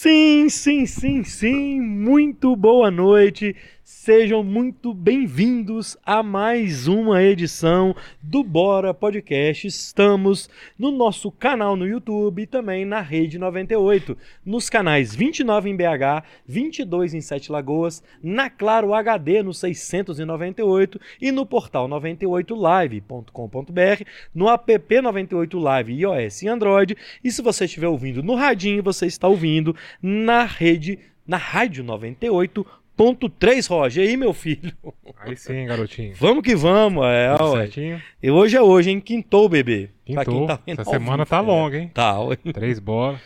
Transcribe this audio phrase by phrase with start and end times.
[0.00, 1.80] Sim, sim, sim, sim.
[1.80, 3.56] Muito boa noite.
[4.00, 9.66] Sejam muito bem-vindos a mais uma edição do Bora Podcast.
[9.66, 14.16] Estamos no nosso canal no YouTube e também na Rede 98,
[14.46, 21.32] nos canais 29 em BH, 22 em Sete Lagoas, na Claro HD no 698 e
[21.32, 26.96] no portal 98live.com.br, no app 98 Live iOS e Android.
[27.22, 32.66] E se você estiver ouvindo no radinho, você está ouvindo na rede na Rádio 98
[32.98, 34.04] Ponto 3, Roger.
[34.04, 34.72] E aí, meu filho?
[35.20, 36.14] Aí sim, garotinho.
[36.16, 37.32] Vamos que vamos, é.
[37.36, 37.60] Tudo ué.
[37.62, 38.02] certinho?
[38.20, 39.00] E hoje é hoje, hein?
[39.00, 39.88] Quintou, bebê.
[40.04, 40.48] Quem Quintou.
[40.48, 41.90] tá Essa semana vivo, tá longa, hein?
[41.94, 42.20] Tá.
[42.20, 42.34] ué.
[42.52, 43.20] Três bolas.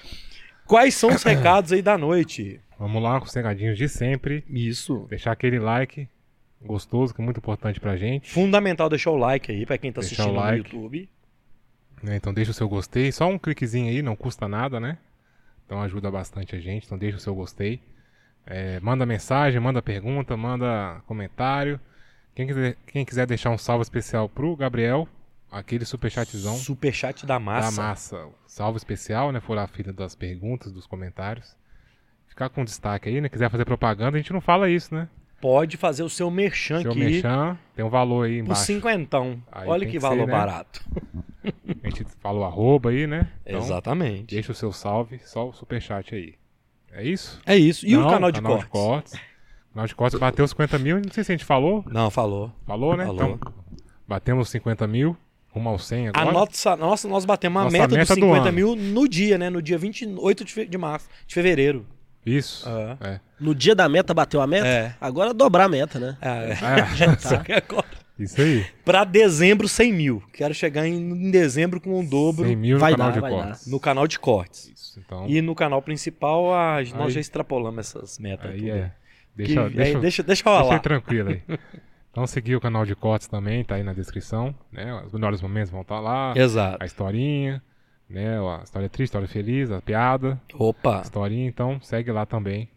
[0.67, 2.61] Quais são os recados aí da noite?
[2.79, 4.45] Vamos lá com os recadinhos de sempre.
[4.47, 5.07] Isso.
[5.09, 6.07] Deixar aquele like
[6.63, 8.31] gostoso, que é muito importante pra gente.
[8.31, 10.71] Fundamental deixar o like aí pra quem tá Deixar assistindo o no like.
[10.77, 11.09] YouTube.
[12.03, 12.17] né?
[12.17, 13.11] Então deixa o seu gostei.
[13.11, 14.99] Só um cliquezinho aí, não custa nada, né?
[15.65, 16.85] Então ajuda bastante a gente.
[16.85, 17.81] Então deixa o seu gostei.
[18.47, 21.81] É, manda mensagem, manda pergunta, manda comentário.
[22.35, 25.07] Quem quiser, quem quiser deixar um salve especial pro Gabriel,
[25.51, 27.77] aquele superchatzão Superchat da massa.
[27.77, 28.29] da massa.
[28.47, 29.41] Salve especial, né?
[29.41, 31.55] For a fila das perguntas, dos comentários.
[32.27, 33.29] Ficar com destaque aí, né?
[33.29, 35.09] Quiser fazer propaganda, a gente não fala isso, né?
[35.41, 38.63] Pode fazer o seu merchan Seu aqui merchan tem um valor aí por embaixo.
[38.65, 39.43] cinquentão.
[39.51, 40.33] Aí Olha que que valor ser, né?
[40.33, 40.85] barato.
[41.83, 43.29] A gente falou arroba aí, né?
[43.45, 44.35] Então, Exatamente.
[44.35, 46.37] Deixa o seu salve, só o superchat aí.
[46.93, 47.41] É isso?
[47.47, 47.87] É isso.
[47.87, 48.67] E o Não, canal de canal cortes?
[48.67, 49.13] de cortes.
[49.71, 51.85] O canal de cortes bateu 50 mil, não sei se a gente falou.
[51.91, 52.53] Não, falou.
[52.67, 53.07] Falou, né?
[53.07, 53.39] Falou.
[53.41, 53.53] Então,
[54.07, 55.17] batemos 50 mil,
[55.51, 56.29] rumo aos 100 agora.
[56.29, 58.53] A nossa, nossa, nós batemos a Nossa meta, meta dos do 50 ano.
[58.53, 59.49] mil no dia, né?
[59.49, 61.87] No dia 28 de, fe- de março, de fevereiro.
[62.25, 62.69] Isso.
[62.69, 62.97] Ah.
[63.01, 63.21] É.
[63.41, 64.67] No dia da meta bateu a meta?
[64.67, 64.95] É.
[65.01, 66.17] Agora dobrar a meta, né?
[66.21, 67.87] É, É, só que agora.
[68.19, 68.65] Isso aí.
[68.85, 70.23] Pra dezembro, 100 mil.
[70.33, 73.21] Quero chegar em, em dezembro com um dobro 100 mil no Vai canal dar, de
[73.21, 73.67] vai cortes.
[73.67, 74.71] no canal de cortes.
[74.75, 75.27] Isso, então.
[75.29, 78.51] E no canal principal, a- nós Aí- já extrapolamos essas metas.
[78.51, 78.71] Aí tudo.
[78.71, 78.83] é.
[78.89, 79.03] Que-
[79.35, 80.75] Deixa, aí deixa, deixa, deixa deixa rolar.
[80.75, 81.43] aí tranquilo aí.
[82.11, 84.93] Então seguir o canal de cortes também, tá aí na descrição, né?
[85.07, 86.35] Os melhores momentos vão estar lá.
[86.37, 86.77] Exato.
[86.83, 87.63] A historinha,
[88.11, 88.39] né?
[88.39, 92.69] A história triste, a história feliz, a piada, a Opa, historinha, então segue lá também,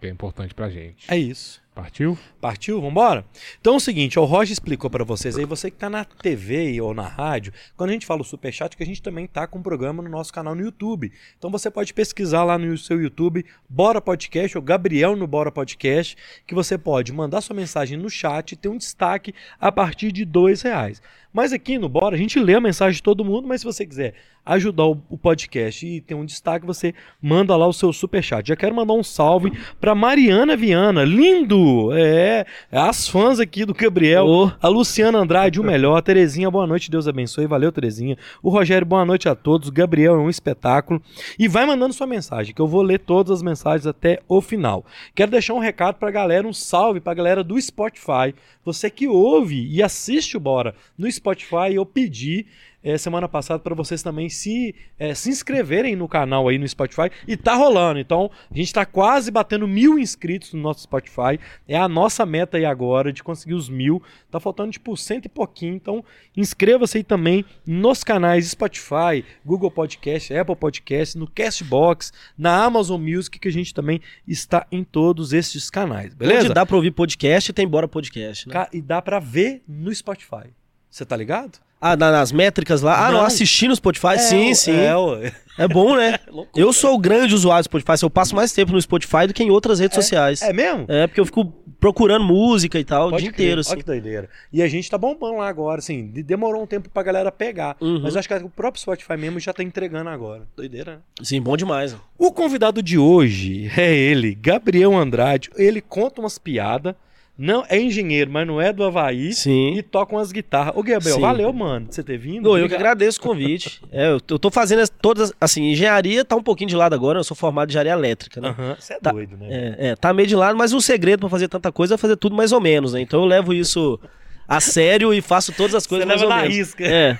[0.00, 1.12] que é importante pra gente.
[1.12, 1.59] é isso.
[1.72, 2.18] Partiu?
[2.40, 2.80] Partiu?
[2.80, 3.24] Vambora?
[3.60, 6.80] Então é o seguinte, o Roger explicou pra vocês aí, você que tá na TV
[6.80, 9.60] ou na rádio, quando a gente fala o Superchat, que a gente também tá com
[9.60, 11.12] um programa no nosso canal no YouTube.
[11.38, 16.16] Então você pode pesquisar lá no seu YouTube, Bora Podcast, ou Gabriel no Bora Podcast,
[16.44, 20.24] que você pode mandar sua mensagem no chat e ter um destaque a partir de
[20.24, 21.00] dois reais.
[21.32, 23.86] Mas aqui no Bora, a gente lê a mensagem de todo mundo, mas se você
[23.86, 24.14] quiser
[24.44, 28.48] ajudar o, o podcast e ter um destaque, você manda lá o seu superchat.
[28.48, 31.90] Já quero mandar um salve pra Mariana Viana, lindo!
[31.92, 34.52] É, as fãs aqui do Gabriel, Ô.
[34.60, 38.16] a Luciana Andrade, o melhor, a Terezinha, boa noite, Deus abençoe, valeu Terezinha.
[38.42, 41.02] O Rogério, boa noite a todos, o Gabriel é um espetáculo.
[41.38, 44.84] E vai mandando sua mensagem, que eu vou ler todas as mensagens até o final.
[45.14, 48.34] Quero deixar um recado pra galera, um salve pra galera do Spotify.
[48.64, 52.46] Você que ouve e assiste o Bora no Spotify, eu pedi
[52.82, 57.10] eh, semana passada para vocês também se, eh, se inscreverem no canal aí no Spotify
[57.26, 57.98] e tá rolando.
[57.98, 61.38] Então, a gente tá quase batendo mil inscritos no nosso Spotify.
[61.68, 64.02] É a nossa meta aí agora de conseguir os mil.
[64.30, 65.74] Tá faltando tipo cento e pouquinho.
[65.74, 66.04] Então,
[66.36, 73.38] inscreva-se aí também nos canais Spotify, Google Podcast, Apple Podcast, no Castbox, na Amazon Music,
[73.38, 76.46] que a gente também está em todos esses canais, beleza?
[76.46, 78.66] Onde dá pra ouvir podcast, tem Bora Podcast, né?
[78.72, 80.50] E dá pra ver no Spotify.
[80.90, 81.58] Você tá ligado?
[81.80, 83.06] Ah, na- nas métricas lá.
[83.06, 83.26] Ah, não, Não.
[83.26, 84.18] assistir no Spotify?
[84.18, 84.72] sim, É, sim.
[84.76, 85.32] É, É, ué.
[85.72, 86.18] bom, né?
[86.30, 86.62] loucura.
[86.64, 88.02] Eu sou o grande usuário do Spotify.
[88.04, 90.42] Eu passo mais tempo no Spotify do que em outras redes sociais.
[90.42, 90.84] É mesmo?
[90.88, 93.44] É, porque eu fico procurando música e tal o Pode dia crer.
[93.46, 93.76] inteiro, Olha assim.
[93.78, 94.28] que doideira.
[94.52, 96.08] E a gente tá bombando lá agora, assim.
[96.08, 97.74] de- Demorou um tempo pra galera pegar.
[97.80, 98.00] Uhum.
[98.02, 100.42] Mas acho que o próprio Spotify mesmo já tá entregando agora.
[100.54, 100.98] Doideira, né?
[101.22, 101.96] Sim, bom demais.
[102.18, 105.48] O convidado de hoje é ele, Gabriel Andrade.
[105.56, 106.94] Ele conta umas piadas.
[107.42, 109.32] Não, é engenheiro, mas não é do Havaí.
[109.32, 109.72] Sim.
[109.74, 110.74] E toca umas guitarras.
[110.76, 111.20] Ô, Gabriel, Sim.
[111.22, 112.42] valeu, mano, de você ter vindo.
[112.50, 113.80] Não, eu que agradeço o convite.
[113.90, 115.32] é, eu, eu tô fazendo as- todas.
[115.40, 117.18] Assim, engenharia tá um pouquinho de lado agora.
[117.18, 118.48] Eu sou formado em engenharia elétrica, né?
[118.50, 119.10] Aham, Você é Tá.
[119.10, 119.46] doido, né?
[119.50, 122.16] É, é, tá meio de lado, mas o segredo pra fazer tanta coisa é fazer
[122.16, 123.00] tudo mais ou menos, né?
[123.00, 123.98] Então eu levo isso
[124.46, 126.56] a sério e faço todas as coisas Você mais leva ou na menos.
[126.58, 126.84] risca.
[126.86, 127.18] É.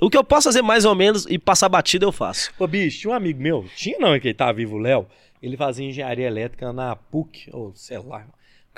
[0.00, 2.52] O que eu posso fazer mais ou menos e passar batida eu faço.
[2.58, 5.06] Ô, bicho, tinha um amigo meu, tinha não, é que ele tava vivo, o Léo,
[5.42, 8.24] ele fazia engenharia elétrica na PUC, ou sei lá.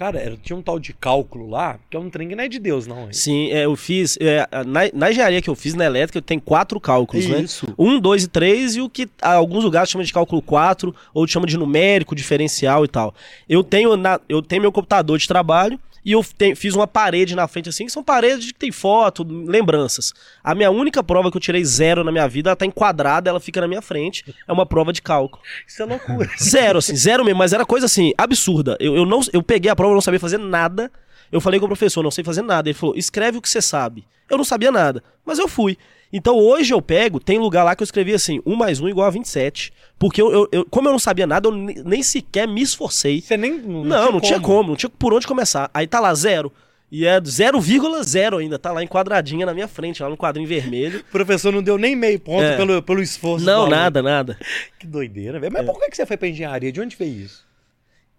[0.00, 2.49] Cara, era, tinha um tal de cálculo lá, que é um trem que não é
[2.49, 3.02] de Deus, não.
[3.02, 3.12] hein?
[3.12, 4.17] Sim, é, eu fiz.
[4.19, 7.43] é, na, na engenharia que eu fiz, na elétrica, tem quatro cálculos, né?
[7.43, 7.67] Isso.
[7.79, 11.47] Um, dois e três, e o que alguns lugares chamam de cálculo 4, ou chama
[11.47, 13.14] de numérico, diferencial e tal.
[13.47, 17.35] Eu tenho, na, eu tenho meu computador de trabalho e eu te- fiz uma parede
[17.35, 20.12] na frente assim, que são paredes que tem foto, lembranças.
[20.43, 23.41] A minha única prova que eu tirei zero na minha vida, ela tá enquadrada, ela
[23.41, 24.25] fica na minha frente.
[24.47, 25.43] É uma prova de cálculo.
[25.67, 26.31] Isso é loucura.
[26.41, 28.76] Zero, assim, zero mesmo, mas era coisa assim, absurda.
[28.81, 30.91] Eu, eu, não, eu peguei a prova, eu não sabia fazer nada.
[31.31, 32.69] Eu falei com o professor, não sei fazer nada.
[32.69, 34.05] Ele falou, escreve o que você sabe.
[34.29, 35.76] Eu não sabia nada, mas eu fui.
[36.12, 39.06] Então hoje eu pego, tem lugar lá que eu escrevi assim, 1 mais 1 igual
[39.06, 39.72] a 27.
[39.98, 43.20] Porque eu, eu, eu- como eu não sabia nada, eu ne- nem sequer me esforcei.
[43.20, 43.58] Você nem.
[43.58, 45.70] Não, Não, não, tinha como, não tinha por onde começar.
[45.72, 46.52] Aí tá lá, zero.
[46.92, 50.98] E é 0,0 ainda, tá lá enquadradinha na minha frente, lá no quadrinho vermelho.
[51.00, 52.56] O professor não deu nem meio ponto É.
[52.56, 53.44] pelo, pelo esforço.
[53.46, 54.36] Não, nada, nada.
[54.78, 55.52] Que doideira, velho.
[55.52, 56.72] Mas por que que você foi pra engenharia?
[56.72, 57.48] De onde veio isso?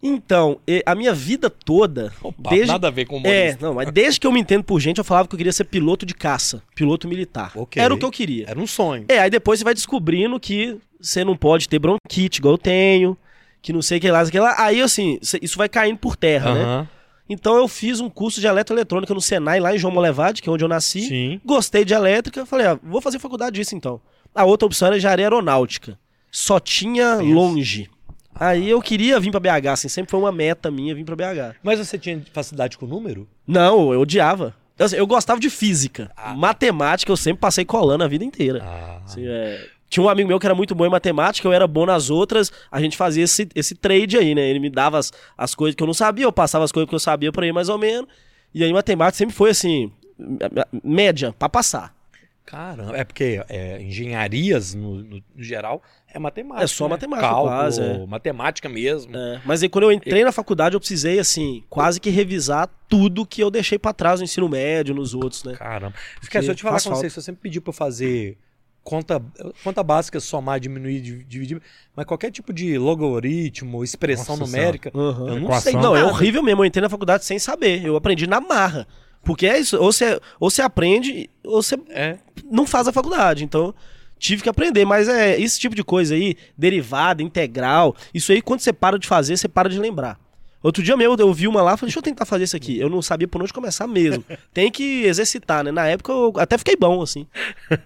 [0.03, 3.65] Então, a minha vida toda, Opa, desde Nada a ver com o É, humorista.
[3.68, 5.65] não, mas desde que eu me entendo por gente, eu falava que eu queria ser
[5.65, 7.51] piloto de caça, piloto militar.
[7.56, 7.81] Ok.
[7.81, 8.45] Era o que eu queria.
[8.50, 9.06] Era um sonho.
[9.07, 13.15] É, aí depois você vai descobrindo que você não pode ter bronquite, igual eu tenho,
[13.62, 14.56] que não sei o que lá, que lá.
[14.57, 16.63] Aí, assim, isso vai caindo por terra, né?
[16.63, 16.88] Aham.
[17.30, 20.51] Então eu fiz um curso de eletroeletrônica no Senai, lá em João Molevade, que é
[20.51, 21.01] onde eu nasci.
[21.01, 21.42] Sim.
[21.45, 24.01] Gostei de elétrica, falei, ah, vou fazer faculdade disso então.
[24.36, 25.98] A outra opção era engenharia aeronáutica.
[26.30, 27.89] Só tinha longe.
[28.41, 31.57] Aí eu queria vir pra BH, assim, sempre foi uma meta minha vir pra BH.
[31.61, 33.27] Mas você tinha facilidade com o número?
[33.45, 34.55] Não, eu odiava.
[34.79, 36.09] Eu, assim, eu gostava de física.
[36.17, 36.33] Ah.
[36.33, 38.63] Matemática eu sempre passei colando a vida inteira.
[38.63, 38.99] Ah.
[39.05, 41.85] Assim, é, Tinha um amigo meu que era muito bom em matemática, eu era bom
[41.85, 44.49] nas outras, a gente fazia esse, esse trade aí, né?
[44.49, 46.95] Ele me dava as, as coisas que eu não sabia, eu passava as coisas que
[46.95, 48.09] eu sabia pra ir mais ou menos.
[48.55, 49.91] E aí matemática sempre foi assim,
[50.83, 51.93] média, pra passar.
[52.45, 55.81] Caramba, é porque é, engenharias, no, no- no geral,
[56.13, 56.63] é matemática.
[56.63, 56.89] É só né?
[56.91, 58.05] matemática, Cálculo, quase, é.
[58.05, 59.15] matemática mesmo.
[59.15, 63.25] É, mas aí quando eu entrei na faculdade eu precisei, assim, quase que revisar tudo
[63.25, 65.53] que eu deixei pra trás no ensino médio, nos outros, né?
[65.53, 65.93] Caramba.
[66.19, 67.09] Porque se eu te falar com você, falta.
[67.09, 68.38] se eu sempre pedir pra eu fazer
[68.83, 69.21] conta,
[69.63, 71.61] conta básica, somar, diminuir, div- dividir,
[71.95, 75.27] mas qualquer tipo de logaritmo, expressão Nossa numérica, Aham.
[75.27, 75.71] eu não Equação.
[75.71, 76.61] sei Não, é horrível mesmo.
[76.63, 77.85] Eu entrei na faculdade sem saber.
[77.85, 78.88] Eu aprendi na marra.
[79.23, 79.77] Porque é isso.
[79.77, 82.18] Ou você, ou você aprende, ou você É.
[82.50, 83.44] não faz a faculdade.
[83.44, 83.73] Então,
[84.18, 84.85] tive que aprender.
[84.85, 89.07] Mas é esse tipo de coisa aí, derivada, integral, isso aí, quando você para de
[89.07, 90.19] fazer, você para de lembrar.
[90.63, 92.77] Outro dia mesmo eu vi uma lá, falei, deixa eu tentar fazer isso aqui.
[92.79, 94.23] Eu não sabia por onde começar mesmo.
[94.53, 95.71] Tem que exercitar, né?
[95.71, 97.25] Na época eu até fiquei bom, assim.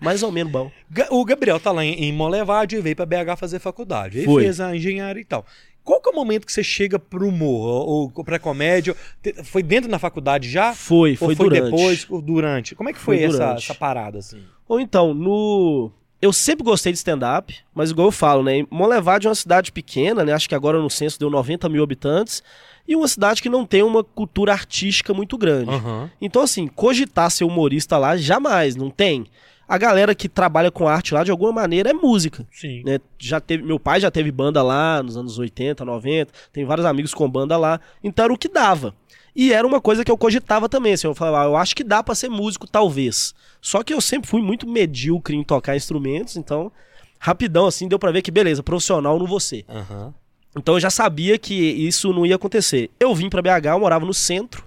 [0.01, 0.69] Mais ou menos bom.
[1.09, 4.25] O Gabriel tá lá em, em Molevade e veio pra BH fazer faculdade.
[4.25, 4.43] Foi.
[4.43, 5.45] fez a engenharia e tal.
[5.85, 8.95] Qual que é o momento que você chega pro humor ou, ou pra comédia?
[9.43, 10.73] Foi dentro da faculdade já?
[10.73, 11.63] Foi, foi, ou foi durante.
[11.63, 12.73] depois ou durante?
[12.73, 14.41] Como é que foi, Foi essa, essa parada assim?
[14.67, 15.91] Ou então, no.
[16.19, 18.65] Eu sempre gostei de stand-up, mas igual eu falo, né?
[18.71, 20.33] Monlevade é uma cidade pequena, né?
[20.33, 22.41] Acho que agora no censo deu 90 mil habitantes.
[22.87, 25.69] E uma cidade que não tem uma cultura artística muito grande.
[25.69, 26.09] Aham.
[26.19, 29.27] Então, assim, cogitar ser humorista lá, jamais, não tem.
[29.67, 32.45] A galera que trabalha com arte lá, de alguma maneira, é música.
[32.51, 32.83] Sim.
[32.85, 32.99] né?
[33.17, 37.13] Já teve, meu pai já teve banda lá nos anos 80, 90, tem vários amigos
[37.13, 38.93] com banda lá, então era o que dava.
[39.35, 41.83] E era uma coisa que eu cogitava também, assim, eu falava, ah, eu acho que
[41.83, 43.33] dá pra ser músico talvez.
[43.61, 46.71] Só que eu sempre fui muito medíocre em tocar instrumentos, então
[47.19, 49.65] rapidão assim deu pra ver que beleza, profissional não ser.
[49.67, 50.13] Aham.
[50.55, 52.89] Então eu já sabia que isso não ia acontecer.
[52.99, 54.63] Eu vim pra BH, eu morava no centro.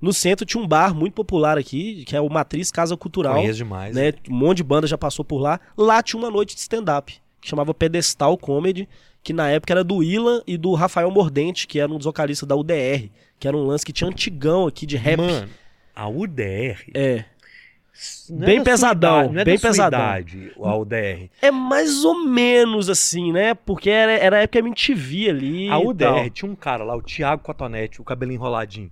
[0.00, 3.58] No centro tinha um bar muito popular aqui, que é o Matriz Casa Cultural Conheço
[3.58, 3.94] demais.
[3.94, 4.12] né?
[4.30, 5.60] Um monte de banda já passou por lá.
[5.76, 8.88] Lá tinha uma noite de stand-up, que chamava Pedestal Comedy,
[9.22, 12.48] que na época era do Ilan e do Rafael Mordente, que era um dos vocalistas
[12.48, 15.18] da UDR, que era um lance que tinha antigão aqui de rap.
[15.18, 15.48] Mano,
[15.94, 16.78] a UDR.
[16.94, 17.24] É.
[18.30, 19.98] não é bem sua pesadão, idade, é bem pesadão.
[20.00, 21.30] idade, a UDR.
[21.42, 23.52] É mais ou menos assim, né?
[23.54, 25.68] Porque era, era a época MTV ali.
[25.68, 28.90] A UDR tinha um cara lá, o Thiago Cotonete, o cabelo enroladinho.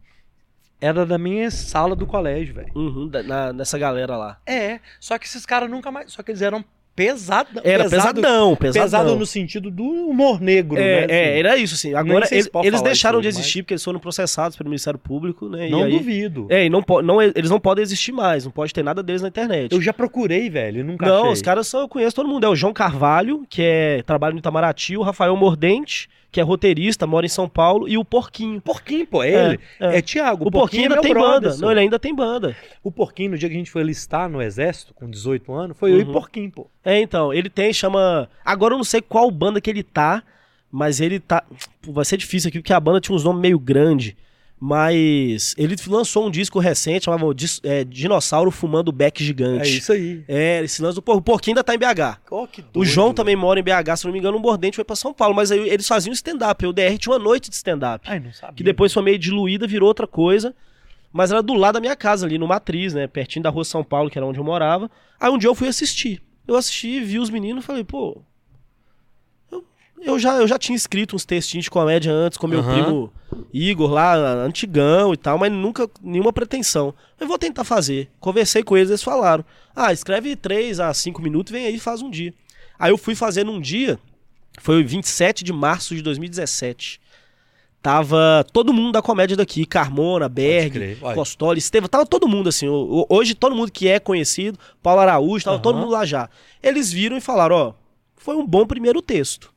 [0.86, 2.70] Era da minha sala do colégio, velho.
[2.74, 4.38] Uhum, na- nessa galera lá.
[4.46, 6.12] É, só que esses caras nunca mais.
[6.12, 6.64] Só que eles eram
[6.94, 7.60] pesadão.
[7.62, 8.82] Era pesado, pesadão, pesadão.
[8.84, 11.14] Pesado no sentido do humor negro, É, né?
[11.14, 11.38] é, assim.
[11.40, 11.94] era isso, assim.
[11.94, 15.68] Agora, eles, deixaram de existir porque eles foram processados pelo Ministério Público, né?
[15.68, 16.46] Não aí, duvido.
[16.48, 19.28] É, e não, não, eles não podem existir mais, não pode ter nada deles na
[19.28, 19.72] internet.
[19.72, 21.32] Eu já procurei, velho, nunca não, achei.
[21.32, 22.46] os caras são, eu conheço todo mundo.
[22.46, 27.06] É o João Carvalho, que é trabalha no Itamaraty, o Rafael Mordente, que é roteirista,
[27.06, 28.60] mora em São Paulo, e o Porquinho.
[28.60, 29.60] Porquinho, pô, é ele.
[29.80, 30.46] É, É, Thiago.
[30.46, 31.50] O, Porquinho, ainda é tem brother, banda.
[31.52, 31.62] só.
[31.62, 32.54] Não, ele ainda tem banda.
[32.84, 35.92] O Porquinho, no dia que a gente foi listar no exército, com 18 anos, foi
[35.92, 36.12] eu e Uhum.
[36.12, 36.66] Porquinho, pô.
[36.84, 38.28] É, então, ele tem, chama.
[38.44, 40.22] Agora eu não sei qual banda que ele tá,
[40.70, 41.42] mas ele tá.
[41.80, 44.14] Pô, Vai ser difícil aqui, porque a banda tinha uns nomes meio grandes.
[44.58, 47.24] Mas ele lançou um disco recente, chamava
[47.62, 49.68] é, Dinossauro Fumando Beck Gigante.
[49.68, 50.24] É isso aí.
[50.26, 52.18] É, esse lance do Por- o Porquinho ainda tá em BH.
[52.30, 53.16] Ó, que O doido, João velho.
[53.16, 55.52] também mora em BH, se não me engano, o Mordente foi pra São Paulo, mas
[55.52, 56.66] aí eles faziam stand-up.
[56.66, 58.04] O DR tinha uma noite de stand-up.
[58.08, 58.56] Ai, não sabia.
[58.56, 60.54] Que depois foi meio diluída, virou outra coisa.
[61.12, 63.06] Mas era do lado da minha casa, ali no Matriz, né?
[63.06, 64.90] Pertinho da rua São Paulo, que era onde eu morava.
[65.20, 66.22] Aí um dia eu fui assistir.
[66.46, 68.22] Eu assisti, vi os meninos e falei, pô.
[70.00, 72.70] Eu já, eu já tinha escrito uns textinhos de comédia antes com meu Aham.
[72.70, 73.12] primo
[73.52, 76.94] Igor lá, antigão e tal, mas nunca nenhuma pretensão.
[77.18, 78.10] Eu vou tentar fazer.
[78.20, 82.02] Conversei com eles, eles falaram: ah, escreve 3 a 5 minutos, vem aí e faz
[82.02, 82.32] um dia.
[82.78, 83.98] Aí eu fui fazer num dia,
[84.60, 87.00] foi o 27 de março de 2017.
[87.82, 90.96] Tava todo mundo da comédia daqui, Carmona, Berg.
[91.14, 92.66] Costoli, Estevam, tava todo mundo assim.
[93.08, 95.62] Hoje todo mundo que é conhecido, Paulo Araújo, tava Aham.
[95.62, 96.28] todo mundo lá já.
[96.62, 97.74] Eles viram e falaram, ó,
[98.16, 99.54] foi um bom primeiro texto.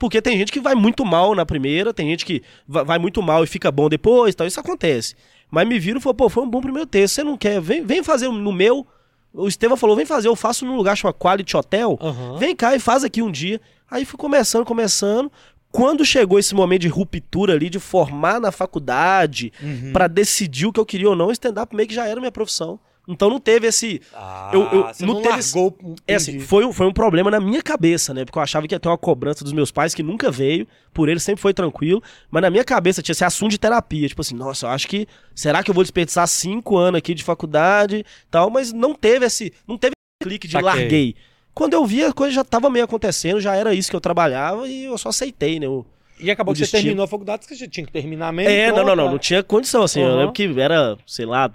[0.00, 3.22] Porque tem gente que vai muito mal na primeira, tem gente que va- vai muito
[3.22, 5.14] mal e fica bom depois, tal, isso acontece.
[5.50, 7.84] Mas me viram e falaram, pô, foi um bom primeiro texto, você não quer, vem,
[7.84, 8.86] vem fazer no meu.
[9.32, 12.36] O Estevam falou, vem fazer, eu faço num lugar chamado Quality Hotel, Aham.
[12.38, 13.60] vem cá e faz aqui um dia.
[13.90, 15.30] Aí fui começando, começando.
[15.70, 19.92] Quando chegou esse momento de ruptura ali, de formar na faculdade, Uhum.
[19.92, 22.32] pra decidir o que eu queria ou não, o stand-up meio que já era minha
[22.32, 22.80] profissão.
[23.08, 24.00] Então não teve esse.
[24.14, 25.76] Ah, Eu- eu- você não não, teve- largou...
[26.06, 28.24] É assim, foi, um- foi um problema na minha cabeça, né?
[28.24, 31.08] Porque eu achava que ia ter uma cobrança dos meus pais que nunca veio, por
[31.08, 34.06] eles sempre foi tranquilo, mas na minha cabeça tinha esse assunto de terapia.
[34.08, 35.08] Tipo assim, nossa, eu acho que.
[35.34, 38.48] Será que eu vou desperdiçar cinco anos aqui de faculdade e tal?
[38.50, 39.52] Mas não teve esse.
[39.66, 39.92] Não teve
[40.22, 40.64] esse clique de Saquei.
[40.66, 41.14] larguei.
[41.52, 44.68] Quando eu vi, a coisa já tava meio acontecendo, já era isso que eu trabalhava
[44.68, 45.66] e eu só aceitei, né?
[45.66, 45.84] O-
[46.20, 46.82] E acabou o que você destino.
[46.82, 48.50] terminou a faculdade, que você tinha que terminar mesmo.
[48.52, 50.00] É, não, não, não, não tinha condição, assim.
[50.00, 50.16] Eu Aham.
[50.18, 51.50] lembro que era, sei lá.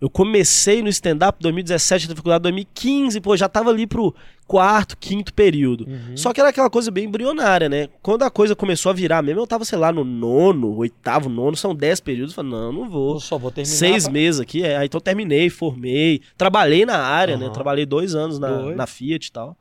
[0.00, 4.14] Eu comecei no stand-up em 2017, na faculdade em 2015, pô, já tava ali pro
[4.46, 5.86] quarto, quinto período.
[5.86, 6.16] Uhum.
[6.16, 7.88] Só que era aquela coisa bem embrionária, né?
[8.02, 11.56] Quando a coisa começou a virar mesmo, eu tava, sei lá, no nono, oitavo, nono,
[11.56, 12.32] são dez períodos.
[12.32, 13.14] Eu falei, não, não vou.
[13.14, 13.76] Eu só vou terminar...
[13.76, 14.76] Seis pra- meses aqui, é.
[14.78, 17.44] Aí então terminei, formei, trabalhei na área, né?
[17.44, 17.52] Aham.
[17.52, 18.76] Trabalhei dois anos na, Dois.
[18.76, 19.56] na Fiat e tal.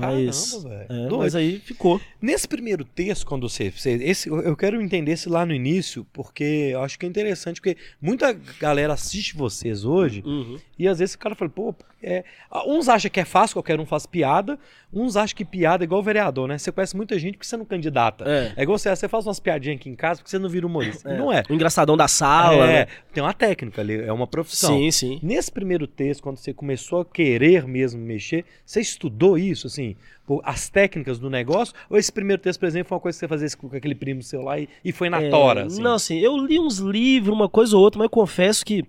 [0.00, 0.86] Mas, Caramba, velho.
[1.14, 2.00] é, mas aí ficou.
[2.20, 6.06] Nesse primeiro texto, quando você, você- esse, eu eu quero entender esse lá no início,
[6.12, 10.58] porque eu acho que é interessante, porque muita galera assiste vocês hoje Uhum.
[10.78, 12.24] e às vezes o cara fala, pô, é,
[12.66, 14.58] uns acham que é fácil, qualquer um faz piada,
[14.92, 16.58] uns acham que piada é igual vereador, né?
[16.58, 18.24] Você conhece muita gente porque você não candidata.
[18.26, 18.52] É.
[18.56, 21.12] É igual você, você faz umas piadinhas aqui em casa porque você não vira humorista.
[21.12, 21.42] E Não é.
[21.48, 22.86] O engraçadão da sala, é, né?
[23.12, 24.76] tem uma técnica ali, é uma profissão.
[24.76, 25.20] Sim, sim.
[25.22, 29.96] Nesse primeiro texto, quando você começou a querer mesmo mexer, você estudou isso, assim,
[30.44, 31.74] as técnicas do negócio?
[31.88, 34.22] Ou esse primeiro texto, por exemplo, foi uma coisa que você fazia com aquele primo
[34.22, 35.66] seu lá e, e foi na É, tora?
[35.66, 35.82] Assim?
[35.82, 38.84] Não, assim, eu li uns livros, uma coisa ou outra, mas eu confesso que,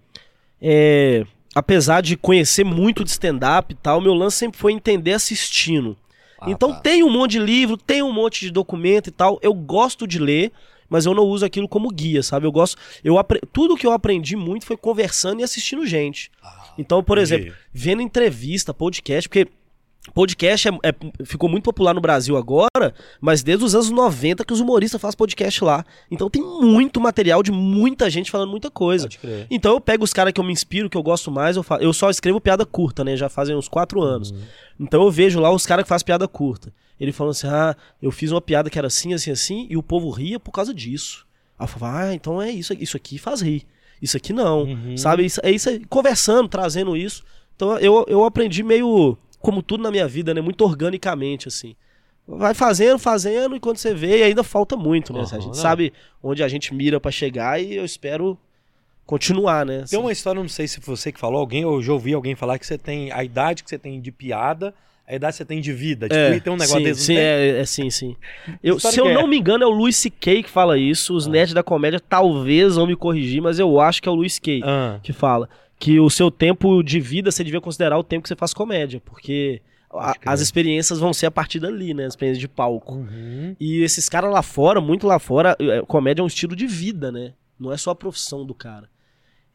[0.61, 5.97] é, apesar de conhecer muito de stand-up e tal, meu lance sempre foi entender assistindo.
[6.39, 6.79] Ah, então tá.
[6.81, 10.19] tem um monte de livro, tem um monte de documento e tal, eu gosto de
[10.19, 10.51] ler,
[10.89, 12.45] mas eu não uso aquilo como guia, sabe?
[12.45, 16.31] Eu gosto, eu apre- tudo que eu aprendi muito foi conversando e assistindo gente.
[16.43, 19.47] Ah, Então, por exemplo, vendo entrevista, podcast, porque
[20.13, 24.53] podcast é- é- ficou muito popular no Brasil agora, mas desde os anos 90 que
[24.53, 25.85] os humoristas fazem podcast lá.
[26.09, 29.07] Então tem muito material de muita gente falando muita coisa.
[29.49, 31.77] Então eu pego os caras que eu me inspiro, que eu gosto mais, eu, fa-
[31.77, 33.15] eu só escrevo piada curta, né?
[33.15, 34.31] Já fazem uns quatro anos.
[34.31, 34.39] Uhum.
[34.79, 36.71] Então eu vejo lá os caras que fazem piada curta.
[36.99, 39.83] Ele falando assim: ah, eu fiz uma piada que era assim, assim, assim, e o
[39.83, 41.25] povo ria por causa disso.
[41.59, 43.63] Aí eu falava, ah, então é isso, isso aqui faz rir.
[44.01, 44.63] Isso aqui não.
[44.63, 44.97] Uhum.
[44.97, 45.25] Sabe?
[45.25, 47.23] Isso, é isso aí, conversando, trazendo isso.
[47.55, 50.41] Então eu, eu aprendi meio, como tudo na minha vida, né?
[50.41, 51.73] Muito organicamente, assim.
[52.27, 55.21] Vai fazendo, fazendo, e quando você vê, ainda falta muito, né?
[55.21, 58.37] Aham, a gente sabe onde a gente mira pra chegar e eu espero
[59.05, 59.85] continuar, né?
[59.89, 62.35] Tem uma história, não sei se você que falou, alguém, ou eu já ouvi alguém
[62.35, 64.73] falar que você tem a idade que você tem de piada,
[65.07, 66.09] a idade que você tem de vida.
[66.09, 67.23] Tipo, e tem um negócio sim, desse, sim, tem?
[67.23, 68.17] é, é sim, sim.
[68.61, 69.13] Eu, se eu é?
[69.13, 70.43] não me engano, é o Luis C.K.
[70.43, 71.15] que fala isso.
[71.15, 74.33] Os nerds da comédia talvez vão me corrigir, mas eu acho que é o Luis
[74.33, 74.61] C.K.
[74.65, 75.47] Ah, que fala
[75.79, 79.01] que o seu tempo de vida você devia considerar o tempo que você faz comédia,
[79.05, 82.05] porque a- as experiências vão ser a partir dali, né?
[82.05, 82.95] As experiências de palco.
[82.95, 83.55] uhum.
[83.59, 87.11] E esses caras lá fora, muito lá fora, é, comédia é um estilo de vida,
[87.11, 87.33] né?
[87.59, 88.89] Não é só a profissão do cara.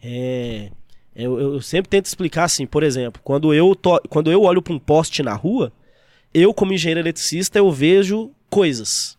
[0.02, 0.70] É.
[1.14, 4.72] Eu, eu sempre tento explicar assim, por exemplo, quando eu, to, quando eu olho para
[4.72, 5.70] um poste na rua,
[6.32, 9.18] eu, como engenheiro eletricista, eu vejo coisas.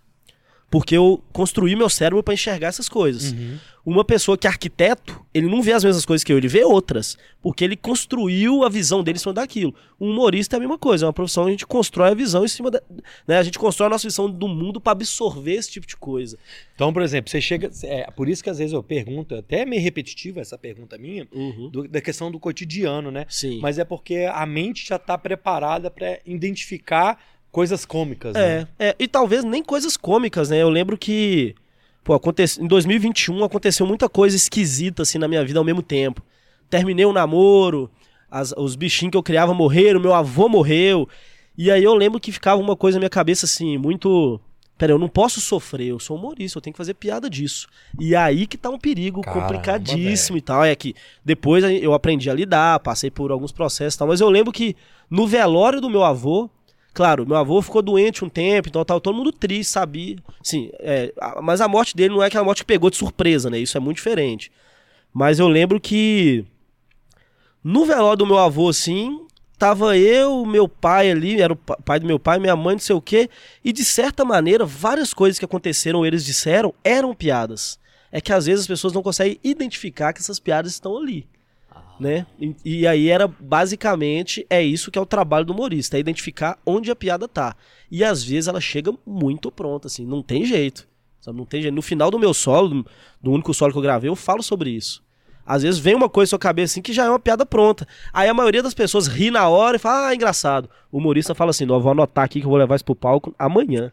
[0.74, 3.32] Porque eu construí meu cérebro para enxergar essas coisas.
[3.32, 3.60] Uhum.
[3.86, 6.64] Uma pessoa que é arquiteto, ele não vê as mesmas coisas que eu, ele vê
[6.64, 7.16] outras.
[7.44, 9.76] Porque ele construiu a visão dele em cima daquilo.
[10.02, 12.48] Um humorista é a mesma coisa, é uma profissão, a gente constrói a visão em
[12.48, 12.82] cima da.
[13.28, 13.38] Né?
[13.38, 16.40] A gente constrói a nossa visão do mundo para absorver esse tipo de coisa.
[16.74, 17.70] Então, por exemplo, você chega.
[17.84, 21.28] É, por isso que às vezes eu pergunto, até é meio repetitiva essa pergunta minha,
[21.32, 21.70] Uhum.
[21.70, 23.28] do- da questão do cotidiano, né?
[23.30, 23.60] Sim.
[23.62, 27.20] Mas é porque a mente já tá preparada para identificar
[27.54, 28.68] coisas cômicas, né?
[28.80, 30.58] É, é, e talvez nem coisas cômicas, né?
[30.62, 31.54] Eu lembro que,
[32.04, 36.22] pô, acontece, em 2021 aconteceu muita coisa esquisita assim na minha vida ao mesmo tempo.
[36.68, 37.90] Terminei o namoro,
[38.30, 41.08] as- os bichinhos que eu criava morreram, meu avô morreu.
[41.56, 44.42] E aí eu lembro que ficava uma coisa na minha cabeça assim, muito.
[44.76, 47.68] Pera, eu não posso sofrer, eu sou humorista, eu tenho que fazer piada disso.
[48.00, 50.66] E aí que tá um perigo Caramba, complicadíssimo e tal.
[50.66, 54.30] É que depois eu aprendi a lidar, passei por alguns processos e tal, mas eu
[54.32, 54.76] lembro que
[55.08, 56.50] no velório do meu avô,
[56.94, 60.16] Claro, meu avô ficou doente um tempo, então tava todo mundo triste, sabia.
[60.44, 63.58] Sim, é, mas a morte dele não é aquela morte que pegou de surpresa, né?
[63.58, 64.52] Isso é muito diferente.
[65.12, 66.46] Mas eu lembro que
[67.64, 69.26] no velório do meu avô, assim,
[69.58, 72.80] tava eu, meu pai ali, era o pa- pai do meu pai, minha mãe, não
[72.80, 73.30] sei o quê,
[73.64, 77.80] e de certa maneira, várias coisas que aconteceram, eles disseram, eram piadas.
[78.12, 81.26] É que às vezes as pessoas não conseguem identificar que essas piadas estão ali.
[82.04, 82.26] Né?
[82.40, 86.60] E, e aí era basicamente é isso que é o trabalho do humorista, é identificar
[86.66, 87.56] onde a piada tá.
[87.90, 90.88] E às vezes ela chega muito pronta, assim, não tem jeito.
[91.20, 91.38] sabe?
[91.38, 91.74] Não tem jeito.
[91.74, 92.86] No final do meu solo,
[93.22, 95.02] do- único solo que eu gravei, eu falo sobre isso.
[95.46, 97.86] Às vezes vem uma coisa na sua cabeça assim que já é uma piada pronta.
[98.14, 100.70] Aí a maioria das pessoas ri na hora e fala, ah, engraçado.
[100.92, 102.96] O humorista fala assim, não, eu vou anotar aqui que eu vou levar isso pro
[102.96, 103.92] palco amanhã.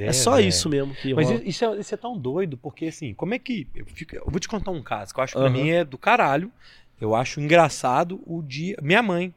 [0.00, 3.14] É, é, só isso mesmo que Mas isso é, isso é tão doido, porque assim,
[3.14, 3.68] como é que.
[3.74, 5.56] Eu, fico- eu vou te contar um caso que eu acho que pra Aham.
[5.56, 6.50] mim é do caralho.
[7.02, 8.76] Eu acho engraçado o dia.
[8.80, 9.34] Minha mãe.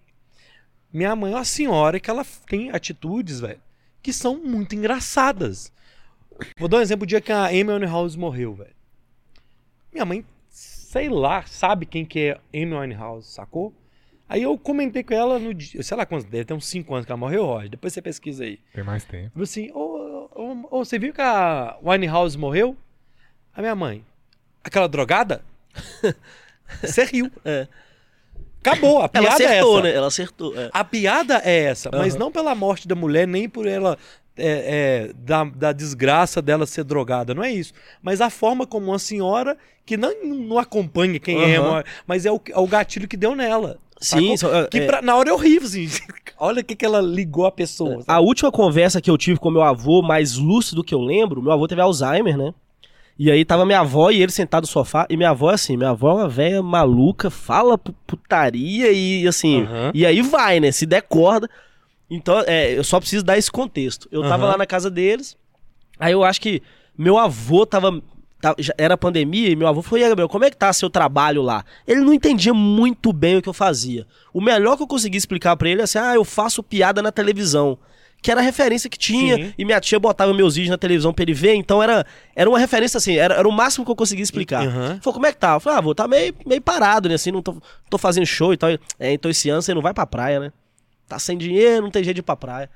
[0.93, 3.59] Minha mãe é uma senhora que ela tem atitudes, velho,
[4.03, 5.73] que são muito engraçadas.
[6.59, 8.75] Vou dar um exemplo: o dia que a Amy Winehouse morreu, velho.
[9.91, 13.73] Minha mãe, sei lá, sabe quem que é Amy Winehouse, sacou?
[14.29, 17.05] Aí eu comentei com ela no dia, sei lá quantos, deve ter uns 5 anos
[17.05, 17.61] que ela morreu, ó.
[17.67, 18.59] Depois você pesquisa aí.
[18.73, 19.31] Tem mais tempo.
[19.31, 22.77] Falei assim, ô, ô, ô, você viu que a Winehouse morreu?
[23.53, 24.05] A minha mãe,
[24.63, 25.43] aquela drogada?
[26.83, 27.31] Você riu.
[27.45, 27.67] É.
[28.61, 29.83] Acabou, a piada Ela acertou, é essa.
[29.83, 29.95] né?
[29.95, 30.59] Ela acertou.
[30.59, 30.69] é.
[30.73, 33.95] A piada é essa, mas não pela morte da mulher, nem por ela
[34.35, 37.73] é, é, da, da desgraça dela ser drogada, não é isso.
[38.01, 39.55] Mas a forma como uma senhora
[39.85, 41.83] que não, não acompanha quem é, Aham.
[42.07, 43.77] mas é o, é o gatilho que deu nela.
[44.01, 45.87] Sim, só- que é- pra- na hora eu ri, assim,
[46.39, 48.03] olha o que, que ela ligou a pessoa.
[48.07, 51.51] A última conversa que eu tive com meu avô, mais lúcido que eu lembro, meu
[51.51, 52.51] avô teve Alzheimer, né?
[53.17, 55.77] E aí tava minha avó e ele sentado no sofá, e minha avó é assim,
[55.77, 59.91] minha avó é uma velha maluca, fala pu- putaria e assim, Aham.
[59.93, 60.71] e aí vai, né?
[60.71, 61.49] Se der corda.
[62.09, 64.07] Então, é, eu só preciso dar esse contexto.
[64.11, 64.51] Eu tava Aham.
[64.51, 65.37] lá na casa deles,
[65.97, 66.61] aí eu acho que
[66.97, 68.01] meu avô tava.
[68.59, 70.89] já era pandemia e meu avô falou: E aí, Gabriel, como é que tá seu
[70.89, 71.63] trabalho lá?
[71.87, 74.05] Ele não entendia muito bem o que eu fazia.
[74.33, 77.11] O melhor que eu consegui explicar pra ele é assim: ah, eu faço piada na
[77.13, 77.77] televisão.
[78.21, 79.53] Que era a referência que tinha, Sim.
[79.55, 82.03] e minha tia botava meus vídeos na televisão pra ele ver, então era,
[82.35, 84.63] era uma referência assim, era, era o máximo que eu conseguia explicar.
[84.63, 85.53] Ele falou, como é que tá?
[85.53, 87.15] Eu falei, ah, vou tá meio, meio parado, né?
[87.15, 88.71] Assim, não tô, tô fazendo show e tal.
[88.99, 90.51] É, então esse ano você não vai pra praia, né?
[91.07, 92.67] Tá sem dinheiro, não tem jeito de ir pra praia.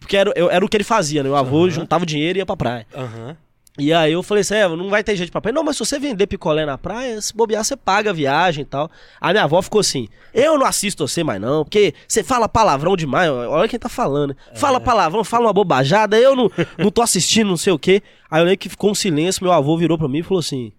[0.00, 1.28] Porque era, eu- era o que ele fazia, né?
[1.28, 1.70] Meu avô Aham.
[1.70, 2.86] juntava o dinheiro e ia pra praia.
[2.92, 3.36] Aham.
[3.80, 5.54] E aí eu falei assim, é, não vai ter jeito pra praia.
[5.54, 8.64] Não, mas se você vender picolé na praia, se bobear, você paga a viagem e
[8.64, 8.90] tal.
[9.20, 12.96] A minha avó ficou assim, eu não assisto você mais não, porque você fala palavrão
[12.96, 14.30] demais, olha quem tá falando.
[14.30, 14.36] né?
[14.54, 18.02] Fala palavrão, fala uma bobajada, eu não, não tô assistindo, não sei o quê.
[18.30, 20.72] Aí eu lembro que ficou um silêncio, meu avô virou pra mim e falou assim,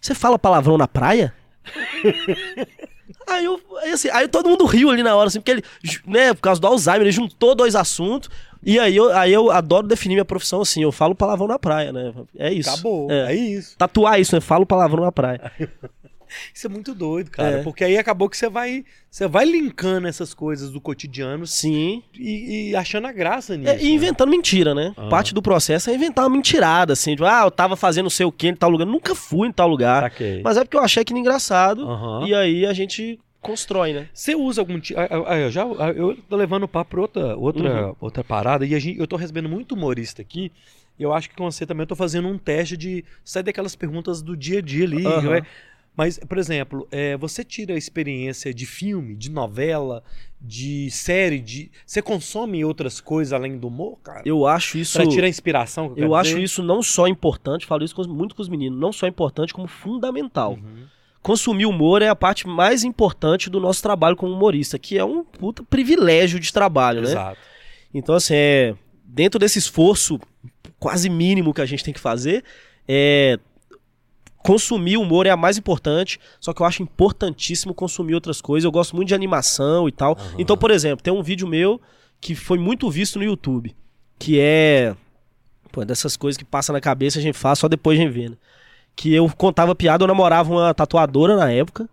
[0.00, 1.34] você fala palavrão na praia?
[3.26, 5.64] Aí, eu, aí, assim, aí todo mundo riu ali na hora, assim, porque ele,
[6.06, 8.28] né, por causa do Alzheimer, ele juntou dois assuntos.
[8.62, 11.92] E aí eu, aí eu adoro definir minha profissão assim, eu falo palavrão na praia,
[11.92, 12.12] né?
[12.36, 12.70] É isso.
[12.70, 13.10] Acabou.
[13.10, 13.32] É.
[13.32, 13.76] É isso.
[13.78, 14.40] Tatuar isso, né?
[14.40, 15.52] Falo palavrão na praia.
[16.54, 17.58] Isso é muito doido, cara.
[17.58, 17.62] É.
[17.62, 22.02] Porque aí acabou que você vai, você vai linkando essas coisas do cotidiano Sim.
[22.14, 23.70] e, e achando a graça nisso.
[23.70, 24.92] É, e inventando mentira, né?
[24.96, 25.08] Aham.
[25.08, 27.12] Parte do processo é inventar uma mentirada, assim.
[27.12, 28.86] Tipo, ah, eu tava fazendo não sei o que em tal lugar.
[28.86, 29.70] Nunca fui em tal né?
[29.72, 30.02] lugar.
[30.04, 30.40] Saquei.
[30.42, 31.88] Mas é porque eu achei aquilo engraçado.
[31.88, 32.26] Aham.
[32.26, 34.08] E aí a gente constrói, né?
[34.12, 34.98] Você usa algum tipo.
[35.00, 37.96] Eu já ah, eu tô levando o papo pra outra, outra, Uhum.
[38.00, 40.50] outra parada e a gente, eu tô recebendo muito humorista aqui.
[40.98, 43.76] E eu acho que com você também eu tô fazendo um teste de sair daquelas
[43.76, 45.06] perguntas do dia a dia ali.
[45.06, 45.28] Aham.
[45.28, 45.42] vai-
[45.96, 50.02] Mas, por exemplo, é, você tira a experiência de filme, de novela,
[50.38, 51.70] de série, de.
[51.86, 54.22] Você consome outras coisas além do humor, cara?
[54.24, 54.98] Eu acho isso.
[54.98, 55.86] Pra tirar a inspiração.
[55.86, 56.42] que Eu quero acho dizer?
[56.42, 59.66] isso não só importante, falo isso com muito com os meninos, não só importante, como
[59.66, 60.52] fundamental.
[60.52, 60.84] Uhum.
[61.22, 65.24] Consumir humor é a parte mais importante do nosso trabalho como humorista, que é um
[65.24, 67.08] puta privilégio de trabalho, né?
[67.08, 67.40] Exato.
[67.92, 70.20] Então, assim, é, dentro desse esforço
[70.78, 72.44] quase mínimo que a gente tem que fazer,
[72.86, 73.40] é,
[74.46, 78.64] consumir humor é a mais importante, só que eu acho importantíssimo consumir outras coisas.
[78.64, 80.12] Eu gosto muito de animação e tal.
[80.12, 80.34] Aham.
[80.38, 81.80] Então, por exemplo, tem um vídeo meu
[82.20, 83.74] que foi muito visto no YouTube,
[84.18, 84.94] que é
[85.72, 88.28] pô, dessas coisas que passa na cabeça a gente faz só depois a gente vê,
[88.28, 88.36] né?
[88.94, 91.88] Que eu contava piada, eu namorava uma tatuadora na época.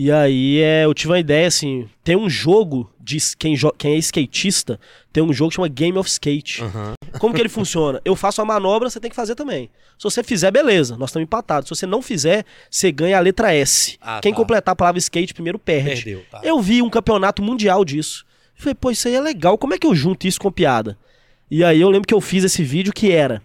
[0.00, 3.94] E aí é, eu tive uma ideia assim, tem um jogo de quem, jo- quem
[3.94, 4.78] é skatista,
[5.12, 6.62] tem um jogo que chama Game of Skate.
[6.62, 6.92] Aham.
[7.18, 8.00] Como que ele funciona?
[8.04, 9.68] Eu faço a manobra, você tem que fazer também.
[9.98, 11.68] Se você fizer, beleza, nós estamos empatados.
[11.68, 13.98] Se você não fizer, você ganha a letra S.
[14.00, 14.36] Ah, Quem tá.
[14.36, 16.04] completar a palavra skate primeiro perde.
[16.04, 16.40] Perdeu, tá.
[16.44, 18.24] Eu vi um campeonato mundial disso.
[18.54, 19.58] Falei, pô, isso aí é legal.
[19.58, 20.96] Como é que eu junto isso com piada?
[21.50, 23.42] E aí eu lembro que eu fiz esse vídeo que era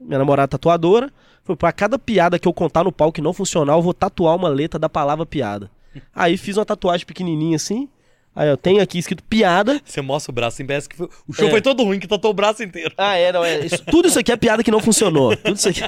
[0.00, 1.10] minha namorada tatuadora.
[1.42, 4.36] Foi pra cada piada que eu contar no palco que não funcionar, eu vou tatuar
[4.36, 5.68] uma letra da palavra piada.
[6.14, 7.88] Aí fiz uma tatuagem pequenininha assim.
[8.34, 9.80] Aí eu tenho aqui escrito piada.
[9.84, 11.50] Você mostra o braço, parece que foi- o show É.
[11.50, 12.92] foi todo ruim, que tatuou o braço inteiro.
[12.96, 13.66] Ah, é, não, é.
[13.66, 15.36] isso- tudo isso aqui é piada que não funcionou.
[15.36, 15.82] Tudo isso aqui.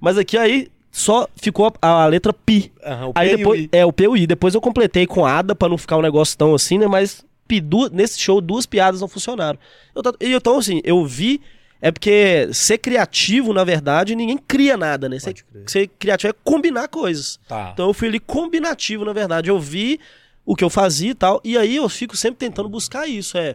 [0.00, 2.72] Mas aqui aí só ficou a, a letra pi.
[3.08, 3.60] O Aí depois.
[3.62, 3.68] I.
[3.72, 4.26] É, o P e o I.
[4.26, 6.86] Depois eu completei com ADA pra não ficar um negócio tão assim, né?
[6.86, 9.58] Mas pi, du- nesse show duas piadas não funcionaram.
[9.94, 11.40] Eu, e então, assim, eu vi.
[11.80, 15.18] É porque ser criativo, na verdade, ninguém cria nada, né?
[15.18, 15.34] Ser,
[15.66, 17.38] ser criativo é combinar coisas.
[17.46, 17.70] Tá.
[17.72, 19.48] Então eu fui ali combinativo, na verdade.
[19.48, 20.00] Eu vi
[20.44, 21.40] o que eu fazia e tal.
[21.44, 23.38] E aí eu fico sempre tentando buscar isso.
[23.38, 23.54] É,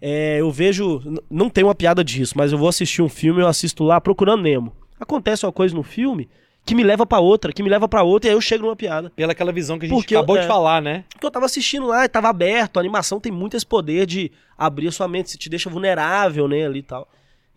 [0.00, 1.02] é, eu vejo.
[1.28, 4.42] Não tem uma piada disso, mas eu vou assistir um filme, eu assisto lá procurando
[4.42, 4.72] Nemo.
[5.00, 6.28] Acontece uma coisa no filme
[6.64, 8.76] que me leva pra outra, que me leva pra outra, e aí eu chego numa
[8.76, 9.10] piada.
[9.16, 10.46] Pela aquela visão que a gente Porque eu- acabou de é.
[10.46, 11.04] falar, né?
[11.08, 14.88] Porque eu tava assistindo lá tava aberto, a animação tem muito esse poder de abrir
[14.88, 17.08] a sua mente, se te deixa vulnerável, né, ali e tal.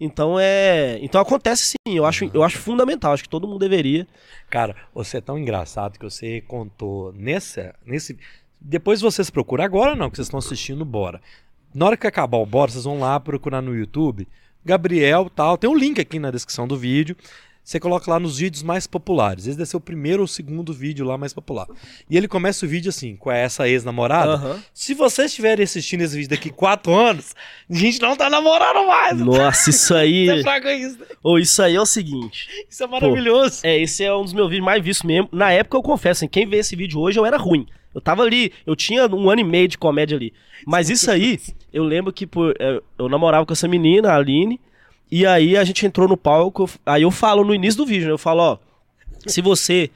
[0.03, 0.97] Então é.
[1.03, 4.07] Então acontece sim, eu acho, eu acho fundamental, acho que todo mundo deveria.
[4.49, 8.17] Cara, você é tão engraçado que você contou nessa, nesse.
[8.59, 11.21] Depois vocês procuram, agora não, que vocês estão assistindo Bora.
[11.71, 14.27] Na hora que acabar o Bora, vocês vão lá procurar no YouTube.
[14.65, 15.55] Gabriel tal.
[15.55, 17.15] Tem um link aqui na descrição do vídeo.
[17.63, 19.45] Você coloca lá nos vídeos mais populares.
[19.45, 21.67] Esse deve ser o primeiro ou segundo vídeo lá mais popular.
[22.09, 24.33] E ele começa o vídeo assim, com essa ex-namorada.
[24.33, 24.63] Aham.
[24.73, 27.35] Se vocês estiverem assistindo esse vídeo daqui quatro anos,
[27.69, 29.19] a gente não tá namorando mais.
[29.19, 30.41] Nossa, isso aí.
[30.41, 30.97] Fraga isso.
[30.99, 31.05] né?
[31.23, 32.47] Ou isso aí é o seguinte.
[32.69, 33.61] Isso é maravilhoso.
[33.63, 35.29] É, esse é um dos meus vídeos mais vistos mesmo.
[35.31, 37.67] Na época, eu confesso, hein, quem vê esse vídeo hoje, eu era ruim.
[37.93, 40.33] Eu tava ali, eu tinha um ano e meio de comédia ali.
[40.65, 41.39] Mas isso aí,
[41.73, 44.59] eu lembro que pô, é, eu namorava com essa menina, a Aline,
[45.11, 48.13] e aí a gente entrou no palco, aí eu falo no início do vídeo, né,
[48.13, 48.57] eu falo, ó,
[49.27, 49.89] se você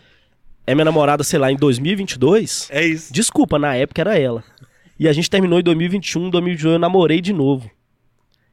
[0.67, 3.13] é minha namorada, sei lá, em 2022, É isso.
[3.13, 4.43] desculpa, na época era ela.
[4.99, 7.69] E a gente terminou em 2021, em 2021 eu namorei de novo.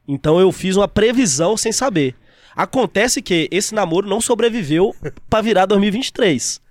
[0.07, 2.15] Então eu fiz uma previsão sem saber.
[2.55, 4.93] Acontece que esse namoro não sobreviveu
[5.29, 6.61] pra virar 2023.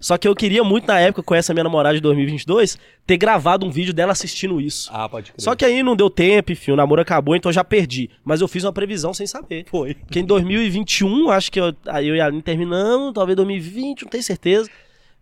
[0.00, 3.66] Só que eu queria muito na época com essa minha namorada de 2022 ter gravado
[3.66, 4.90] um vídeo dela assistindo isso.
[4.92, 5.40] Ah, pode crer.
[5.42, 8.08] Só que aí não deu tempo, enfim, o namoro acabou, então eu já perdi.
[8.24, 9.66] Mas eu fiz uma previsão sem saber.
[9.70, 9.94] foi.
[9.94, 14.08] Porque em 2021, acho que eu, aí eu e a Aline terminamos, talvez 2020, não
[14.10, 14.70] tenho certeza.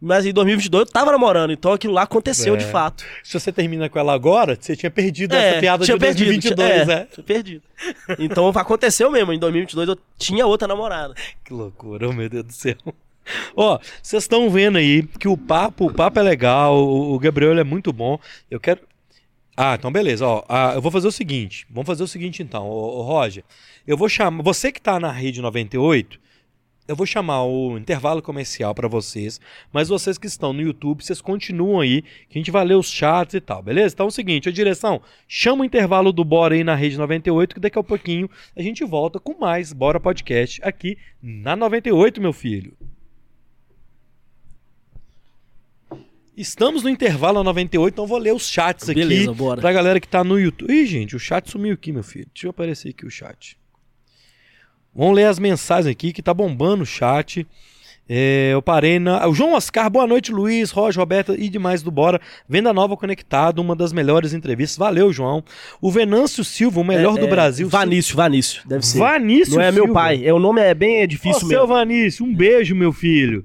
[0.01, 2.57] Mas em 2022 eu tava namorando, então aquilo lá aconteceu É.
[2.57, 3.03] de fato.
[3.25, 6.27] Se você termina com ela agora, você tinha perdido É, essa piada tinha de perdido,
[6.27, 7.09] 2022, tinha- né?
[7.13, 7.63] Tinha perdido.
[8.17, 11.15] Então aconteceu mesmo, em 2022 eu tinha outra namorada.
[11.45, 12.77] Que loucura, oh, meu Deus do céu.
[13.57, 17.65] Ó, vocês estão vendo aí que o papo, o papo é legal, o, Gabriel é
[17.65, 18.19] muito bom.
[18.51, 18.81] Eu quero.
[19.57, 20.45] Ah, então beleza, ó.
[20.49, 21.67] ah, eu vou fazer o seguinte.
[21.71, 23.45] Vamos fazer o seguinte então, ô, Roger.
[23.87, 24.43] Eu vou chamar.
[24.43, 26.21] Você que tá na rede 98,
[26.89, 29.39] eu vou chamar o intervalo comercial pra vocês.
[29.71, 32.91] Mas vocês que estão no YouTube, vocês continuam aí, que a gente vai ler os
[32.91, 33.95] chats e tal, beleza?
[33.95, 37.55] Então é o seguinte, a direção, chama o intervalo do Bora aí na rede 98,
[37.55, 42.33] que daqui a pouquinho a gente volta com mais Bora Podcast aqui na 98, meu
[42.33, 42.73] filho.
[46.41, 49.61] Estamos no intervalo na 98, então vou ler os chats aqui Beleza, bora.
[49.61, 50.73] pra galera que tá no YouTube.
[50.73, 52.27] Ih, gente, o chat sumiu aqui, meu filho.
[52.33, 53.59] Deixa eu aparecer aqui o chat.
[54.95, 57.45] Vamos ler as mensagens aqui que tá bombando o chat.
[58.09, 59.27] É, eu parei na.
[59.29, 62.21] O João Oscar, boa noite, Luiz, Roger, Roberta e demais do Bora.
[62.49, 64.79] Venda Nova Conectado, uma das melhores entrevistas.
[64.79, 65.45] Valeu, João.
[65.81, 67.69] O Venâncio Silva, o melhor É, do é, Brasil.
[67.69, 68.99] Vanício, Vanício, deve ser.
[68.99, 70.01] Vanício Não é meu Silva.
[70.01, 71.67] pai, é, o nome é bem é Ô, difícil seu mesmo.
[71.67, 73.45] Vanício, um beijo, meu filho.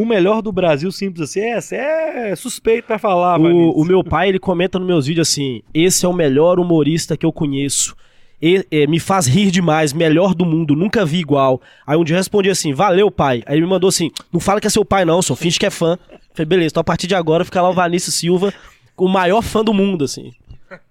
[0.00, 1.40] O melhor do Brasil, simples assim.
[1.40, 3.38] É, você é suspeito pra falar.
[3.38, 7.16] O, o meu pai, ele comenta nos meus vídeos assim: esse é o melhor humorista
[7.16, 7.94] que eu conheço.
[8.40, 11.60] E- é, me faz rir demais, melhor do mundo, nunca vi igual.
[11.86, 13.42] Aí um dia eu respondi assim: valeu, pai.
[13.44, 15.66] Aí ele me mandou assim: não fala que é seu pai, não, só finge que
[15.66, 15.98] é fã.
[16.32, 18.54] Falei, beleza, então a partir de agora fica lá o Vanício Silva,
[18.96, 20.32] o maior fã do mundo, assim.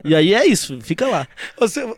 [0.04, 1.28] E aí é isso, fica lá.
[1.68, 1.98] Seu,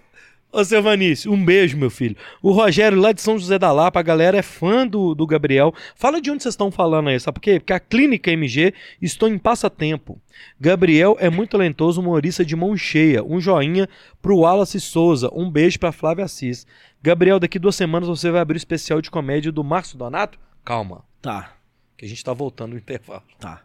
[0.51, 2.15] ô, seu Vanício, um beijo, meu filho.
[2.41, 5.73] O Rogério, lá de São José da Lapa, a galera é fã do, do Gabriel.
[5.95, 7.59] Fala de onde vocês estão falando aí, sabe por quê?
[7.59, 10.21] Porque a Clínica MG estou em passatempo.
[10.59, 13.23] Gabriel é muito talentoso, humorista de mão cheia.
[13.23, 13.87] Um joinha
[14.21, 15.29] pro Wallace Souza.
[15.33, 16.65] Um beijo pra Flávia Assis.
[17.01, 20.39] Gabriel, daqui duas semanas você vai abrir o especial de comédia do Márcio Donato?
[20.63, 21.55] Calma, Tá,
[21.97, 23.23] que a gente tá voltando no intervalo.
[23.39, 23.63] tá.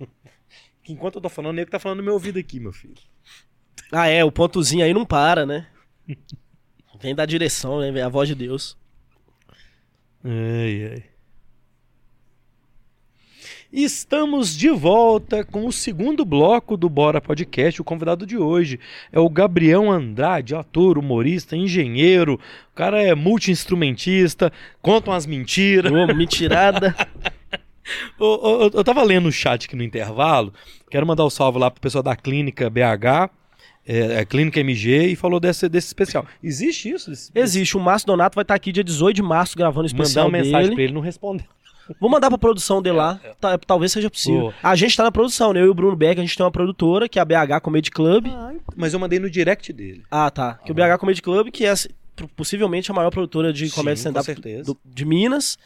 [0.88, 2.94] Enquanto eu tô falando, o nego tá falando no meu ouvido aqui, meu filho.
[3.96, 5.68] Ah, é, o pontozinho aí não para, né?
[7.00, 7.92] Vem da direção, né?
[7.92, 8.76] Vem a voz de Deus.
[10.24, 11.04] Ai, ai.
[13.72, 17.80] Estamos de volta com o segundo bloco do Bora Podcast.
[17.80, 18.80] O convidado de hoje
[19.12, 22.34] é o Gabriel Andrade, ator, humorista, engenheiro.
[22.72, 24.52] O cara é multi-instrumentista,
[24.82, 25.92] conta umas mentiras.
[25.92, 26.96] Ô, mentirada.
[28.18, 30.54] Ô, ô, eu tava lendo o chat aqui no intervalo.
[30.90, 33.28] Quero mandar o um salve lá pro pessoal da Clínica BH,
[33.86, 36.26] é, a Clínica MG, e falou desse, desse especial.
[36.42, 37.12] Existe isso?
[37.12, 40.02] Esse- Existe, o Márcio Donato vai estar aqui dia 18 de março gravando o Mandar
[40.02, 40.74] especial uma mensagem dele.
[40.74, 41.46] pra ele, não respondeu.
[42.00, 44.54] Vou mandar pra produção de lá, tá- talvez seja possível.
[44.62, 45.60] A gente tá na produção, né?
[45.60, 47.90] Eu e o Bruno Beck, a gente tem uma produtora, que é a BH Comedy
[47.90, 48.26] Club.
[48.74, 50.02] Mas eu mandei no direct dele.
[50.10, 50.54] Ah, tá.
[50.64, 51.74] Que o BH Comedy Club, que é
[52.36, 54.40] possivelmente a maior produtora de comédia com stand-up
[54.84, 55.58] de Minas.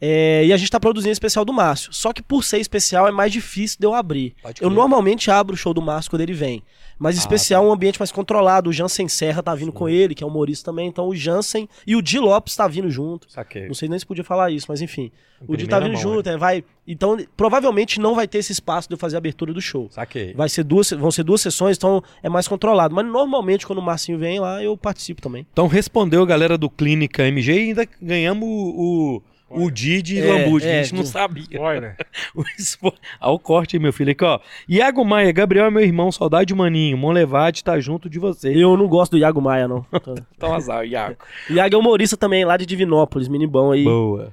[0.00, 1.92] É, e a gente tá produzindo especial do Márcio.
[1.92, 4.34] Só que por ser especial é mais difícil de eu abrir.
[4.60, 6.60] Eu normalmente abro o show do Márcio quando ele vem.
[7.02, 8.70] Mas Ah, especial é um ambiente mais controlado.
[8.70, 10.86] O Jansen Serra tá vindo com ele, que é humorista também.
[10.86, 13.26] Então o Jansen e o Di Lopes tá vindo junto.
[13.28, 13.66] Saquei.
[13.66, 15.10] Não sei nem se podia falar isso, mas enfim.
[15.42, 16.62] Em O Di tá vindo mão, junto, é, vai.
[16.86, 19.88] Então, provavelmente não vai ter esse espaço de eu fazer a abertura do show.
[19.90, 20.32] Saquei.
[20.34, 22.94] Vai ser duas, vão ser duas sessões, então é mais controlado.
[22.94, 25.44] Mas normalmente, quando o Marcinho vem lá, eu participo também.
[25.52, 29.20] Então respondeu a galera do Clínica MG e ainda ganhamos o,
[29.54, 31.42] o, o Didi É, Lambude, que é, a gente não sabia.
[31.44, 31.96] Spoiler.
[32.34, 34.10] O spo- Olha o corte aí, meu filho.
[34.12, 34.40] Aqui, ó.
[34.68, 36.96] Iago Maia, Gabriel é meu irmão, saudade maninho.
[36.96, 38.52] Monlevade tá junto de você.
[38.56, 39.84] Eu não gosto do Iago Maia, não.
[40.36, 41.16] Então azar, Iago.
[41.50, 43.84] Iago é humorista também, lá de Divinópolis, mini bom aí.
[43.84, 44.32] Boa.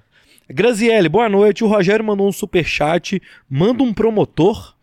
[0.50, 1.64] Graziele, boa noite.
[1.64, 3.22] O Rogério mandou um superchat.
[3.50, 4.74] Manda um promotor.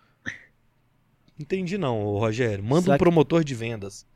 [1.39, 2.63] Entendi não, Rogério.
[2.65, 4.07] Manda Será um que- promotor de vendas.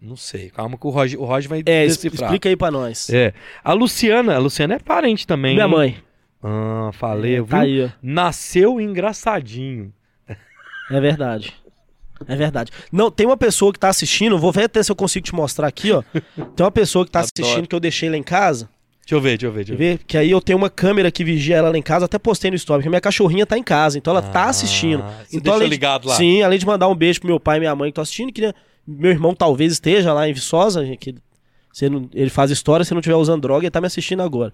[0.00, 0.50] Não sei.
[0.50, 2.24] Calma que o Roger, o Roger vai É, decifrar.
[2.24, 3.08] explica aí pra nós.
[3.10, 3.32] É.
[3.64, 5.54] A Luciana, a Luciana é parente também.
[5.54, 5.70] Minha hein?
[5.72, 5.96] mãe.
[6.42, 7.46] Ah, falei, viu?
[7.46, 7.88] Tá aí, ó.
[8.02, 9.92] Nasceu engraçadinho.
[10.90, 11.52] É verdade.
[12.28, 12.70] É verdade.
[12.92, 15.66] Não, tem uma pessoa que tá assistindo, vou ver até se eu consigo te mostrar
[15.66, 16.02] aqui, ó.
[16.54, 17.32] Tem uma pessoa que tá Adoro.
[17.42, 18.68] assistindo que eu deixei lá em casa.
[19.00, 19.64] Deixa eu ver, deixa eu ver.
[19.64, 19.98] Deixa eu ver.
[20.06, 22.56] Que aí eu tenho uma câmera que vigia ela lá em casa, até postei no
[22.56, 25.02] story, porque minha cachorrinha tá em casa, então ela tá Ah, assistindo.
[25.02, 26.14] Você então, deixou além de- ligado lá.
[26.16, 28.32] Sim, além de mandar um beijo pro meu pai e minha mãe que estão assistindo,
[28.32, 28.54] queria...
[28.86, 31.14] meu irmão talvez esteja lá em Viçosa, que
[31.90, 34.52] não- ele faz história, se não estiver usando droga, ele tá me assistindo agora.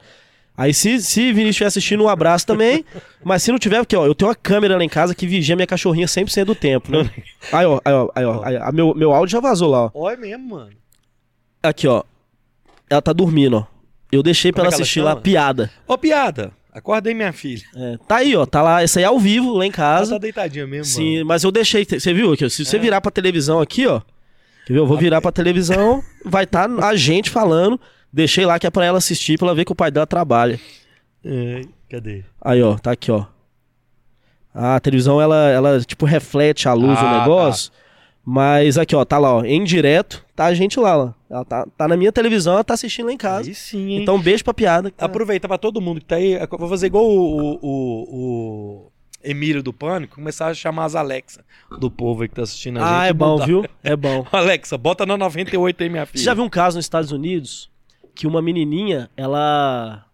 [0.57, 2.85] Aí se, se Vinícius estiver assistindo, um abraço também.
[3.25, 5.57] mas se não tiver, porque ó, eu tenho uma câmera lá em casa que vigia
[5.57, 7.11] minha cachorrinha 100% do tempo, né?
[7.53, 9.91] Aí, ó, aí, ó, aí, ó, aí, ó, meu, meu áudio já vazou lá, ó.
[9.95, 10.71] Olha mesmo, mano.
[11.63, 12.03] Aqui, ó.
[12.91, 13.67] Ela tá dormindo, ó.
[14.11, 15.23] Eu deixei pra Como é ela ela assistir lá, chama?
[15.23, 15.71] piada.
[15.89, 16.53] Ô, piada.
[16.71, 17.63] Acordei minha filha.
[17.75, 18.45] É, tá aí, ó.
[18.45, 18.83] Tá lá.
[18.83, 20.13] Essa aí é ao vivo, lá em Ela casa.
[20.13, 21.27] tá deitadinha mesmo, Sim, mano.
[21.27, 21.85] mas eu deixei.
[21.87, 22.45] Você viu aqui?
[22.45, 22.79] ó, Se você É.
[22.81, 24.03] virar pra televisão aqui, ó.
[24.69, 27.81] Eu vou virar pra televisão, vai estar a gente falando.
[28.13, 30.61] Deixei lá que é pra ela assistir, pra ela ver que o pai dela trabalha.
[31.25, 32.25] É, cadê?
[32.41, 33.25] Aí, ó, tá aqui, ó.
[34.55, 37.73] A televisão, ela, ela tipo, reflete a luz Ah, do negócio.
[38.25, 39.45] Mas aqui, ó, tá lá, ó.
[39.45, 41.13] Em direto, tá a gente lá, ó.
[41.31, 43.49] Ela tá, tá na minha televisão, ela tá assistindo lá em casa.
[43.49, 44.03] Aí sim, hein?
[44.03, 44.91] Então, beijo pra piada.
[44.91, 46.39] que tá- Aproveitar pra todo mundo que tá aí.
[46.51, 48.09] Vou fazer igual o, o-
[48.83, 48.92] o
[49.23, 51.45] Emílio do Pânico, começar a chamar as Alexa
[51.79, 52.93] do povo aí que tá assistindo a gente.
[52.93, 53.47] Ah, é bom, mudar.
[53.47, 53.65] viu?
[53.83, 54.27] É bom.
[54.33, 56.19] Alexa, bota na 98 aí, minha filha.
[56.19, 57.71] Você já viu um caso nos Estados Unidos
[58.15, 60.05] que uma menininha, ela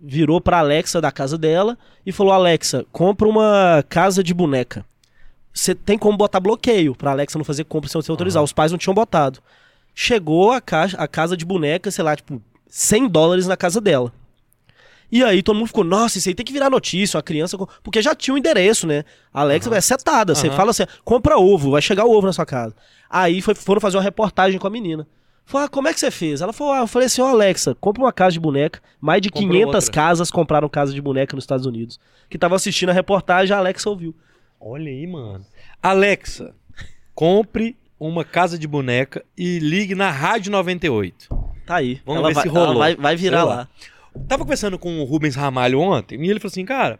[0.00, 4.84] virou pra Alexa da casa dela e falou: Alexa, compra uma casa de boneca.
[5.52, 8.42] Você tem como botar bloqueio pra Alexa não fazer compra sem você autorizar.
[8.42, 9.38] Os pais não tinham botado.
[9.94, 14.12] Chegou a, caixa, a casa de boneca, sei lá, tipo, 100 dólares na casa dela.
[15.12, 17.56] E aí todo mundo ficou, nossa, isso aí tem que virar notícia, uma criança.
[17.56, 19.04] com-" Porque já tinha o endereço, né?
[19.32, 20.34] A Alexa é setada.
[20.34, 20.56] Você Aham.
[20.56, 22.74] fala assim, compra ovo, vai chegar o ovo na sua casa.
[23.08, 25.06] Aí foi- foram fazer uma reportagem com a menina.
[25.46, 26.40] Falou, ah, como é que você fez?
[26.40, 28.80] Ela falou, ah, eu falei assim, ó, Alexa, compra uma casa de boneca.
[29.00, 29.92] Mais de Comprou 500 outra.
[29.92, 32.00] casas compraram casa de boneca nos Estados Unidos.
[32.30, 34.14] Que tava assistindo a reportagem, a Alexa ouviu.
[34.58, 35.44] Olha aí, mano.
[35.82, 36.54] Alexa,
[37.14, 41.28] compre uma casa de boneca e ligue na Rádio 98.
[41.66, 42.00] Tá aí.
[42.04, 42.78] Vamos ela ver vai, se rolou.
[42.78, 43.54] vai, vai virar lá.
[43.54, 43.68] lá.
[44.28, 46.98] Tava conversando com o Rubens Ramalho ontem e ele falou assim, cara,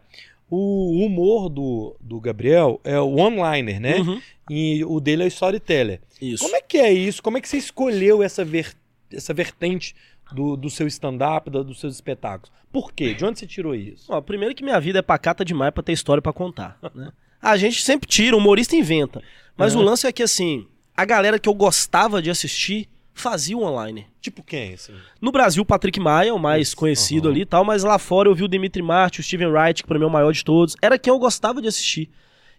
[0.49, 3.97] o humor do, do Gabriel é o one-liner, né?
[3.99, 4.21] Uhum.
[4.49, 6.01] E o dele é o storyteller.
[6.21, 6.43] Isso.
[6.43, 7.23] Como é que é isso?
[7.23, 8.73] Como é que você escolheu essa, ver,
[9.11, 9.95] essa vertente
[10.31, 12.51] do, do seu stand-up, dos seus espetáculos?
[12.71, 13.13] Por quê?
[13.13, 14.05] De onde você tirou isso?
[14.11, 17.11] Ó, primeiro que minha vida é pacata demais pra ter história pra contar, né?
[17.41, 19.21] A gente sempre tira, o humorista inventa.
[19.55, 19.77] Mas É.
[19.77, 24.05] o lance é que, assim, a galera que eu gostava de assistir fazia o online.
[24.21, 24.93] Tipo quem, assim?
[25.19, 27.33] No Brasil, o Patrick Maia, o mais Isso, conhecido aham.
[27.33, 29.87] ali e tal, mas lá fora eu vi o Dimitri Martin, o Steven Wright, que
[29.87, 30.75] pra mim é o maior de todos.
[30.81, 32.09] Era quem eu gostava de assistir.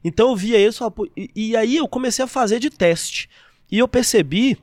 [0.03, 0.83] Então eu via isso,
[1.17, 3.29] e, e aí eu comecei a fazer de teste.
[3.71, 4.59] E eu percebi.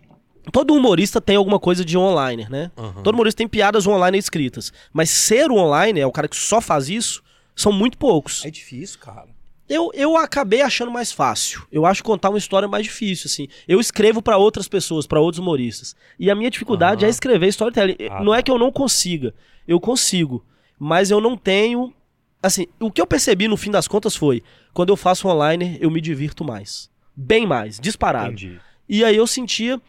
[0.51, 2.69] Todo humorista tem alguma coisa de online, né?
[2.77, 3.01] Aham.
[3.01, 4.73] Todo humorista tem piadas online escritas.
[4.91, 7.23] Mas ser o online, é o cara que só faz isso,
[7.55, 8.43] são muito poucos.
[8.43, 9.27] É difícil, cara.
[9.67, 11.65] Eu, eu acabei achando mais fácil.
[11.71, 13.47] Eu acho contar uma história mais difícil, assim.
[13.67, 15.95] Eu escrevo pra outras pessoas, pra outros humoristas.
[16.19, 17.07] E a minha dificuldade Aham.
[17.07, 17.95] é escrever storytelling.
[18.09, 18.43] Ah, não é tá.
[18.43, 19.33] que eu não consiga.
[19.67, 20.45] Eu consigo.
[20.77, 21.93] Mas eu não tenho.
[22.41, 25.89] Assim, o que eu percebi no fim das contas foi: quando eu faço online, eu
[25.89, 26.89] me divirto mais.
[27.15, 28.33] Bem mais, disparado.
[28.33, 28.59] Entendi.
[28.89, 29.81] E aí eu sentia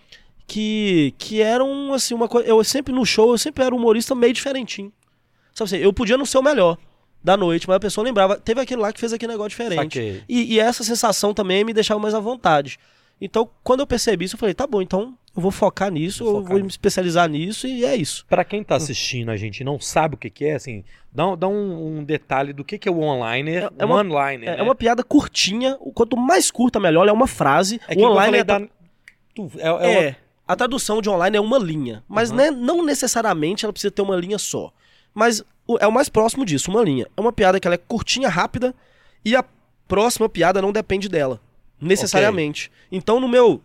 [0.47, 2.49] que, que era um, assim, uma coisa.
[2.49, 4.93] Eu sempre no show, eu sempre era um humorista meio diferentinho.
[5.53, 6.79] Sabe assim, eu podia não ser o melhor
[7.25, 8.37] da noite, mas a pessoa lembrava.
[8.37, 10.23] Teve aquele lá que fez aquele negócio diferente.
[10.29, 12.79] E, e essa sensação também me deixava mais à vontade.
[13.21, 16.35] Então, quando eu percebi isso, eu falei, tá bom, então eu vou focar nisso, Vou
[16.35, 18.27] eu focar vou me especializar nisso e é isso.
[18.29, 21.29] Pra quem tá assistindo a gente e não sabe o que, que é, assim, dá,
[21.29, 24.45] um- dá um, um detalhe do que, que é o online, É- é uma- online.
[24.47, 24.57] É, né?
[24.59, 27.81] é uma piada curtinha, o quanto mais curta, melhor, é uma frase.
[27.89, 28.61] É o online é, da-
[29.35, 32.37] tu- é, é é, a tradução de online é uma linha, mas Uhum.
[32.37, 34.73] né, não necessariamente ela precisa ter uma linha só.
[35.15, 35.43] Mas
[35.81, 37.07] é o mais próximo disso, uma linha.
[37.17, 38.75] É uma piada que ela é curtinha, rápida
[39.25, 39.45] e a
[39.87, 41.41] próxima piada não depende dela,
[41.81, 42.71] necessariamente.
[42.91, 43.61] Então no meu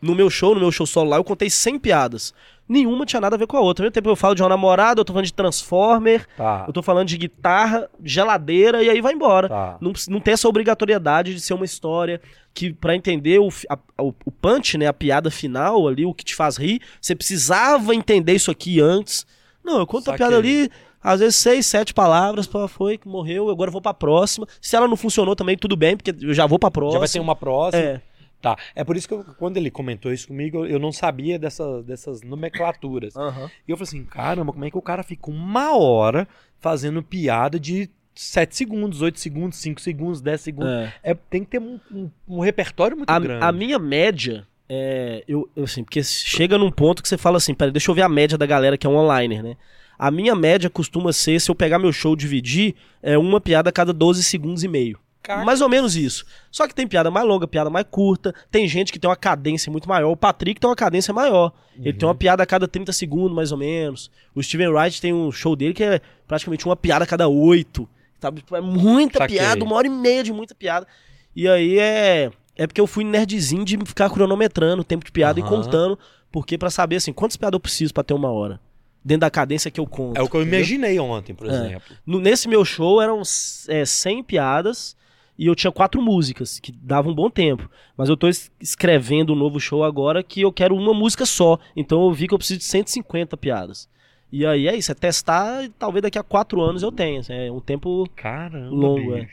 [0.00, 2.32] no meu show, no meu show solo lá, eu contei 100 piadas.
[2.68, 3.82] Nenhuma tinha nada a ver com a outra.
[3.82, 6.72] Ao mesmo tempo eu falo de uma namorada, eu tô falando de Transformer, Tá, eu
[6.72, 9.48] tô falando de guitarra, geladeira e aí vai embora.
[9.48, 9.78] tá.
[9.80, 12.20] Não, não tem essa obrigatoriedade de ser uma história
[12.54, 16.24] que, pra entender o, a- o, o punch, né, a piada final ali, o que
[16.24, 19.26] te faz rir, você precisava entender isso aqui antes.
[19.68, 20.18] Não, eu conto a Saquei.
[20.26, 20.70] piada ali,
[21.02, 24.46] às vezes seis, sete palavras, pá, foi, morreu, agora eu vou pra próxima.
[24.60, 26.94] Se ela não funcionou também, tudo bem, porque eu já vou pra próxima.
[26.94, 27.82] Já vai ter uma próxima.
[27.82, 28.00] É,
[28.40, 28.56] Tá.
[28.72, 32.22] É por isso que eu- quando ele comentou isso comigo, eu- não sabia dessa, dessas
[32.22, 33.16] nomenclaturas.
[33.16, 33.50] aham.
[33.66, 36.26] E eu falei assim, caramba, como é que o cara fica uma hora
[36.60, 40.70] fazendo piada de 7 segundos, 8 segundos, 5 segundos, 10 segundos?
[40.72, 40.92] É.
[41.02, 43.44] É, tem que ter um, um- um repertório muito A, grande.
[43.44, 45.24] a minha média é.
[45.26, 48.02] Eu, eu, assim, porque chega num ponto que você fala assim, peraí, deixa eu ver
[48.02, 49.56] a média da galera que é um onliner, né?
[49.98, 53.70] A minha média costuma ser, se eu pegar meu show e dividir, é uma piada
[53.70, 54.98] a cada 12 segundos e meio.
[55.44, 56.24] Mais ou menos isso.
[56.50, 58.32] Só que tem piada mais longa, piada mais curta.
[58.50, 60.10] Tem gente que tem uma cadência muito maior.
[60.10, 61.52] O Patrick tem uma cadência maior.
[61.76, 64.10] Ele tem uma piada a cada 30 segundos, mais ou menos.
[64.34, 67.86] O Steven Wright tem um show dele que é praticamente uma piada a cada 8.
[68.20, 68.40] Sabe?
[68.40, 69.36] Tipo, É muita Saquei.
[69.38, 70.86] piada, uma hora e meia de muita piada.
[71.34, 72.30] E aí é.
[72.58, 75.48] É porque eu fui nerdzinho de ficar cronometrando o tempo de piada e Aham.
[75.50, 75.98] contando.
[76.30, 78.60] Porque pra saber assim, quantas piadas eu preciso pra ter uma hora.
[79.02, 80.18] Dentro da cadência que eu conto.
[80.18, 80.58] É o que eu entendeu?
[80.60, 81.50] imaginei ontem, por É.
[81.54, 81.96] exemplo.
[82.04, 83.22] No- nesse meu show eram
[83.68, 84.94] é, 100 piadas
[85.38, 87.70] e eu tinha quatro músicas, que dava um bom tempo.
[87.96, 91.58] Mas eu tô es- escrevendo um novo show agora que eu quero uma música só.
[91.76, 93.88] Então eu vi que eu preciso de 150 piadas.
[94.30, 97.20] E aí é isso, é testar e talvez daqui a quatro anos eu tenha.
[97.20, 98.04] assim, É um tempo.
[98.14, 99.26] Caramba, Longo, é.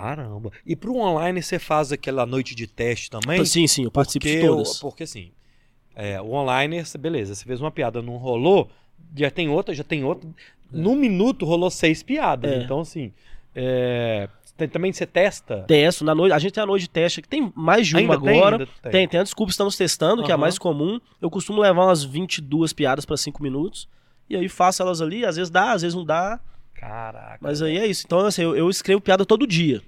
[0.00, 0.50] Caramba.
[0.66, 3.44] E pro online você faz aquela noite de teste também?
[3.44, 4.76] Sim, sim, eu participo porque, de todas.
[4.76, 5.30] o- porque assim,
[5.94, 8.68] é, o online, beleza, você fez uma piada, não rolou,
[9.16, 10.28] já tem outra, já tem outra.
[10.70, 12.50] Num minuto rolou seis piadas.
[12.50, 12.62] É.
[12.62, 13.12] Então, assim,
[13.54, 15.64] é, tem- também você testa.
[15.68, 18.00] Testo, na noite, a gente tem a noite de teste, que tem mais de uma
[18.00, 18.38] Ainda tem?
[18.38, 18.58] agora.
[18.82, 18.92] Tem.
[18.92, 21.00] Tem, tem a desculpa, estamos testando, que é a mais comum.
[21.22, 23.88] Eu costumo levar umas 22 piadas pra 5 minutos.
[24.28, 26.40] E aí faço elas ali, às vezes dá, às vezes não dá.
[26.74, 27.38] Caraca.
[27.40, 28.02] Mas aí é isso.
[28.06, 29.82] Então, assim, eu, eu escrevo piada todo dia.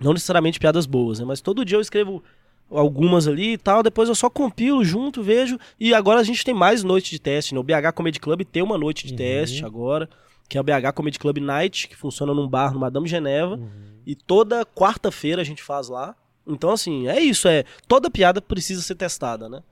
[0.00, 1.24] Não necessariamente piadas boas, né?
[1.24, 2.22] Mas todo dia eu escrevo
[2.70, 3.82] algumas ali e tal.
[3.82, 5.58] Depois eu só compilo junto, vejo.
[5.78, 7.60] E agora a gente tem mais noite de teste, né?
[7.60, 9.18] O BH Comedy Club tem uma noite de Uhum.
[9.18, 10.08] teste agora,
[10.48, 13.54] que é o BH Comedy Club Night, que funciona num bar no Madame Geneva.
[13.56, 13.68] Uhum.
[14.06, 16.16] E toda quarta-feira a gente faz lá.
[16.46, 17.46] Então, assim, é isso.
[17.46, 19.62] é Toda piada precisa ser testada, né?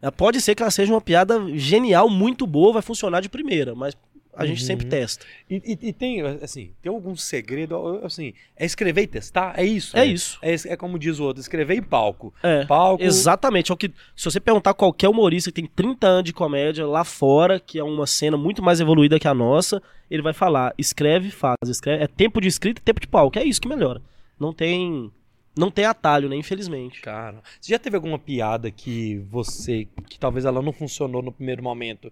[0.00, 3.74] É, Pode ser que ela seja uma piada genial, muito boa, vai funcionar de primeira,
[3.74, 3.96] mas
[4.34, 4.66] a gente Uhum.
[4.66, 5.26] sempre testa.
[5.48, 9.54] E, e- e tem, assim, tem algum segredo, assim, é escrever e testar?
[9.58, 9.96] É isso?
[9.96, 10.06] É né?
[10.06, 10.38] isso.
[10.40, 12.32] É, é como diz o outro, escrever em palco.
[12.42, 12.64] É.
[12.64, 13.02] Palco.
[13.02, 13.70] Exatamente.
[13.70, 17.04] É o que, se você perguntar qualquer humorista que tem 30 anos de comédia lá
[17.04, 21.30] fora, que é uma cena muito mais evoluída que a nossa, ele vai falar: escreve,
[21.30, 22.02] faz, escreve.
[22.04, 23.38] É tempo de escrita e tempo de palco.
[23.38, 24.00] É isso que melhora.
[24.40, 25.10] Não tem.
[25.54, 26.36] Não tem atalho, né?
[26.36, 27.02] Infelizmente.
[27.02, 31.62] Cara, você já teve alguma piada que você, que talvez ela não funcionou no primeiro
[31.62, 32.10] momento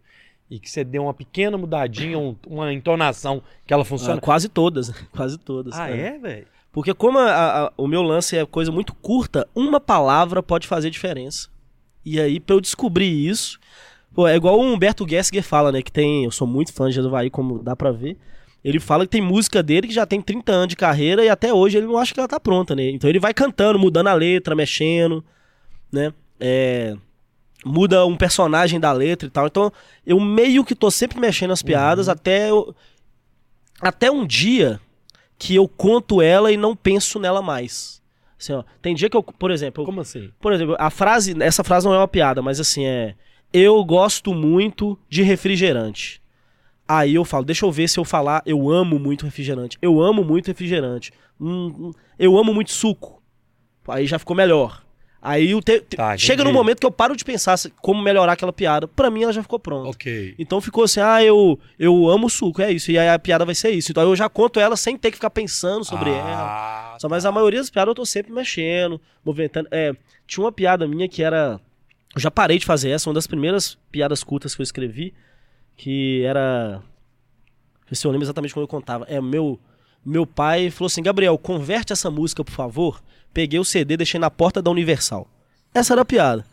[0.50, 4.20] e que você deu uma pequena mudadinha, um- uma entonação que ela Ah, funciona?
[4.20, 4.90] quase todas.
[5.12, 5.74] Quase todas.
[5.74, 5.96] Ah, cara.
[5.96, 6.46] é, velho?
[6.72, 10.90] Porque como a- a- o meu lance é coisa muito curta, uma palavra pode fazer
[10.90, 11.48] diferença.
[12.04, 13.58] E aí, pra eu descobrir isso,
[14.14, 15.82] pô, é igual o Humberto Gessinger fala, né?
[15.82, 16.24] Que tem.
[16.24, 18.16] Eu sou muito fã de Havaí, como dá pra ver.
[18.64, 21.52] Ele fala que tem música dele que já tem 30 anos de carreira e até
[21.52, 22.90] hoje ele não acha que ela tá pronta, né?
[22.90, 25.24] Então ele vai cantando, mudando a letra, mexendo,
[25.92, 26.12] né?
[26.38, 26.94] É,
[27.64, 29.46] muda um personagem da letra e tal.
[29.46, 29.72] Então
[30.06, 32.74] eu meio que tô sempre mexendo nas piadas até eu-
[33.80, 34.80] até um dia
[35.38, 38.00] que eu conto ela e não penso nela mais.
[38.38, 40.30] Assim, ó, tem dia que eu, por exemplo, eu- Como assim?
[40.40, 43.14] por exemplo, a frase, essa frase não é uma piada, mas assim é,
[43.52, 46.20] eu gosto muito de refrigerante.
[46.88, 49.78] Aí eu falo, deixa eu ver se eu falar, eu amo muito refrigerante.
[49.80, 51.12] Eu amo muito refrigerante.
[51.40, 53.22] Hum, hum, eu amo muito suco.
[53.86, 54.82] Aí já ficou melhor.
[55.22, 58.52] Aí o te- Tá, chega num momento que eu paro de pensar como melhorar aquela
[58.54, 58.88] piada.
[58.88, 59.90] Pra mim ela já ficou pronta.
[59.90, 60.34] Ok.
[60.38, 62.90] Então ficou assim, ah, eu, eu amo suco, é isso.
[62.90, 63.90] E aí a piada vai ser isso.
[63.92, 66.94] Então eu já conto ela sem ter que ficar pensando sobre ela.
[66.94, 69.68] ah, Só, mas a maioria das piadas eu tô sempre mexendo, movimentando.
[69.70, 69.94] É,
[70.26, 71.60] tinha uma piada minha que era.
[72.14, 75.12] Eu já parei de fazer essa, uma das primeiras piadas curtas que eu escrevi,
[75.76, 76.80] que era.
[77.82, 79.04] Não sei se eu lembro exatamente como eu contava.
[79.08, 79.60] É, meu,
[80.04, 83.02] meu pai falou assim: Gabriel, converte essa música, por favor.
[83.32, 85.28] Peguei o CD, deixei na porta da Universal.
[85.72, 86.44] Essa era a piada.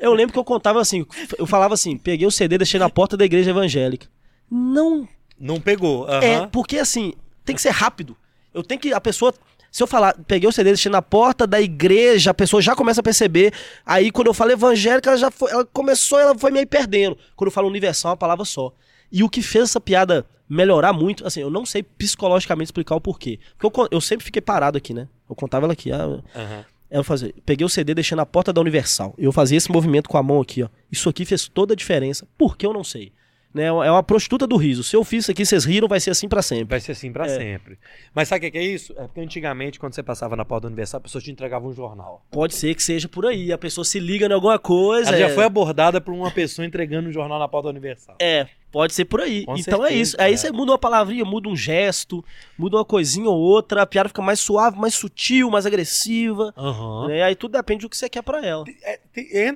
[0.00, 1.06] Eu lembro que eu contava assim,
[1.38, 4.08] eu falava assim, peguei o CD, deixei na porta da igreja evangélica.
[4.50, 5.08] Não
[5.38, 6.08] Não pegou.
[6.10, 7.14] é, porque assim,
[7.44, 8.16] tem que ser rápido.
[8.52, 8.92] Eu tenho que.
[8.92, 9.32] A pessoa.
[9.70, 13.00] Se eu falar, peguei o CD, deixei na porta da igreja, a pessoa já começa
[13.00, 13.54] a perceber.
[13.86, 15.50] Aí, quando eu falo evangélica, ela já foi.
[15.50, 17.16] Ela começou, ela foi meio perdendo.
[17.34, 18.70] Quando eu falo universal, é uma palavra só.
[19.10, 23.00] E o que fez essa piada melhorar muito, assim, eu não sei psicologicamente explicar o
[23.00, 23.38] porquê.
[23.58, 25.08] Porque eu, eu sempre fiquei parado aqui, né?
[25.28, 25.90] Eu contava ela aqui.
[25.90, 26.64] Ah, Aham.
[26.90, 29.14] eu fazia, peguei o CD, deixei na porta da Universal.
[29.16, 30.68] Eu fazia esse movimento com a mão aqui, ó.
[30.90, 32.26] Isso aqui fez toda a diferença.
[32.36, 33.12] Por que eu não sei?
[33.54, 33.64] Né?
[33.64, 34.82] É uma prostituta do riso.
[34.82, 36.66] Se eu fiz isso aqui, vocês riram, vai ser assim pra sempre.
[36.66, 37.78] Vai ser assim pra sempre.
[38.14, 38.92] Mas sabe o que é isso?
[38.96, 41.72] É porque antigamente, quando você passava na porta do Universal, a pessoa te entregava um
[41.72, 42.24] jornal.
[42.30, 43.52] Pode ser que seja por aí.
[43.52, 45.08] A pessoa se liga em alguma coisa.
[45.08, 45.28] Ela é...
[45.28, 48.16] já foi abordada por uma pessoa entregando um jornal na porta da Universal.
[48.20, 49.44] É, pode ser por aí.
[49.44, 50.16] Com então é certeza, isso.
[50.18, 50.36] Aí é.
[50.36, 52.24] você muda uma palavrinha, muda um gesto,
[52.58, 56.52] muda uma coisinha ou outra, a piada fica mais suave, mais sutil, mais agressiva.
[56.56, 57.08] Aham.
[57.08, 57.22] Né?
[57.22, 58.64] Aí tudo depende do que você quer pra ela.
[58.82, 58.98] É,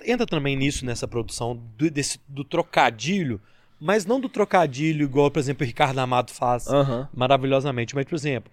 [0.04, 3.40] entra também nisso, nessa produção do, desse, do trocadilho,
[3.80, 7.08] mas não do trocadilho igual, por exemplo, o Ricardo Amado faz Aham.
[7.14, 7.94] maravilhosamente.
[7.94, 8.52] Mas, por exemplo,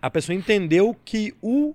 [0.00, 1.74] a pessoa entendeu que o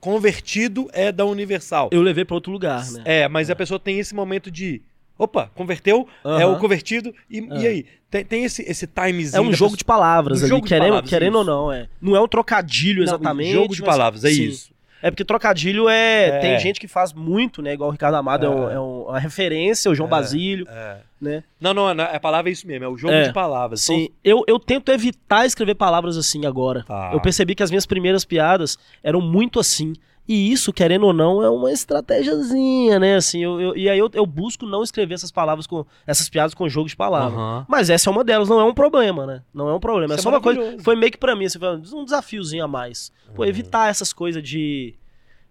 [0.00, 1.90] convertido é da Universal.
[1.92, 3.02] Eu levei pra outro lugar, né?
[3.04, 4.82] É, mas a pessoa tem esse momento de.
[5.22, 6.46] Opa, converteu, é Aham.
[6.54, 7.86] o convertido, e, e aí?
[8.10, 9.36] Tem, tem esse, esse timezinho.
[9.38, 11.70] É um jogo pessoa- de palavras Um ali, jogo de querendo, palavras, querendo ou não,
[11.70, 11.88] é.
[12.00, 13.52] Não é um trocadilho Não, exatamente.
[13.52, 14.44] jogo de mas- palavras, é sim.
[14.44, 14.70] isso.
[15.02, 16.38] É porque trocadilho é, É.
[16.40, 17.72] Tem gente que faz muito, né?
[17.72, 18.50] Igual o Ricardo Amado é, É.
[18.50, 20.10] um- é um- uma referência, o João É.
[20.10, 20.96] Basílio, É.
[21.20, 21.44] né?
[21.60, 23.22] Não, não, a palavra é isso mesmo, é o jogo É.
[23.22, 23.80] de palavras.
[23.82, 26.84] Sim, eu, eu tento evitar escrever palavras assim agora.
[26.86, 27.10] Tá.
[27.14, 29.94] Eu percebi que as minhas primeiras piadas eram muito assim.
[30.28, 33.16] E isso, querendo ou não, é uma estratégiazinha, né?
[33.16, 35.84] Assim, eu, eu- e aí eu, eu busco não escrever essas palavras com.
[36.06, 37.34] essas piadas com jogo de palavras.
[37.38, 37.66] Aham.
[37.68, 39.42] Mas essa é uma delas, não é um problema, né?
[39.52, 40.14] Não é um problema.
[40.14, 40.78] É Isso só é uma coisa.
[40.82, 41.58] Foi meio que pra mim, assim,
[41.94, 43.10] um desafiozinho a mais.
[43.34, 44.94] Pô, evitar essas coisas de.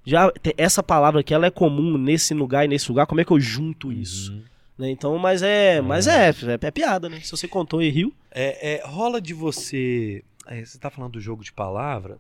[0.06, 3.26] Já, te- essa palavra aqui, ela é comum nesse lugar e nesse lugar, como é
[3.26, 4.32] que eu junto isso?
[4.32, 4.44] Uhum.
[4.78, 4.90] Né?
[4.92, 5.82] Então, mas é.
[5.82, 7.20] Mas é, é, é piada, né?
[7.22, 8.14] Se você contou e riu.
[8.32, 10.24] É, é, rola de você.
[10.48, 12.18] é, você tá falando do jogo de palavra.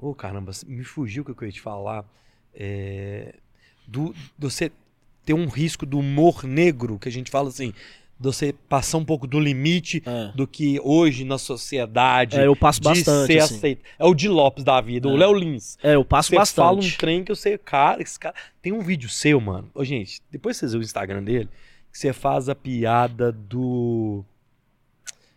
[0.00, 2.04] Ô, caramba, me fugiu o que eu ia te falar.
[2.54, 3.34] É,
[3.86, 4.72] do, você
[5.24, 7.72] ter um risco do humor negro, que a gente fala assim,
[8.18, 10.32] você passar um pouco do limite É.
[10.34, 12.38] do que hoje na sociedade.
[12.38, 13.38] É, eu passo bastante.
[13.38, 13.76] assim.
[13.98, 15.18] É o de Lopes da vida, o É.
[15.18, 15.76] Léo Lins.
[15.82, 16.98] É, eu passo Você fala um bastante.
[16.98, 18.34] trem que eu sei, cara, esse cara.
[18.62, 19.70] Tem um vídeo seu, mano.
[19.74, 21.48] Ô, gente, depois vocês veem o Instagram dele,
[21.92, 24.24] que você faz a piada do.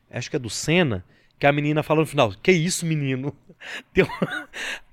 [0.10, 1.04] Acho que é do Senna,
[1.40, 3.34] que a menina fala no final: Que isso, menino?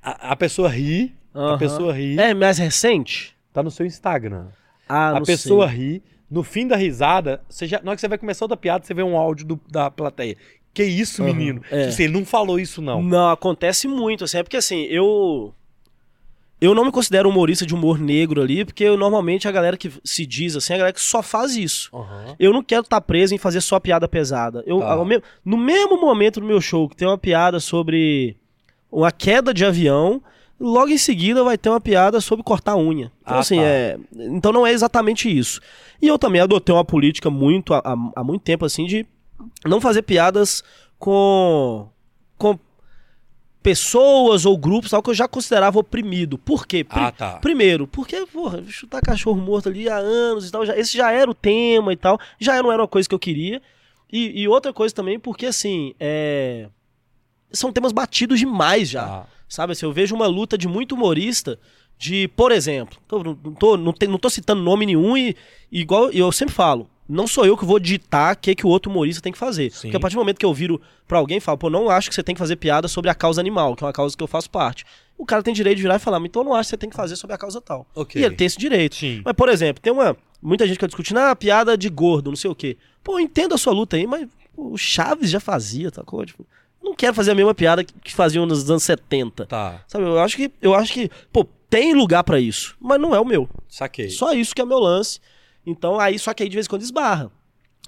[0.03, 1.59] A, a pessoa ri, a Aham.
[1.59, 3.37] pessoa ri, É mais recente?
[3.53, 4.47] tá no seu Instagram.
[4.89, 5.77] Ah, a pessoa sei.
[5.77, 8.85] ri, no fim da risada, você já, na hora que você vai começar outra piada,
[8.85, 10.37] você vê um áudio do- da plateia.
[10.73, 11.61] Que isso, Aham, menino?
[11.71, 11.81] é.
[11.81, 13.03] Tipo assim, ele não falou isso, não.
[13.03, 15.53] Não, acontece muito, assim, é porque assim, eu.
[16.61, 19.91] Eu não me considero humorista de humor negro ali, porque eu, normalmente a galera que
[20.05, 21.89] se diz assim, é a galera que só faz isso.
[21.95, 22.37] Aham.
[22.39, 24.63] Eu não quero estar preso em fazer só piada pesada.
[24.67, 24.93] Eu, Tá.
[24.93, 25.07] ao
[25.45, 28.37] no mesmo momento do meu show que tem uma piada sobre
[28.91, 30.23] uma queda de avião,
[30.59, 33.11] logo em seguida vai ter uma piada sobre cortar unha.
[33.23, 33.63] Então, Ah, assim, tá.
[33.63, 33.99] é.
[34.17, 35.61] Então não é exatamente isso.
[36.03, 37.83] E eu também adotei uma política muito, há,
[38.17, 39.07] há muito tempo, assim, de
[39.65, 40.63] não fazer piadas
[40.99, 41.89] com.
[42.37, 42.59] com
[43.63, 46.39] pessoas ou grupos tal, que eu já considerava oprimido.
[46.39, 46.83] Por quê?
[46.83, 47.33] Pri- Ah, tá.
[47.41, 51.31] Primeiro, porque, porra, chutar cachorro morto ali há anos e tal, já, esse já era
[51.31, 53.61] o tema e tal, já não era uma coisa que eu queria.
[54.11, 56.69] E, e outra coisa também, porque assim, é...
[57.53, 59.05] são temas batidos demais já.
[59.07, 59.27] Tá.
[59.49, 61.59] Sabe, assim, eu vejo uma luta de muito humorista
[61.99, 65.37] de, por exemplo, tô- não, tô, não, tem- não tô citando nome nenhum e,
[65.71, 68.91] igual eu sempre falo, não sou eu que vou ditar o que, que o outro
[68.91, 69.71] humorista tem que fazer.
[69.73, 69.89] Sim.
[69.89, 72.09] Porque a partir do momento que eu viro pra alguém e falo, pô, não acho
[72.09, 74.23] que você tem que fazer piada sobre a causa animal, que é uma causa que
[74.23, 74.85] eu faço parte.
[75.19, 76.89] O cara tem direito de virar e falar, então eu não acho que você tem
[76.89, 77.87] que fazer sobre a causa tal.
[77.95, 78.23] Ok.
[78.23, 78.95] E ele tem esse direito.
[78.95, 79.21] Sim.
[79.25, 80.17] Mas, por exemplo, tem uma.
[80.41, 82.79] Muita gente que discutindo, ah, piada de gordo, não sei o quê.
[83.05, 86.03] Pô, eu entendo a sua luta aí, mas pô, o Chaves já fazia, tá?
[86.25, 86.47] Tipo,
[86.83, 89.47] não quero fazer a mesma piada que faziam nos anos 70.
[89.47, 89.85] Tá.
[89.87, 93.21] Sabe, eu acho que, eu acho que, pô, tem lugar pra isso, mas não é
[93.21, 93.49] o meu.
[93.69, 94.11] Saquei.
[94.11, 95.21] Só isso que é meu lance.
[95.65, 97.31] Então, aí, só que aí de vez em quando esbarra.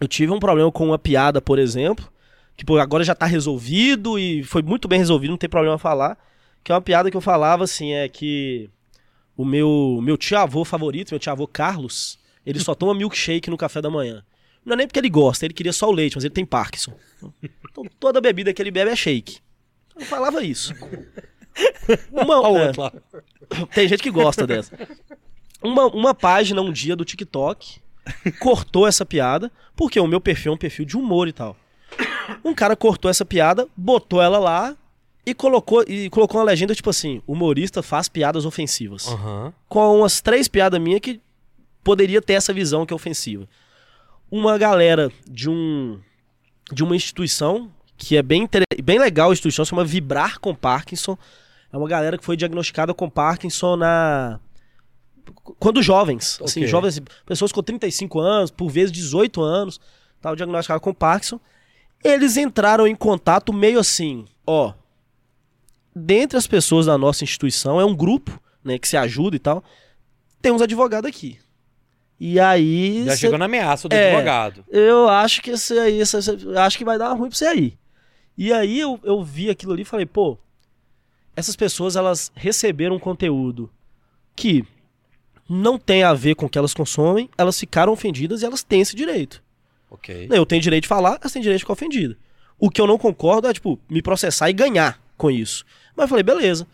[0.01, 2.11] Eu tive um problema com uma piada, por exemplo,
[2.57, 6.18] que pô, agora já tá resolvido e foi muito bem resolvido, não tem problema falar.
[6.62, 8.70] Que é uma piada que eu falava assim, é que
[9.36, 13.90] o meu, meu tio-avô favorito, meu tio-avô Carlos, ele só toma milkshake no café da
[13.90, 14.24] manhã.
[14.64, 16.92] Não é nem porque ele gosta, ele queria só o leite, mas ele tem Parkinson.
[17.70, 19.38] Então toda bebida que ele bebe é shake.
[19.98, 20.74] Eu falava isso.
[22.10, 22.92] Uma, é, outro lá.
[23.74, 24.76] tem gente que gosta dessa.
[25.62, 27.80] Uma, uma página um dia do TikTok
[28.40, 31.56] cortou essa piada, porque o meu perfil é um perfil de humor e tal.
[32.44, 34.76] Um cara cortou essa piada, botou ela lá
[35.26, 39.06] E colocou, e colocou uma legenda tipo assim: humorista faz piadas ofensivas.
[39.08, 39.52] Aham.
[39.68, 41.20] Com umas três piadas minhas que
[41.84, 43.48] poderia ter essa visão que é ofensiva.
[44.32, 46.00] Uma galera de um
[46.72, 48.48] de uma instituição que é bem,
[48.82, 51.18] bem legal a instituição, se chama Vibrar com Parkinson.
[51.70, 54.40] É uma galera que foi diagnosticada com Parkinson na
[55.58, 56.66] quando jovens, assim, Ok.
[56.66, 59.78] jovens, pessoas com 35 anos, por vezes 18 anos,
[60.16, 61.38] estavam diagnosticadas com Parkinson.
[62.02, 64.72] Eles entraram em contato meio assim, ó,
[65.94, 69.62] dentre as pessoas da nossa instituição, é um grupo, né, que se ajuda e tal,
[70.40, 71.38] tem uns advogados aqui.
[72.24, 73.04] E aí...
[73.04, 74.10] Já cê- chegou na ameaça do É.
[74.12, 74.64] advogado.
[74.70, 76.16] eu acho que esse aí, esse-
[76.56, 77.76] acho que vai dar ruim pra você aí.
[78.38, 80.38] E aí eu, eu vi aquilo ali e falei, pô,
[81.34, 83.68] essas pessoas elas receberam conteúdo
[84.36, 84.64] que
[85.48, 88.80] não tem a ver com o que elas consomem, elas ficaram ofendidas e elas têm
[88.80, 89.42] esse direito.
[89.90, 90.28] Ok.
[90.30, 92.16] Eu tenho direito de falar, elas têm direito de ficar ofendidas.
[92.58, 95.64] O que eu não concordo é, tipo, me processar e ganhar com isso.
[95.96, 96.66] Mas eu falei, beleza.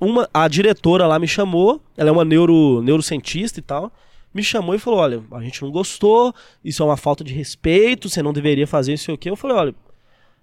[0.00, 3.92] Uma, a diretora lá me chamou, ela é uma neuro, neurocientista e tal,
[4.32, 8.08] me chamou e falou, olha, a gente não gostou, isso é uma falta de respeito,
[8.08, 9.30] você não deveria fazer isso e o quê.
[9.30, 9.74] Eu falei, olha,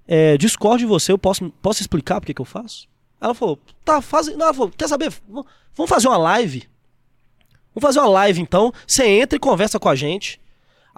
[0.07, 2.87] é, discordo de você, eu posso, posso explicar por que que eu faço?
[3.19, 4.27] Ela falou, tá, faz.
[4.27, 5.11] Não, ela falou, quer saber?
[5.27, 6.67] Vamos fazer uma live.
[7.73, 8.71] Vamos fazer uma live então.
[8.85, 10.39] Você entra e conversa com a gente.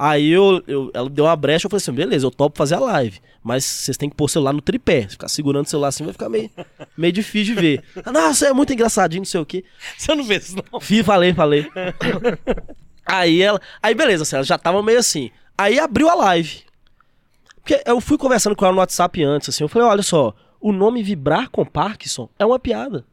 [0.01, 2.79] Aí eu, eu- ela deu uma brecha, eu falei assim, beleza, eu topo fazer a
[2.79, 3.19] live.
[3.43, 5.01] Mas vocês têm que pôr o celular no tripé.
[5.01, 6.49] Se ficar segurando o celular assim vai ficar meio,
[6.97, 7.83] meio difícil de ver.
[8.05, 9.65] Ah, Nossa, é muito engraçadinho, não sei o quê.
[9.97, 10.79] Você não vê isso, não?
[10.79, 11.67] Fih, falei, falei.
[13.05, 13.59] aí ela.
[13.83, 15.31] Aí beleza, assim, ela já tava meio assim.
[15.57, 16.61] Aí abriu a live.
[17.55, 19.63] Porque eu fui conversando com ela no WhatsApp antes, assim.
[19.63, 23.05] Eu falei, olha só, o nome Vibrar com Parkinson é uma piada.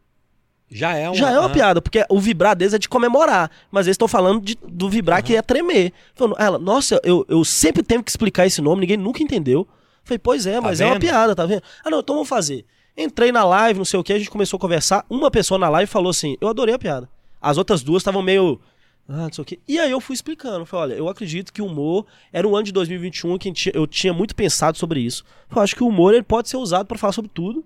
[0.70, 3.50] Já é uma, Já é uma ah, piada, porque o vibrar deles é de comemorar.
[3.70, 5.92] Mas eles estão falando de- do vibrar que é tremer.
[6.14, 9.66] Falando, ela, nossa, eu, eu sempre tenho que explicar esse nome, ninguém nunca entendeu.
[10.02, 11.62] Falei, pois é, mas é uma piada, tá vendo?
[11.84, 12.64] Ah, não, então vamos fazer.
[12.96, 15.04] Entrei na live, não sei o que, a gente começou a conversar.
[15.10, 17.08] Uma pessoa na live falou assim: eu adorei a piada.
[17.40, 18.60] As outras duas estavam meio.
[19.08, 19.60] Ah, não sei o quê.
[19.68, 20.64] E aí eu fui explicando.
[20.66, 24.12] Falei, olha, eu acredito que o humor era um ano de 2021 que eu tinha
[24.12, 25.24] muito pensado sobre isso.
[25.54, 27.64] Eu acho que o humor ele pode ser usado para falar sobre tudo.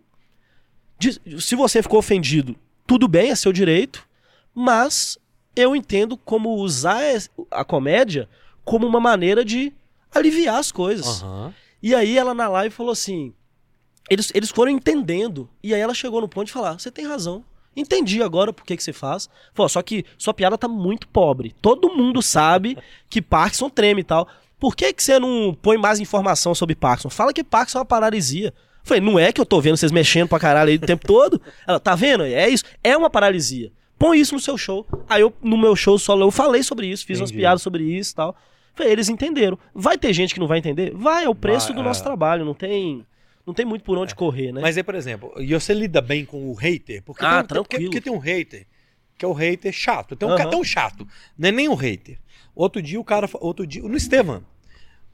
[1.38, 2.54] Se você ficou ofendido,
[2.86, 4.06] tudo bem, é seu direito,
[4.54, 5.18] mas
[5.54, 7.00] eu entendo como usar
[7.50, 8.28] a comédia
[8.64, 9.72] como uma maneira de
[10.14, 11.22] aliviar as coisas.
[11.22, 11.54] Aham.
[11.82, 13.32] E aí ela na live falou assim:
[14.08, 15.48] eles, eles foram entendendo.
[15.62, 17.44] E aí ela chegou no ponto de falar: você tem razão.
[17.76, 19.28] Entendi agora por que, que você faz.
[19.54, 21.54] Falou, só que sua piada tá muito pobre.
[21.62, 22.76] Todo mundo sabe
[23.08, 24.28] que Parkinson treme e tal.
[24.58, 27.08] Por que, que você não põe mais informação sobre Parkinson?
[27.08, 28.52] Fala que Parkinson é uma paralisia.
[28.82, 31.40] Falei, não é que eu tô vendo vocês mexendo pra caralho aí o tempo todo?
[31.66, 32.24] Ela, tá vendo?
[32.24, 32.64] É isso.
[32.82, 33.70] É uma paralisia.
[33.98, 34.86] Põe isso no seu show.
[35.08, 37.42] Aí eu, no meu show solo, eu falei sobre isso, fiz umas Entendi.
[37.42, 38.36] piadas sobre isso e tal.
[38.74, 39.58] Falei, eles entenderam.
[39.74, 40.92] Vai ter gente que não vai entender?
[40.94, 41.84] Vai, é o preço Vai, do é.
[41.84, 42.44] nosso trabalho.
[42.44, 43.04] Não tem,
[43.46, 44.60] não tem muito por onde correr, né?
[44.62, 47.02] Mas aí, por exemplo, e você lida bem com o hater?
[47.02, 47.64] Porque Ah, tem, um- tranquilo.
[47.68, 48.66] Porque, porque tem um hater,
[49.18, 50.16] que é o hater chato.
[50.16, 50.38] Tem um Aham.
[50.38, 51.06] cara tão chato,
[51.36, 52.18] não é nem um hater.
[52.54, 54.42] Outro dia o cara, outro dia, no Estevam,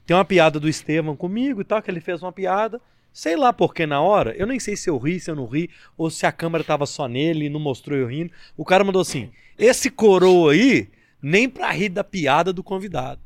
[0.05, 2.79] tem uma piada do Estevam comigo e tal, que ele fez uma piada,
[3.17, 5.47] sei lá por que na hora, eu nem sei se eu ri, se eu não
[5.47, 8.31] ri, ou se a câmera tava só nele e não mostrou eu rindo.
[8.55, 10.87] O cara mandou assim, esse coroa aí,
[11.19, 13.19] nem pra rir da piada do convidado.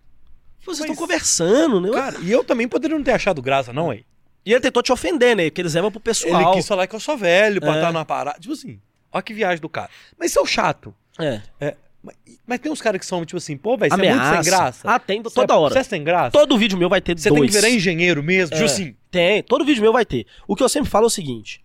[0.62, 1.90] Vocês estão conversando, né?
[1.92, 4.06] Cara, e eu também poderia não ter achado graça, não, aí.
[4.46, 5.50] E ele tentou te ofender, né?
[5.50, 6.42] Porque eles levam pro pessoal.
[6.42, 7.76] Ele quis falar que eu sou velho pra É.
[7.76, 8.40] estar numa parada.
[8.40, 8.80] Tipo assim,
[9.12, 9.90] olha que viagem do cara.
[10.18, 10.96] Mas isso é o chato.
[11.20, 11.42] É.
[11.60, 12.16] É, mas,
[12.48, 14.80] mas tem uns caras que são, tipo assim, pô, velho, você é muito sem graça.
[14.90, 15.74] Ah, tem Você toda é- hora.
[15.74, 16.32] Você é sem graça?
[16.32, 18.52] Todo vídeo meu vai ter Você tem que virar engenheiro mesmo.
[18.56, 18.66] Tipo É.
[18.66, 20.26] assim, Tem, todo vídeo meu vai ter.
[20.48, 21.62] O que eu sempre falo é o seguinte: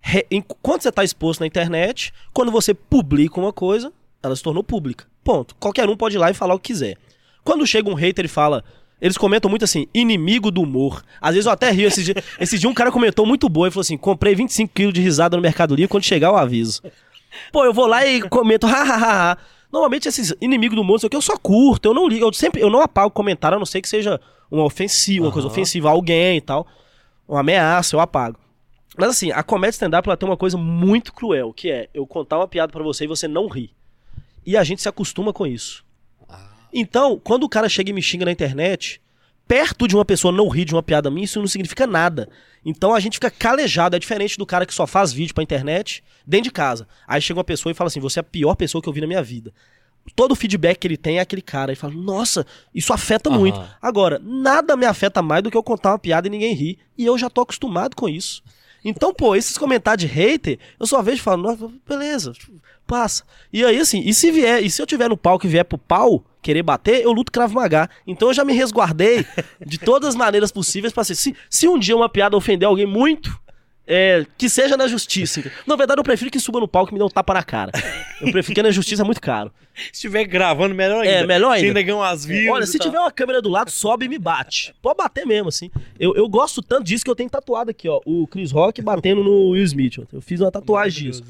[0.00, 0.26] re-
[0.62, 5.06] quando você tá exposto na internet, quando você publica uma coisa, ela se tornou pública.
[5.22, 5.54] Ponto.
[5.56, 6.96] Qualquer um pode ir lá e falar o que quiser.
[7.44, 8.64] Quando chega um hater e fala.
[9.00, 11.04] Eles comentam muito assim, inimigo do humor.
[11.20, 11.86] Às vezes eu até rio.
[11.86, 14.92] Esse dia, esse dia um cara comentou muito boa e falou assim: comprei 25 quilos
[14.92, 16.82] de risada no Mercado Livre, quando chegar eu aviso.
[17.52, 19.38] Pô, eu vou lá e comento, hahaha.
[19.72, 22.32] Normalmente esses inimigos do não sei o que, eu só curto, eu não ligo, eu
[22.32, 25.52] sempre, eu não apago comentário, a não ser que seja uma ofensiva, uma coisa Aham.
[25.52, 26.66] ofensiva a alguém e tal.
[27.28, 28.38] Uma ameaça, eu apago.
[28.96, 32.38] Mas assim, a comédia stand-up ela tem uma coisa muito cruel, que é eu contar
[32.38, 33.70] uma piada pra você e você não ri.
[34.44, 35.84] E a gente se acostuma com isso.
[36.72, 39.00] Então, quando o cara chega e me xinga na internet,
[39.48, 42.28] perto de uma pessoa não rir de uma piada minha, isso não significa nada.
[42.64, 46.04] Então a gente fica calejado, é diferente do cara que só faz vídeo pra internet
[46.26, 46.86] dentro de casa.
[47.06, 49.00] Aí chega uma pessoa e fala assim: você é a pior pessoa que eu vi
[49.00, 49.52] na minha vida.
[50.14, 51.72] Todo o feedback que ele tem é aquele cara.
[51.72, 53.38] E fala, nossa, isso afeta Aham.
[53.38, 53.60] muito.
[53.80, 56.78] Agora, nada me afeta mais do que eu contar uma piada e ninguém rir.
[56.96, 58.42] E eu já tô acostumado com isso.
[58.82, 62.32] Então, pô, esses comentários de hater, eu só vejo e falo, nossa, beleza,
[62.86, 63.24] passa.
[63.52, 65.76] E aí, assim, e se vier, e se eu tiver no palco e vier pro
[65.76, 67.90] pau querer bater, eu luto Krav Maga.
[68.06, 69.26] Então eu já me resguardei
[69.64, 71.14] de todas as maneiras possíveis pra ser.
[71.14, 73.30] Se, se um dia uma piada ofender alguém muito,
[73.90, 75.42] É, que seja na justiça.
[75.66, 77.72] Na verdade, eu prefiro que suba no palco e me dê um tapa na cara.
[78.20, 79.50] Eu prefiro que na justiça é muito caro.
[79.74, 81.10] Se estiver gravando, melhor ainda.
[81.10, 81.64] É, melhor ainda.
[81.64, 84.74] Tem negão as views Olha, se tiver uma câmera do lado, sobe e me bate.
[84.82, 85.70] Pode bater mesmo, assim.
[85.98, 87.98] Eu, eu gosto tanto disso que eu tenho tatuado aqui, ó.
[88.04, 89.96] O Chris Rock batendo no Will Smith.
[90.12, 91.22] Eu fiz uma tatuagem disso.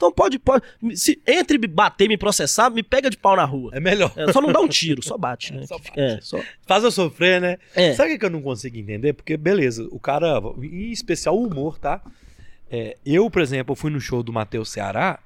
[0.00, 0.64] Então pode, pode.
[0.96, 3.70] Se entre me bater me processar, me pega de pau na rua.
[3.74, 4.10] É melhor.
[4.16, 5.64] É, só não dá um tiro, só bate, né?
[5.68, 5.92] Só bate.
[6.00, 6.40] É, só.
[6.66, 7.58] Faz eu sofrer, né?
[7.74, 7.92] É.
[7.92, 9.12] Sabe o que eu não consigo entender?
[9.12, 10.40] Porque, beleza, o cara.
[10.62, 12.00] Em especial o humor, tá?
[12.70, 15.18] É, eu, por exemplo, fui no show do Matheus Ceará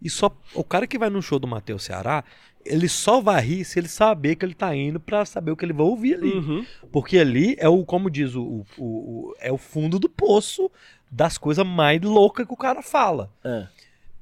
[0.00, 0.30] e só.
[0.54, 2.22] O cara que vai no show do Matheus Ceará,
[2.64, 5.64] ele só vai rir se ele saber que ele tá indo pra saber o que
[5.64, 6.34] ele vai ouvir ali.
[6.34, 6.64] Uhum.
[6.92, 10.70] Porque ali é o, como diz o- o- o- é o fundo do poço
[11.10, 13.28] das coisas mais loucas que o cara fala.
[13.42, 13.66] É.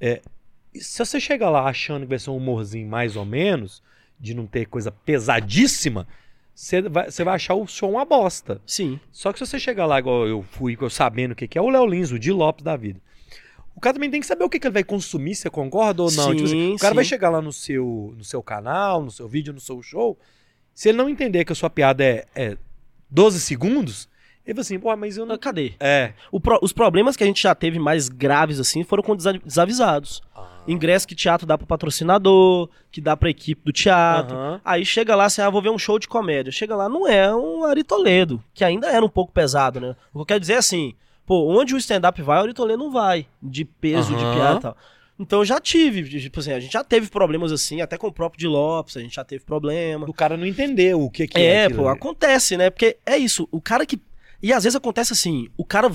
[0.01, 0.21] E
[0.75, 3.83] se você chegar lá achando que vai ser um humorzinho mais ou menos,
[4.19, 6.07] de não ter coisa pesadíssima,
[6.55, 8.61] você vai, você vai achar o show uma bosta.
[8.67, 8.99] Sim.
[9.13, 11.63] Só que se você chegar lá, igual eu fui, eu sabendo o que, que é
[11.63, 13.01] o Léo Lins, o Di Lopes da vida.
[13.77, 16.11] O cara também tem que saber o que, que ele vai consumir, você concorda ou
[16.11, 16.31] não?
[16.31, 16.97] Sim, Tipo assim, o cara sim.
[16.97, 20.19] vai chegar lá no seu, no seu canal, no seu vídeo, no seu show.
[20.75, 22.57] Se ele não entender que a sua piada é, é
[23.09, 24.09] 12 segundos,
[24.49, 25.37] ele vai assim, pô, mas eu não.
[25.39, 25.75] Cadê?
[25.79, 26.13] É.
[26.33, 29.39] O pro- os problemas que a gente já teve mais graves assim foram com desa-
[29.45, 30.21] desavisados.
[30.67, 34.37] Ingresso que teatro dá pro patrocinador, que dá pra equipe do teatro.
[34.65, 36.53] Aí chega lá, assim, ah, vou ver um show de comédia.
[36.53, 39.97] Chega lá, não é um Ari Toledo, que ainda era um pouco pesado, né?
[40.13, 40.95] O que eu quero dizer é assim,
[41.25, 44.63] pô, onde o stand-up vai, o Ari Toledo não vai, de peso, de piada e
[44.63, 44.77] tal.
[45.21, 48.13] Então eu já tive, tipo assim, a gente já teve problemas assim, até com o
[48.13, 50.07] próprio de Lopes, a gente já teve problema.
[50.07, 51.65] Do cara não entender o que, que é.
[51.65, 51.97] É, pô, ali.
[51.99, 52.71] acontece, né?
[52.71, 53.99] Porque é isso, o cara que.
[54.43, 55.91] E às vezes acontece assim, o cara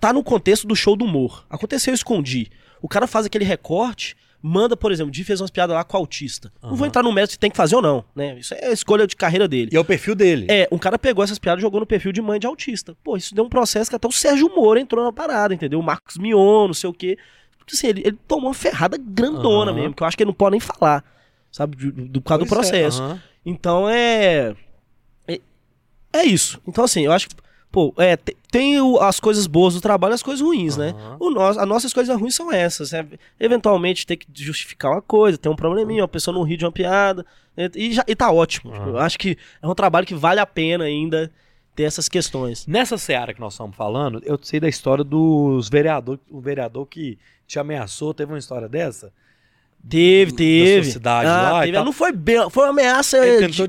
[0.00, 1.44] tá no contexto do show do humor.
[1.50, 2.22] Aconteceu isso com
[2.82, 5.96] o cara faz aquele recorte, manda, por exemplo, o Di fez umas piadas lá com
[5.96, 6.52] autista.
[6.62, 8.38] Não vou entrar no mérito se tem que fazer ou não, né?
[8.38, 9.70] Isso é a escolha de carreira dele.
[9.72, 10.46] E é o perfil dele.
[10.48, 12.96] É, um cara pegou essas piadas e jogou no perfil de mãe de autista.
[13.02, 15.80] Pô, isso deu um processo que até o Sérgio Moro entrou na parada, entendeu?
[15.80, 17.18] O Marcos Mion, não sei o quê.
[17.58, 19.80] Porque assim, ele, ele tomou uma ferrada grandona Aham.
[19.80, 21.02] mesmo, que eu acho que ele não pode nem falar,
[21.50, 21.76] sabe?
[21.76, 23.02] Do, do, por causa do Pois é, processo.
[23.02, 23.22] aham.
[23.44, 24.54] Então é.
[25.26, 25.40] É,
[26.12, 26.60] é isso.
[26.68, 27.34] Então, assim, eu acho que.
[27.76, 30.94] Pô, é, te- tem o- as coisas boas do trabalho e as coisas ruins, né?
[30.96, 31.16] Aham.
[31.20, 32.92] O nosso, as nossas coisas ruins são essas.
[32.92, 33.06] né?
[33.38, 36.72] Eventualmente ter que justificar uma coisa, ter um probleminha, uma pessoa não ri de uma
[36.72, 37.26] piada.
[37.54, 37.68] né?
[37.74, 38.72] E, já, e tá ótimo.
[38.72, 38.88] Aham.
[38.88, 41.30] Eu acho que é um trabalho que vale a pena ainda
[41.74, 42.66] ter essas questões.
[42.66, 46.22] Nessa seara que nós estamos falando, eu sei da história dos vereadores.
[46.30, 49.12] O vereador que te ameaçou, teve uma história dessa?
[49.86, 50.84] Teve, Da teve.
[50.84, 51.76] sua cidade ah, lá e teve.
[51.76, 51.84] tal.
[51.84, 53.18] Não foi bem, foi uma ameaça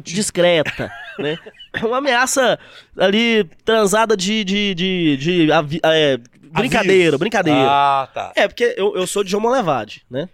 [0.01, 0.89] discreta,
[1.19, 1.37] né?
[1.83, 2.57] Uma ameaça
[2.97, 5.47] ali transada de, de, de, de
[5.83, 6.17] é,
[6.51, 7.67] brincadeira, brincadeira.
[7.69, 8.31] Ah, tá.
[8.35, 10.29] É, porque eu, eu sou de João Molevade, né?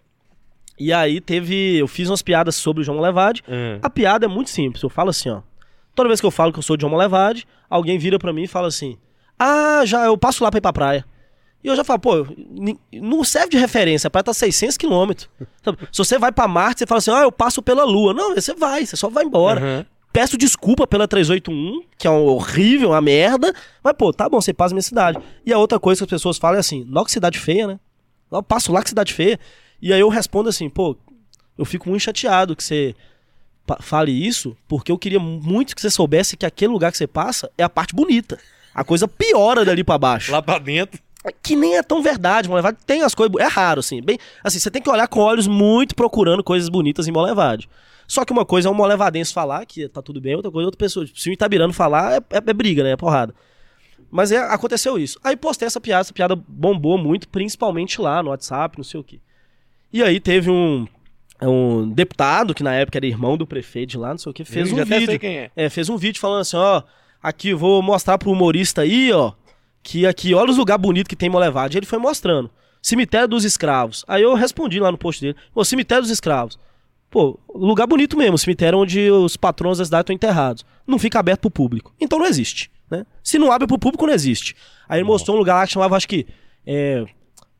[0.79, 1.77] E aí teve.
[1.77, 3.43] Eu fiz umas piadas sobre o João Molevade.
[3.47, 3.79] Hum.
[3.81, 4.81] A piada é muito simples.
[4.81, 5.41] Eu falo assim, ó.
[5.95, 8.43] Toda vez que eu falo que eu sou de João Molevade, alguém vira pra mim
[8.43, 8.97] e fala assim:
[9.37, 11.05] Ah, já, eu passo lá pra ir pra praia.
[11.63, 12.27] E eu já falo, pô,
[12.91, 15.29] não serve de referência, a praia tá 600 quilômetros.
[15.93, 18.13] Se você vai pra Marte, você fala assim, ah, eu passo pela Lua.
[18.13, 19.61] Não, você vai, você só vai embora.
[19.61, 19.85] Aham.
[20.13, 23.51] Peço desculpa pela 381, que é um horrível, uma merda.
[23.83, 25.17] Mas, pô, tá bom, você passa minha cidade.
[25.43, 27.79] E a outra coisa que as pessoas falam é assim: não, que cidade feia, né?
[28.31, 29.39] Eu passo lá que cidade feia.
[29.81, 30.95] E aí eu respondo assim, pô,
[31.57, 32.95] eu fico muito chateado que você
[33.79, 37.49] fale isso, porque eu queria muito que você soubesse que aquele lugar que você passa
[37.57, 38.37] é a parte bonita.
[38.73, 40.31] A coisa piora dali pra baixo.
[40.31, 41.01] Lá pra dentro.
[41.41, 43.35] Que nem é tão verdade, Molevade tem as coisas.
[43.39, 44.01] É raro, assim.
[44.01, 47.69] Bem, assim, você tem que olhar com olhos muito procurando coisas bonitas em Molevade.
[48.07, 50.67] Só que uma coisa é um molevadense falar que tá tudo bem, outra coisa é
[50.67, 51.05] outra pessoa.
[51.15, 52.91] Se o Itabirano falar, é, é- é briga, né?
[52.91, 53.33] É porrada.
[54.11, 55.17] Mas é, aconteceu isso.
[55.23, 59.03] Aí postei essa piada, essa piada bombou muito, principalmente lá no WhatsApp, não sei o
[59.03, 59.19] quê.
[59.91, 60.85] E aí teve um,
[61.41, 64.43] um deputado, que na época era irmão do prefeito de lá, não sei o quê,
[64.43, 65.19] fez Eu um vídeo.
[65.19, 65.51] quem é.
[65.55, 66.83] É, fez um vídeo falando assim, ó,
[67.21, 69.31] aqui eu vou mostrar pro humorista aí, ó,
[69.83, 71.75] que aqui, olha os lugares bonitos que tem em Molevade.
[71.75, 72.49] E ele foi mostrando.
[72.81, 74.03] Cemitério dos Escravos.
[74.07, 76.57] Aí eu respondi lá no post dele, pô, Cemitério dos Escravos.
[77.09, 80.65] Pô, lugar bonito mesmo, cemitério onde os patrões da cidade estão enterrados.
[80.87, 81.93] Não fica aberto pro público.
[82.01, 83.05] Então não existe, né?
[83.23, 84.55] Se não abre pro público, não existe.
[84.89, 86.25] Aí ele mostrou um lugar lá que chamava, acho que,
[86.65, 87.05] é,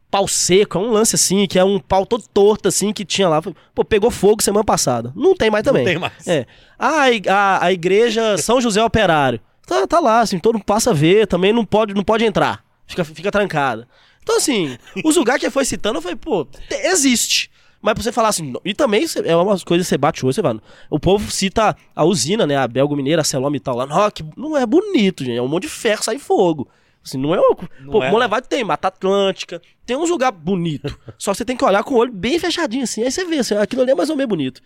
[0.09, 3.29] pau seco, é um lance assim, que é um pau todo torto assim, que tinha
[3.29, 3.43] lá.
[3.75, 5.13] Pô, pegou fogo semana passada.
[5.15, 5.83] Não tem mais também.
[5.83, 6.27] Não tem mais.
[6.27, 6.47] É.
[6.79, 9.39] Ah, a, a igreja São José Operário.
[9.65, 12.63] Tá, tá lá, assim, todo mundo passa a ver, também não pode, não pode entrar.
[12.85, 13.87] Fica, fica trancada.
[14.21, 17.49] Então, assim, os lugares que foi citando, eu falei, pô, te- existe.
[17.81, 20.33] Mas pra você falar assim, e também é umas coisas que você bate o olho,
[20.33, 20.61] você fala.
[20.89, 22.55] O povo cita a usina, né?
[22.55, 23.85] A Belgo Mineira, a Celome e tal lá.
[23.85, 25.37] Não, que não é bonito, gente.
[25.37, 26.69] É um monte de ferro, sai fogo.
[27.05, 27.53] Assim, não é o.
[27.91, 28.09] Pô, é.
[28.09, 30.95] Molevade tem Mata Atlântica, tem uns lugares bonitos.
[31.17, 33.03] Só que você tem que olhar com o olho bem fechadinho, assim.
[33.03, 34.61] Aí você vê, assim, aquilo ali é mais ou menos bonito.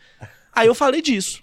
[0.53, 1.41] Aí eu falei disso.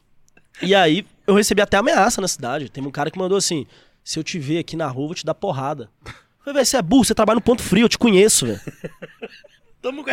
[0.62, 2.68] E aí eu recebi até ameaça na cidade.
[2.70, 3.66] Tem um cara que mandou assim:
[4.02, 5.88] se eu te ver aqui na rua, eu vou te dar porrada.
[6.40, 8.60] falei, velho, você é burro, você trabalha no ponto frio, eu te conheço, velho.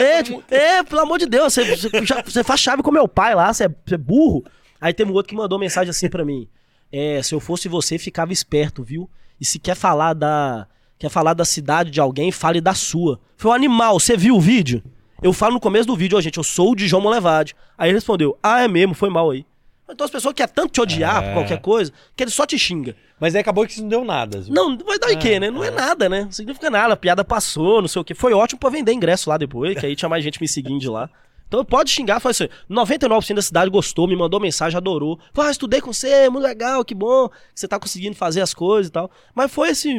[0.03, 3.07] É, tipo, é, pelo amor de Deus, você, você, já- você faz chave com meu
[3.07, 4.43] pai lá, você é, você é burro.
[4.81, 6.45] Aí tem um outro que mandou mensagem assim pra mim.
[6.91, 9.09] É, se eu fosse você, ficava esperto, viu?
[9.39, 10.67] E se quer falar da.
[10.99, 13.19] Quer falar da cidade de alguém, fale da sua.
[13.37, 14.83] Foi um animal, você viu o vídeo?
[15.23, 17.55] Eu falo no começo do vídeo, ó, gente, eu sou o Dijon Molevade.
[17.77, 19.45] Aí ele respondeu, ah, é mesmo, foi mal aí.
[19.91, 21.27] Então as pessoas querem tanto te odiar É.
[21.27, 22.95] por qualquer coisa, que ele só te xinga.
[23.19, 24.41] Mas aí acabou que isso não deu nada.
[24.41, 24.53] viu?
[24.53, 25.51] Não, vai dar em quê, né?
[25.51, 26.23] Não é nada, né?
[26.23, 26.93] Não significa nada.
[26.93, 28.13] A piada passou, não sei o quê.
[28.15, 30.89] Foi ótimo pra vender ingresso lá depois, que aí tinha mais gente me seguindo de
[30.89, 31.09] lá.
[31.47, 35.19] Então pode xingar, fala assim, 99% da cidade gostou, me mandou mensagem, adorou.
[35.33, 38.53] Falou, ah, estudei com você, muito legal, que bom, que você tá conseguindo fazer as
[38.53, 39.11] coisas e tal.
[39.35, 39.89] Mas foi esse,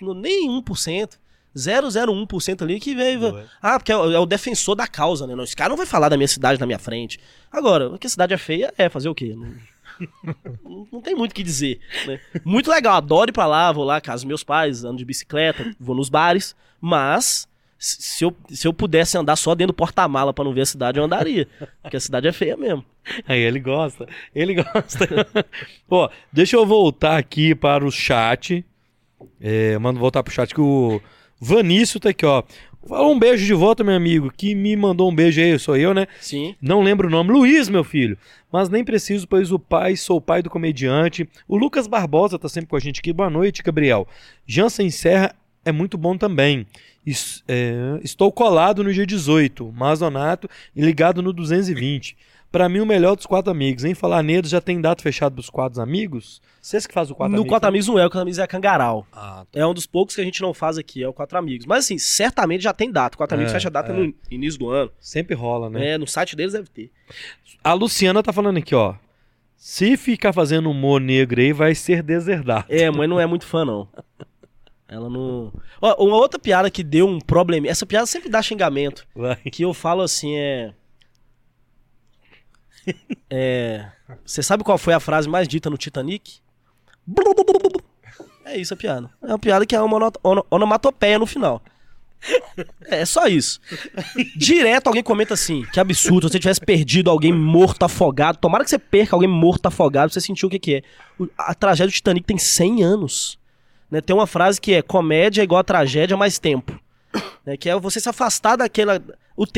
[0.00, 1.12] nem 1%,
[1.56, 3.44] 001% ali que veio.
[3.60, 5.34] Ah, porque é o, é o defensor da causa, né?
[5.34, 7.18] Não, esse cara não vai falar da minha cidade na minha frente.
[7.50, 9.34] Agora, que a cidade é feia, é fazer o quê?
[9.36, 9.54] Não,
[10.64, 11.80] não- não tem muito o que dizer.
[12.06, 12.18] né?
[12.44, 15.74] Muito legal, adoro ir pra lá, vou lá, casa dos meus pais, ando de bicicleta,
[15.78, 17.46] vou nos bares, mas
[17.78, 20.98] se eu, se eu pudesse andar só dentro do porta-mala pra não ver a cidade,
[20.98, 21.48] eu andaria.
[21.82, 22.84] Porque a cidade é feia mesmo.
[23.26, 25.08] Aí ele gosta, ele gosta.
[25.90, 28.64] Ó, deixa eu voltar aqui para o chat.
[29.40, 31.00] É, mando voltar pro chat que o
[31.44, 32.42] Vanício tá aqui, ó.
[32.88, 36.06] Um beijo de volta, meu amigo, que me mandou um beijo aí, sou eu, né?
[36.20, 36.54] Sim.
[36.60, 37.30] Não lembro o nome.
[37.30, 38.16] Luiz, meu filho.
[38.52, 41.28] Mas nem preciso, pois o pai, sou o pai do comediante.
[41.46, 43.12] O Lucas Barbosa tá sempre com a gente aqui.
[43.12, 44.06] Boa noite, Gabriel.
[44.46, 45.34] Jansen Serra
[45.64, 46.66] é muito bom também.
[47.06, 52.16] Es- é, estou colado no dia 18, Mazonato, e ligado no 220.
[52.52, 53.82] Pra mim, o melhor dos quatro amigos.
[53.82, 56.42] Em falar neles, já tem data fechada pros quatro amigos?
[56.60, 57.48] Vocês que fazem o quatro no amigos?
[57.50, 57.68] Quatro né?
[57.70, 59.06] Amigos não é, o Quatro Amigos é Cangaral.
[59.10, 61.64] Ah, É um dos poucos que a gente não faz aqui, é o Quatro Amigos.
[61.66, 63.16] Mas assim, certamente já tem data.
[63.16, 63.96] Quatro Amigos É, fecha a data é.
[63.96, 64.92] no início do ano.
[65.00, 65.92] sempre rola, né?
[65.92, 66.90] É, no site deles deve ter.
[67.64, 68.94] A Luciana tá falando aqui, ó.
[69.56, 72.66] Se ficar fazendo humor negro aí, vai ser deserdado.
[72.68, 73.88] É, mãe não é muito fã, não.
[74.88, 75.52] Ela não.
[75.80, 77.66] Ó, uma outra piada que deu um problema.
[77.66, 79.06] Essa piada sempre dá xingamento.
[79.14, 79.36] Vai.
[79.36, 80.74] Que eu falo assim, é.
[83.30, 83.86] É.
[84.24, 86.40] Você sabe qual foi a frase mais dita no Titanic?
[88.44, 89.10] É isso a piada.
[89.22, 91.62] É uma piada que é uma ono- ono- onomatopeia no final.
[92.86, 93.60] É, é só isso.
[94.36, 98.38] Direto alguém comenta assim: que absurdo, se você tivesse perdido alguém morto, afogado.
[98.38, 100.82] Tomara que você perca alguém morto, afogado, pra você sentir o que, que é.
[101.36, 103.38] A tragédia do Titanic tem 100 anos.
[103.90, 104.00] Né?
[104.00, 106.78] Tem uma frase que é: comédia é igual a tragédia mais tempo.
[107.44, 107.56] Né?
[107.56, 109.02] Que é você se afastar daquela.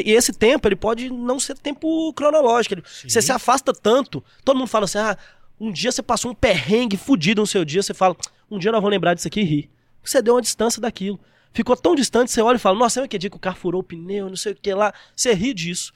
[0.05, 2.75] E esse tempo, ele pode não ser tempo cronológico.
[2.75, 4.23] Ele- Você se afasta tanto.
[4.45, 5.17] Todo mundo fala assim: ah,
[5.61, 7.83] um dia você passou um perrengue fudido no seu dia.
[7.83, 8.17] Você fala:
[8.51, 9.71] um dia nós vamos lembrar disso aqui e rir.
[10.03, 11.19] Você deu uma distância daquilo.
[11.53, 13.81] Ficou tão distante, você olha e fala: Nossa, lembra aquele dia que o carro furou
[13.81, 14.93] o pneu, não sei o que lá.
[15.15, 15.93] Você ri disso.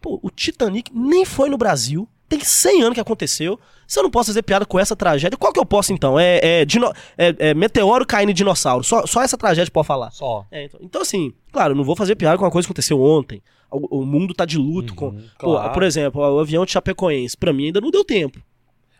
[0.00, 2.08] Pô, o Titanic nem foi no Brasil.
[2.28, 3.58] Tem 100 anos que aconteceu.
[3.86, 6.18] Se eu não posso fazer piada com essa tragédia, qual que eu posso então?
[6.18, 8.82] É, é, dino- é- é meteoro caindo em dinossauro.
[8.82, 10.10] Só, só essa tragédia pode falar.
[10.10, 10.46] Só.
[10.50, 13.42] É, então, então, assim, claro, não vou fazer piada com uma coisa que aconteceu ontem.
[13.70, 14.94] O, o mundo tá de luto.
[14.94, 15.72] com, Pô, claro.
[15.74, 17.36] por exemplo, o avião de Chapecoense.
[17.36, 18.40] Pra mim ainda não deu tempo.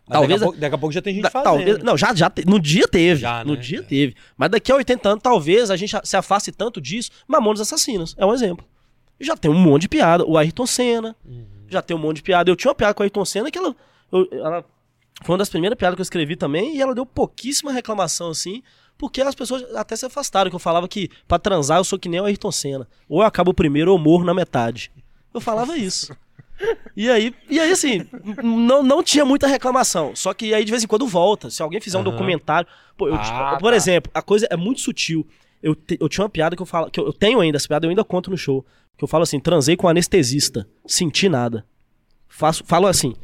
[0.06, 1.44] Mas Talvez- Daqui a, pouco, daqui a pouco já tem gente Da- fazendo.
[1.54, 3.22] talvez, não, já, já no dia teve.
[3.22, 3.60] Já, no né?
[3.60, 3.84] dia Já.
[3.84, 4.14] teve.
[4.36, 7.10] Mas daqui a 80 anos, talvez a gente se afaste tanto disso.
[7.26, 8.66] Mamonas Assassinas é um exemplo.
[9.18, 10.22] Já tem um monte de piada.
[10.26, 11.16] O Ayrton Senna.
[11.24, 11.46] Uhum.
[11.74, 12.50] Já tem um monte de piada.
[12.50, 13.74] Eu tinha uma piada com o Ayrton Senna que ela,
[14.12, 14.64] eu- ela
[15.22, 16.76] foi uma das primeiras piadas que eu escrevi também.
[16.76, 18.62] E ela deu pouquíssima reclamação assim.
[18.96, 20.48] Porque as pessoas até se afastaram.
[20.50, 22.88] Que eu falava que pra transar eu sou que nem o Ayrton Senna.
[23.08, 24.90] Ou eu acabo primeiro ou morro na metade.
[25.32, 26.16] Eu falava isso.
[26.96, 28.06] E aí, e aí assim,
[28.42, 30.14] não, não tinha muita reclamação.
[30.14, 31.50] Só que aí de vez em quando volta.
[31.50, 32.10] Se alguém fizer um Aham.
[32.12, 32.68] documentário.
[32.96, 33.76] Pô, eu, Ah, por tá.
[33.76, 35.26] exemplo, a coisa é muito sutil.
[35.64, 36.90] Eu, te- eu tinha uma piada que eu falo.
[36.90, 38.64] Que eu, eu tenho ainda, essa piada eu ainda conto no show.
[38.98, 40.68] Que eu falo assim: transei com anestesista.
[40.86, 41.64] Senti nada.
[42.28, 43.14] Faço, falo assim.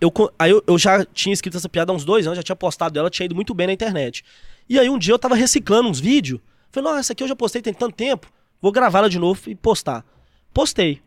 [0.00, 2.56] Eu, aí eu, eu já tinha escrito essa piada há uns dois anos, já tinha
[2.56, 4.24] postado ela, tinha ido muito bem na internet.
[4.68, 6.40] E aí um dia eu tava reciclando uns vídeos.
[6.70, 8.30] Falei, nossa, essa aqui eu já postei tem tanto tempo.
[8.60, 10.04] Vou gravá-la de novo e postar.
[10.52, 11.00] Postei.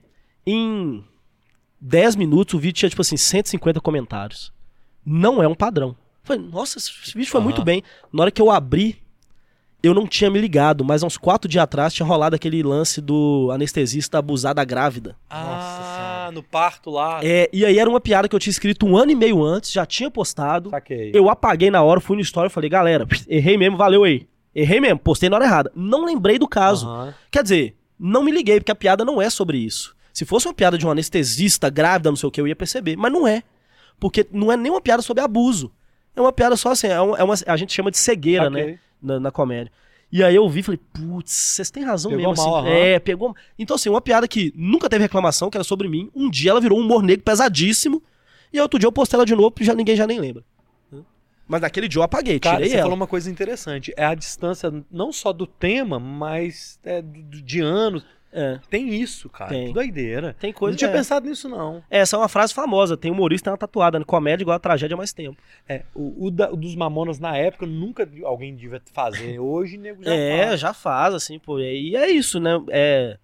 [0.46, 1.04] Em
[1.82, 4.54] 10 minutos o vídeo tinha, tipo assim, 150 comentários.
[5.06, 5.96] Não é um padrão.
[6.24, 7.46] Falei, nossa, esse vídeo foi Aham.
[7.46, 7.84] muito bem.
[8.12, 9.02] Na hora que eu abri,
[9.86, 13.00] eu não tinha me ligado, mas há uns quatro dias atrás tinha rolado aquele lance
[13.02, 15.16] do anestesista abusar da grávida.
[15.30, 17.20] Ah, no parto lá.
[17.24, 19.72] É, e aí era uma piada que eu tinha escrito um ano e meio antes,
[19.72, 20.70] já tinha postado.
[20.70, 21.12] Saquei.
[21.14, 24.28] Eu apaguei na hora, fui no story e falei, galera, errei mesmo, valeu aí.
[24.54, 25.72] Errei mesmo, postei na hora errada.
[25.76, 26.88] Não lembrei do caso.
[26.88, 27.14] Aham.
[27.30, 29.96] Quer dizer, não me liguei, porque a piada não é sobre isso.
[30.14, 32.96] Se fosse uma piada de um anestesista grávida, não sei o que, eu ia perceber.
[32.96, 33.44] Mas não é.
[34.00, 35.72] Porque não é nem uma piada sobre abuso.
[36.16, 38.66] É uma piada só assim, é uma, é uma- a gente chama de cegueira, Saquei.
[38.66, 38.80] né?
[39.02, 39.72] Na, na comédia.
[40.12, 42.44] E aí eu vi e falei, putz, vocês têm razão Pegou mesmo.
[42.46, 42.68] mal, assim.
[42.70, 42.76] aham.
[42.78, 43.36] É, pegou.
[43.60, 46.62] Então, assim, uma piada que nunca teve reclamação, que era sobre mim, um dia ela
[46.62, 48.02] virou um humor negro pesadíssimo.
[48.54, 50.44] E outro dia eu postei ela de novo e já, ninguém já nem lembra.
[51.48, 52.84] Mas naquele dia eu apaguei, Cara, tirei você ela.
[52.84, 53.94] falou uma coisa interessante.
[53.96, 58.04] É a distância não só do tema, mas é, de anos.
[58.38, 59.50] É, Tem isso, cara.
[59.52, 59.68] Tem.
[59.68, 60.36] Que doideira.
[60.38, 60.74] tem coisa.
[60.74, 60.94] não tinha é.
[60.94, 61.82] pensado nisso, não.
[61.90, 62.98] Essa é uma frase famosa.
[62.98, 64.04] Tem humorista tem uma tatuada, né?
[64.06, 65.38] Comédia igual a tragédia há mais tempo.
[65.70, 69.40] É, o, o da- o dos Mamonas na época nunca alguém devia fazer.
[69.40, 70.60] Hoje, nego já é, faz.
[70.60, 71.60] já faz, assim, pô.
[71.60, 72.52] E é isso, né?
[72.70, 73.18] É,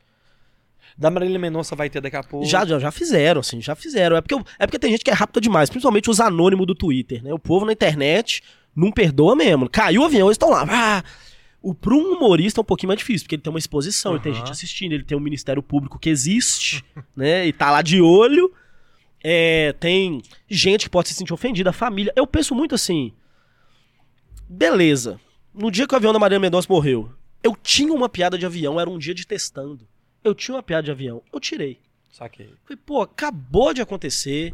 [0.98, 2.46] Da Marília Mendonça vai ter daqui a pouco.
[2.46, 4.16] já, já, já fizeram, assim, já fizeram.
[4.16, 7.22] É porque, é porque tem gente que é rápida demais, principalmente os anônimos do Twitter,
[7.24, 7.34] né?
[7.34, 8.42] O povo na internet
[8.74, 9.70] não perdoa mesmo.
[9.70, 10.66] Caiu o avião, eles estão lá.
[10.70, 11.04] Ah!
[11.62, 14.24] O, para um humorista é um pouquinho mais difícil, porque ele tem uma exposição, ele
[14.24, 16.84] tem gente assistindo, ele tem um Ministério Público que existe,
[17.16, 17.46] né?
[17.46, 18.52] E tá lá de olho.
[19.24, 22.12] É, tem gente que pode se sentir ofendida, a família.
[22.16, 23.14] Eu penso muito assim.
[24.50, 25.20] Beleza.
[25.54, 27.12] No dia que o avião da Maria Mendonça morreu,
[27.44, 29.88] eu tinha uma piada de avião, era um dia de testando.
[30.24, 31.80] Eu tinha uma piada de avião, eu tirei.
[32.12, 32.54] Saquei.
[32.64, 34.54] Falei, pô, acabou de acontecer.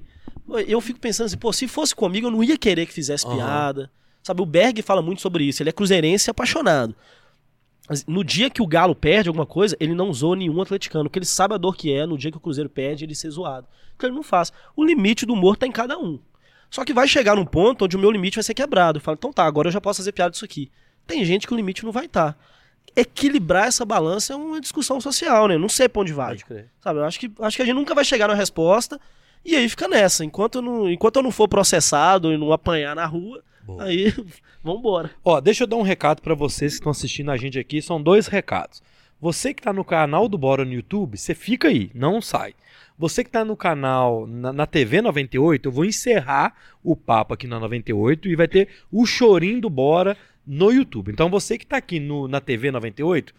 [0.68, 3.36] Eu fico pensando assim, pô, se fosse comigo, eu não ia querer que fizesse Aham.
[3.36, 3.92] piada.
[4.28, 5.64] Sabe, o Berg fala muito sobre isso.
[5.64, 6.94] Ele é cruzeirense e apaixonado.
[8.06, 11.26] No dia que o Galo perde alguma coisa, ele não zoa nenhum atleticano, porque ele
[11.26, 13.66] sabe a dor que é no dia que o Cruzeiro perde ele ser zoado.
[13.96, 14.52] Então ele não faz.
[14.76, 16.20] O limite do humor tá em cada um.
[16.70, 18.98] Só que vai chegar num ponto onde o meu limite vai ser quebrado.
[18.98, 20.70] Eu falo, então tá, agora eu já posso fazer piada disso aqui.
[21.06, 22.38] Tem gente que o limite não vai estar.
[22.98, 25.56] Equilibrar essa balança é uma discussão social, né?
[25.56, 26.38] Eu não sei pra onde vai.
[26.82, 29.00] Sabe, eu acho que, acho que a gente nunca vai chegar na resposta.
[29.46, 30.26] E aí fica nessa.
[30.26, 33.84] Enquanto eu não, enquanto eu não for processado e não apanhar na rua, Boa.
[33.84, 34.14] aí
[34.64, 35.12] vambora.
[35.24, 37.82] Ó, deixa eu dar um recado pra vocês que estão assistindo a gente aqui.
[37.82, 38.82] São dois recados.
[39.20, 42.54] Você que tá no canal do Bora no YouTube, você fica aí, não sai.
[42.98, 47.46] Você que tá no canal, na, na TV 98, eu vou encerrar o papo aqui
[47.46, 50.16] na 98 e vai ter o chorinho do Bora
[50.46, 51.12] no YouTube.
[51.12, 53.34] Então você que tá aqui no, na TV 98,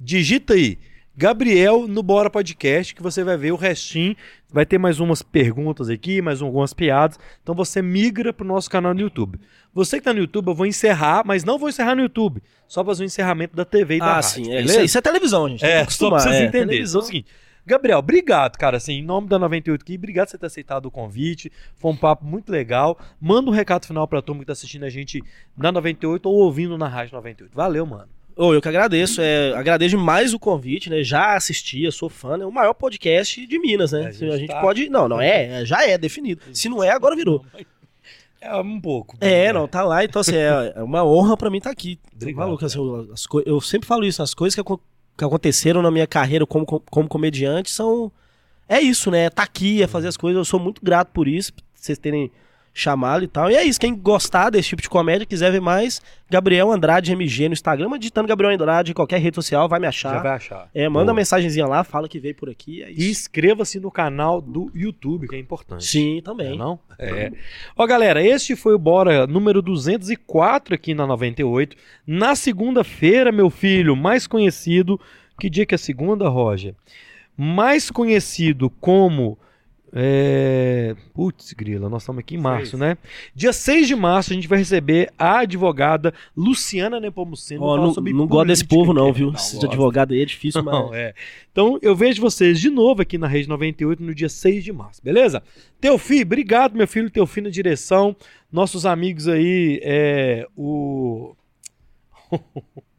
[0.00, 0.78] digita aí
[1.16, 4.16] Gabriel no Bora Podcast, que você vai ver o restinho.
[4.52, 7.18] Vai ter mais umas perguntas aqui, mais algumas piadas.
[7.42, 9.38] Então você migra pro nosso canal no YouTube.
[9.72, 12.42] Você que tá no YouTube, eu vou encerrar, mas não vou encerrar no YouTube.
[12.66, 14.30] Só fazer o encerramento da TV e da ah, rádio.
[14.30, 14.52] sim.
[14.52, 15.64] É, isso, é- isso é televisão, gente.
[15.64, 16.68] É, só pra vocês é, entenderem.
[16.68, 17.00] televisão.
[17.00, 17.26] Então é o seguinte,
[17.66, 20.90] Gabriel, obrigado, cara, assim, em nome da 98 aqui, obrigado por você ter aceitado o
[20.90, 24.84] convite, foi um papo muito legal, manda um recado final pra turma que tá assistindo
[24.84, 25.24] a gente
[25.56, 28.08] na 98 ou ouvindo na Rádio 98, valeu, mano.
[28.36, 29.20] Ô, eu que agradeço.
[29.20, 31.02] É, agradeço demais o convite, né?
[31.04, 32.36] Já assistia, sou fã.
[32.40, 34.04] É o maior podcast de Minas, né?
[34.04, 34.88] É, a gente a gente tá- pode.
[34.88, 35.60] Não, não é.
[35.62, 36.40] é, Já é definido.
[36.52, 37.44] Se não é, agora virou.
[38.40, 39.16] É um pouco.
[39.20, 40.04] É, não, tá lá.
[40.04, 41.98] Então, assim, é, é uma honra pra mim estar aqui.
[42.14, 45.80] Obrigado, Maluco, assim, eu- as coi- eu sempre falo isso, as coisas que, que aconteceram
[45.80, 48.12] na minha carreira como, como comediante são.
[48.68, 49.30] É isso, né?
[49.30, 50.38] Tá aqui, é fazer as coisas.
[50.38, 52.30] Eu sou muito grato por isso, por vocês terem
[52.76, 53.48] chamado e tal.
[53.48, 57.48] E é isso, quem gostar desse tipo de comédia, quiser ver mais, Gabriel Andrade MG
[57.48, 60.14] no Instagram, mas digitando Gabriel Andrade em qualquer rede social, vai me achar.
[60.14, 60.68] Já vai achar.
[60.74, 61.12] É, manda Boa.
[61.12, 65.28] uma mensagenzinha lá, fala que veio por aqui, é E inscreva-se no canal do YouTube,
[65.28, 65.84] que é importante.
[65.84, 66.58] Sim, É, também.
[66.58, 66.80] não?
[66.98, 67.30] É.
[67.76, 71.76] Ó, galera, este foi o Bora número 204 aqui na 98.
[72.04, 75.00] Na segunda-feira, meu filho, mais conhecido.
[75.38, 76.74] Que dia que é segunda, Roger?
[77.36, 79.38] Mais conhecido como.
[79.96, 80.96] É...
[81.14, 82.80] Putz, grila, nós estamos aqui em março, Seis.
[82.80, 82.98] né?
[83.32, 87.60] Dia 6 de março a gente vai receber a advogada Luciana Nepomuceno.
[87.60, 89.28] Falar não, sobre não gosto desse povo, não, viu?
[89.28, 90.74] Não Esse advogado aí é difícil, mas.
[90.74, 91.14] Não, é.
[91.52, 95.00] Então eu vejo vocês de novo aqui na Rede 98 no dia 6 de março,
[95.00, 95.40] beleza?
[95.80, 98.16] Teofi, obrigado, meu filho Teofi na direção.
[98.50, 101.36] Nossos amigos aí, é, o.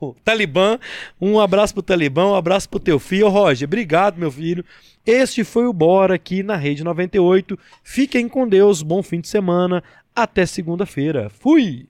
[0.00, 0.78] o Talibã,
[1.20, 3.22] um abraço pro Talibã, um abraço pro Teofi.
[3.22, 4.64] Ô Roger, obrigado, meu filho.
[5.06, 7.58] Este foi o Bora aqui na Rede 98.
[7.82, 9.82] Fiquem com Deus, bom fim de semana.
[10.14, 11.30] Até segunda-feira.
[11.30, 11.88] Fui!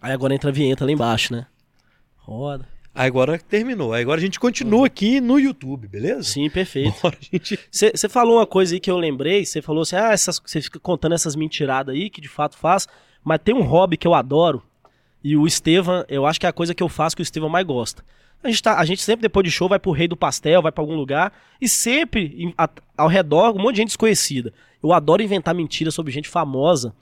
[0.00, 1.46] Aí agora entra a vinheta lá embaixo, né?
[2.16, 2.68] Roda.
[2.94, 3.94] Agora terminou.
[3.94, 6.24] Agora a gente continua aqui no YouTube, beleza?
[6.24, 7.00] Sim, perfeito.
[7.00, 7.58] Bora, gente.
[7.70, 11.14] Você falou uma coisa aí que eu lembrei, você falou assim, ah, você fica contando
[11.14, 12.88] essas mentiradas aí, que de fato faz,
[13.22, 14.62] mas tem um hobby que eu adoro,
[15.22, 17.48] e o Estevam, eu acho que é a coisa que eu faço que o Estevam
[17.48, 18.04] mais gosta.
[18.42, 20.70] A gente, tá, a gente sempre, depois de show, vai pro Rei do Pastel, vai
[20.70, 24.52] pra algum lugar, e sempre em- a- ao redor, um monte de gente desconhecida.
[24.82, 26.94] Eu adoro inventar mentiras sobre gente famosa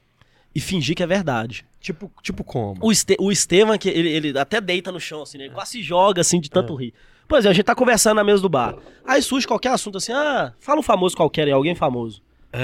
[0.55, 1.65] e fingir que é verdade.
[1.79, 2.77] Tipo, tipo como?
[2.81, 5.45] O, Este, o Estevam, que ele, ele até deita no chão, assim, né?
[5.45, 6.95] Ele quase se joga, assim, de tanto rir.
[7.29, 8.75] Por exemplo, a gente tá conversando na mesa do bar.
[9.05, 12.23] Aí surge qualquer assunto assim, ah, fala um famoso qualquer aí, alguém famoso.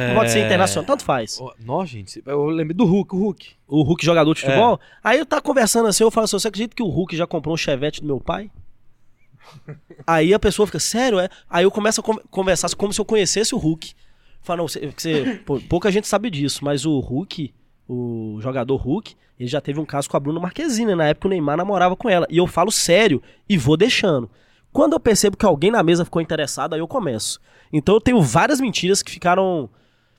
[0.09, 1.38] Não pode ser internacional, tanto faz.
[1.64, 3.51] Nossa, gente, eu lembrei do Hulk, o Hulk.
[3.68, 4.80] O Hulk jogador de futebol.
[5.03, 7.55] Aí eu tá conversando assim, eu falo assim, você acredita que o Hulk já comprou
[7.55, 8.51] um chevette do meu pai?
[10.07, 11.28] Aí a pessoa fica, sério, é?
[11.49, 13.93] Aí eu começo a con- conversar como se eu conhecesse o Hulk.
[14.40, 17.53] Fala, não, você, você- pouca gente sabe disso, mas o Hulk,
[17.88, 21.30] o jogador Hulk, ele já teve um caso com a Bruna Marquezine, na época o
[21.30, 22.26] Neymar namorava com ela.
[22.30, 24.30] E eu falo sério e vou deixando.
[24.72, 27.40] Quando eu percebo que alguém na mesa ficou interessado, aí eu começo.
[27.72, 29.68] Então eu tenho várias mentiras que ficaram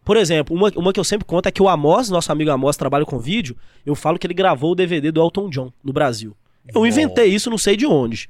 [0.03, 2.75] Por exemplo, uma, uma que eu sempre conto é que o Amos, nosso amigo Amos,
[2.75, 3.55] trabalha com vídeo.
[3.85, 6.35] Eu falo que ele gravou o DVD do Elton John no Brasil.
[6.67, 6.87] Eu Nossa.
[6.87, 8.29] inventei isso, não sei de onde.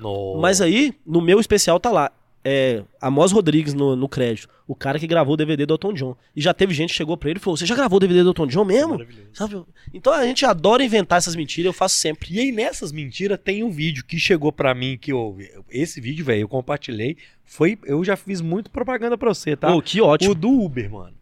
[0.00, 0.40] Nossa.
[0.40, 2.10] Mas aí, no meu especial tá lá.
[2.44, 4.48] É, Amos Rodrigues no, no crédito.
[4.66, 6.16] O cara que gravou o DVD do Elton John.
[6.36, 8.22] E já teve gente que chegou pra ele e falou: Você já gravou o DVD
[8.22, 8.98] do Elton John mesmo?
[9.32, 9.62] Sabe?
[9.92, 12.34] Então a gente adora inventar essas mentiras, eu faço sempre.
[12.34, 15.38] E aí nessas mentiras tem um vídeo que chegou pra mim que eu
[15.70, 19.72] esse vídeo, velho, eu compartilhei, foi eu já fiz muito propaganda pra você, tá?
[19.72, 20.32] Pô, que ótimo.
[20.32, 21.14] O do Uber, mano.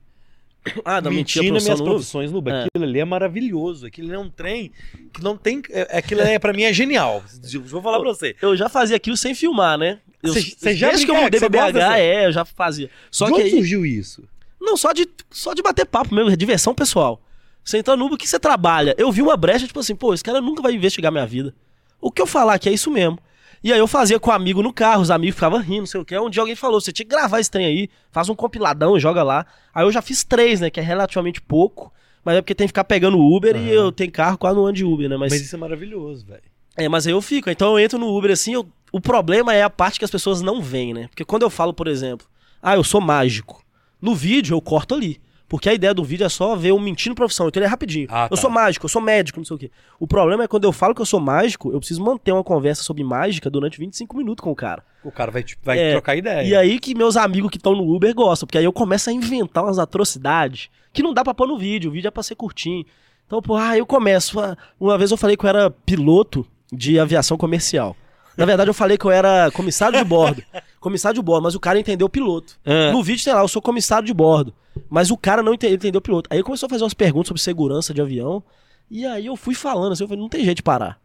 [0.85, 1.95] ah, da mentira, profissão minhas no Uber.
[1.95, 2.55] profissões no Uber.
[2.55, 2.65] É.
[2.65, 3.87] Aquilo ali é maravilhoso.
[3.87, 4.71] Aquilo ali é um trem
[5.13, 5.63] que não tem.
[5.71, 7.23] é- Aquilo é, pra mim é genial.
[7.67, 8.37] Vou falar pra você.
[8.41, 9.99] Eu já fazia aquilo sem filmar, né?
[10.23, 12.89] Eu, Cê- cê já desde que eu mudei pra BH, é, eu já fazia.
[13.11, 14.23] Só de que onde aí, surgiu isso?
[14.61, 17.21] Não, só de, só de bater papo mesmo, é diversão pessoal.
[17.65, 18.95] Você entra no Uber, o que você trabalha?
[18.97, 21.55] Eu vi uma brecha, tipo assim, pô, esse cara nunca vai investigar minha vida.
[22.01, 23.19] O que eu falar aqui é isso mesmo.
[23.65, 26.01] E aí eu fazia com um amigo no carro, os amigos ficavam rindo, não sei
[26.01, 26.19] o que.
[26.19, 29.23] Um dia alguém falou, você tinha que gravar esse trem aí, faz um compiladão, joga
[29.23, 29.47] lá.
[29.73, 31.93] Aí eu já fiz três, né, que é relativamente pouco.
[32.25, 34.73] Mas é porque tem que ficar pegando Uber e eu tenho carro quase no ano
[34.73, 35.17] de Uber, né?
[35.17, 36.43] Mas isso é maravilhoso, velho.
[36.77, 37.51] É, mas aí eu fico.
[37.51, 40.41] Então eu entro no Uber assim, eu- o problema é a parte que as pessoas
[40.43, 41.09] não veem, né?
[41.09, 42.27] Porque quando eu falo, por exemplo,
[42.63, 43.65] ah, eu sou mágico.
[44.01, 45.21] No vídeo eu corto ali.
[45.49, 47.47] Porque a ideia do vídeo é só ver um mentindo profissão.
[47.49, 48.07] Então ele é rapidinho.
[48.11, 48.41] Ah, Eu tá.
[48.41, 49.71] sou mágico, eu sou médico, não sei o quê.
[50.01, 52.83] O problema é quando eu falo que eu sou mágico, eu preciso manter uma conversa
[52.83, 54.83] sobre mágica durante 25 minutos com o cara.
[55.05, 56.49] O cara vai, vai É, trocar ideia.
[56.49, 59.13] E aí que meus amigos que estão no Uber gostam, porque aí eu começo a
[59.13, 62.35] inventar umas atrocidades que não dá pra pôr no vídeo, o vídeo é pra ser
[62.35, 62.85] curtinho.
[63.27, 64.39] Então, pô, ah, eu começo.
[64.81, 67.95] Uma vez eu falei que eu era piloto de aviação comercial.
[68.37, 70.43] Na verdade, eu falei que eu era comissário de bordo.
[70.81, 72.59] Comissário de bordo, mas o cara entendeu piloto.
[72.93, 74.55] No vídeo tem lá, eu sou comissário de bordo.
[74.89, 76.29] Mas o cara não ente- entendeu piloto.
[76.31, 78.43] Aí ele começou a fazer umas perguntas sobre segurança de avião.
[78.91, 80.99] E aí eu fui falando assim, eu falei, não tem jeito de parar.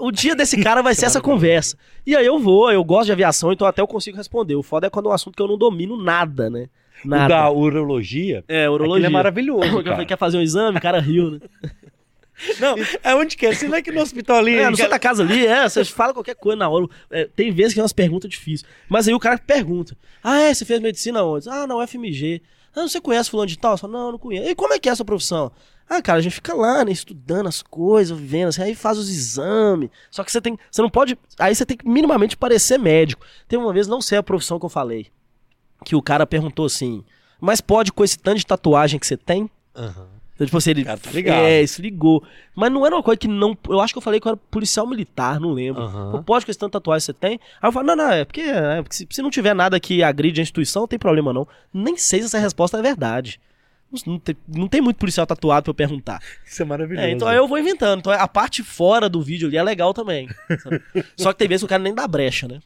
[0.00, 1.76] O dia desse cara vai ser essa conversa.
[2.06, 4.54] E aí eu vou, eu gosto de aviação, então até eu consigo responder.
[4.56, 6.68] O foda é quando é um assunto que eu não domino nada, né?
[7.04, 7.28] O Nada.
[7.28, 9.06] da urologia, É, aquilo urologia.
[9.06, 10.04] é maravilhoso, cara.
[10.04, 10.78] quer fazer um exame?
[10.78, 11.38] O cara riu, né?
[12.60, 13.54] Não, é onde quer.
[13.54, 14.56] Você não é que no hospital ali...
[14.56, 16.86] É, no Santa Casa ali, é, vocês falam qualquer coisa na hora.
[17.10, 18.64] É, tem vezes que é umas perguntas difíceis.
[18.88, 20.54] Mas aí o cara pergunta: Ah, é?
[20.54, 21.48] Você fez medicina onde?
[21.48, 22.42] Ah, na UFMG.
[22.74, 23.72] Ah, você conhece fulano de tal?
[23.72, 24.48] Eu falo, não, não conheço.
[24.48, 25.50] E como é que é a sua profissão?
[25.88, 29.08] Ah, cara, a gente fica lá, né, estudando as coisas, vendo, assim, aí faz os
[29.08, 29.88] exames.
[30.10, 30.58] Só que você tem.
[30.70, 31.18] Você não pode.
[31.38, 33.24] Aí você tem que minimamente parecer médico.
[33.48, 35.06] Tem uma vez, não sei a profissão que eu falei,
[35.84, 37.02] que o cara perguntou assim:
[37.40, 39.50] Mas pode com esse tanto de tatuagem que você tem?
[39.74, 40.17] Aham.
[40.38, 40.84] Então, tipo assim, ele.
[40.84, 41.46] Cara, tá ligado.
[41.46, 42.22] É, isso ligou.
[42.54, 43.58] Mas não era uma coisa que não.
[43.68, 45.90] Eu acho que eu falei que eu era policial militar, não lembro.
[46.12, 47.40] Pô, pode com esse tanto tatuagem que você tem?
[47.60, 50.00] Aí eu falo, não, não, é porque, é porque se, se não tiver nada que
[50.00, 51.46] agride a instituição, não tem problema não.
[51.74, 53.40] Nem sei se essa resposta é verdade.
[54.06, 56.22] Não, tem, não tem muito policial tatuado pra eu perguntar.
[56.46, 57.04] Isso é maravilhoso.
[57.04, 57.98] É, então aí eu vou inventando.
[57.98, 60.28] Então a parte fora do vídeo ali é legal também.
[61.18, 62.60] Só que tem vezes que o cara nem dá brecha, né?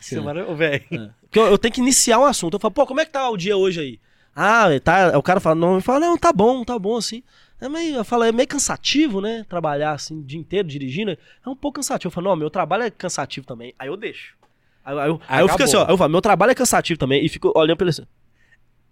[0.00, 0.82] Isso é maravilhoso, velho.
[1.20, 2.54] Porque eu, eu tenho que iniciar um assunto.
[2.54, 4.00] Eu falo, pô, como é que tá o dia hoje aí?
[4.36, 5.16] Ah, tá.
[5.18, 7.22] O cara fala, não, eu falo, não, tá bom, tá bom assim.
[7.58, 9.46] É meio, eu falo, é meio cansativo, né?
[9.48, 11.12] Trabalhar assim o dia inteiro dirigindo.
[11.12, 12.08] É um pouco cansativo.
[12.08, 13.74] Eu falo, não, meu trabalho é cansativo também.
[13.78, 14.34] Aí eu deixo.
[14.84, 15.86] Aí, aí eu, aí eu fico assim, ó.
[15.88, 17.24] Eu falo, meu trabalho é cansativo também.
[17.24, 18.04] E fico olhando pra ele assim.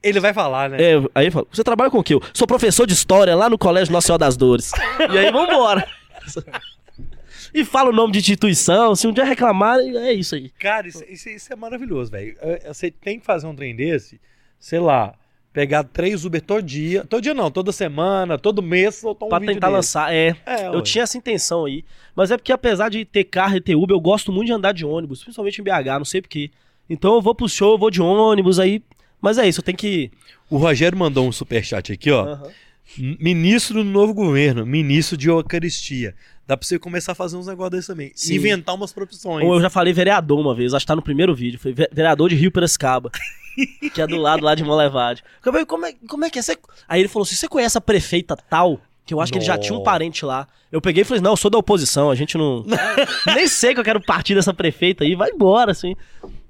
[0.03, 0.79] Ele vai falar, né?
[0.81, 2.15] É, aí eu falo, você trabalha com o quê?
[2.15, 4.73] Eu sou professor de história lá no Colégio Nossa Senhora das Dores.
[5.13, 5.87] e aí, vambora.
[7.53, 8.95] e fala o nome de instituição.
[8.97, 10.51] Se um dia reclamarem, é isso aí.
[10.59, 12.37] Cara, isso, isso- isso é maravilhoso, velho.
[12.67, 14.21] Você tem que fazer um trem desse,
[14.59, 15.15] sei lá,
[15.55, 17.05] pegar três Uber todo dia.
[17.05, 19.77] Todo dia não, toda semana, todo mês, soltar um Pra tentar desse.
[19.77, 20.37] lançar, é.
[20.45, 20.83] É, Eu ué.
[20.83, 21.83] tinha essa intenção aí.
[22.15, 24.73] Mas é porque apesar de ter carro e ter Uber, eu gosto muito de andar
[24.73, 26.51] de ônibus, principalmente em BH, não sei porquê.
[26.91, 28.83] Então eu vou pro show, eu vou de ônibus aí.
[29.21, 30.11] Mas é isso, eu tenho que.
[30.51, 32.25] O Rogério mandou um superchat aqui, ó.
[32.27, 32.51] Aham.
[32.99, 36.15] Ministro do novo governo, ministro de Eucaristia.
[36.47, 38.13] Dá pra você começar a fazer uns negócios desses também.
[38.15, 38.35] Sim.
[38.35, 39.45] Inventar umas profissões.
[39.47, 41.59] Ou eu já falei vereador uma vez, acho que tá no primeiro vídeo.
[41.59, 43.11] Foi ve- vereador de Rio Piracicaba.
[43.95, 45.23] que é do lado lá de Molevade.
[45.45, 46.43] Eu falei, como é, como é que é?
[46.43, 46.59] Você...
[46.87, 48.81] Aí ele falou assim: você conhece a prefeita tal?
[49.07, 50.47] Que eu acho que ele já tinha um parente lá.
[50.73, 52.65] Eu peguei e falei, não, eu sou da oposição, a gente não.
[53.35, 55.95] Nem sei que eu quero partir dessa prefeita aí, vai embora, assim.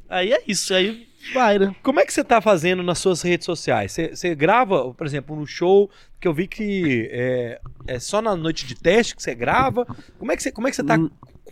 [0.09, 1.75] Aí é isso, aí vai, né?
[1.83, 3.93] Como é que você tá fazendo nas suas redes sociais?
[3.93, 5.89] Você, você grava, por exemplo, no show,
[6.21, 9.87] que eu vi que é, é só na noite de teste que você grava.
[10.19, 11.09] Como é que você, como é que você tá Hum.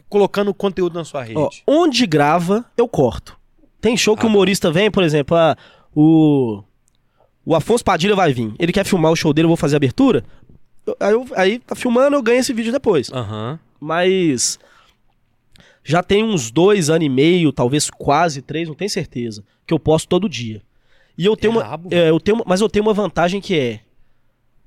[0.09, 1.39] colocando conteúdo na sua rede?
[1.39, 3.39] Ó, onde grava, eu corto.
[3.81, 5.57] Tem show que Ah, o humorista vem, por exemplo, ah,
[5.95, 6.63] o.
[7.45, 8.55] O Afonso Padilha vai vir.
[8.59, 10.23] Ele quer filmar o show dele, eu vou fazer a abertura.
[10.87, 13.11] Eu- Aí, eu- aí tá filmando, eu ganho esse vídeo depois.
[13.13, 13.59] Aham.
[13.81, 14.61] Mas.
[15.85, 19.45] Já tem uns dois anos e meio, talvez quase três, não tenho certeza.
[19.67, 20.63] Que eu posto todo dia.
[21.17, 23.81] E eu tenho, uma, rabo, é, eu tenho Mas eu tenho uma vantagem que é.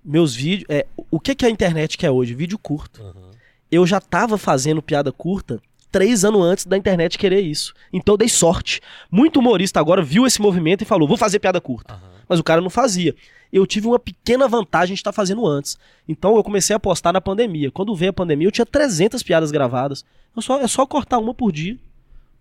[0.03, 0.67] Meus vídeos.
[0.69, 2.33] É, o que, que a internet quer hoje?
[2.35, 3.01] Vídeo curto.
[3.01, 3.31] Aham.
[3.71, 5.59] Eu já tava fazendo piada curta
[5.95, 7.73] três anos antes da internet querer isso.
[7.93, 8.81] Então eu dei sorte.
[9.09, 11.97] Muito humorista agora viu esse movimento e falou: vou fazer piada curta.
[12.27, 13.15] Mas o cara não fazia.
[13.53, 15.77] Eu tive uma pequena vantagem de estar fazendo antes.
[16.05, 17.71] Então eu comecei a postar na pandemia.
[17.71, 20.03] Quando veio a pandemia, eu tinha 300 piadas gravadas.
[20.35, 21.77] Eu só, é só cortar uma por dia.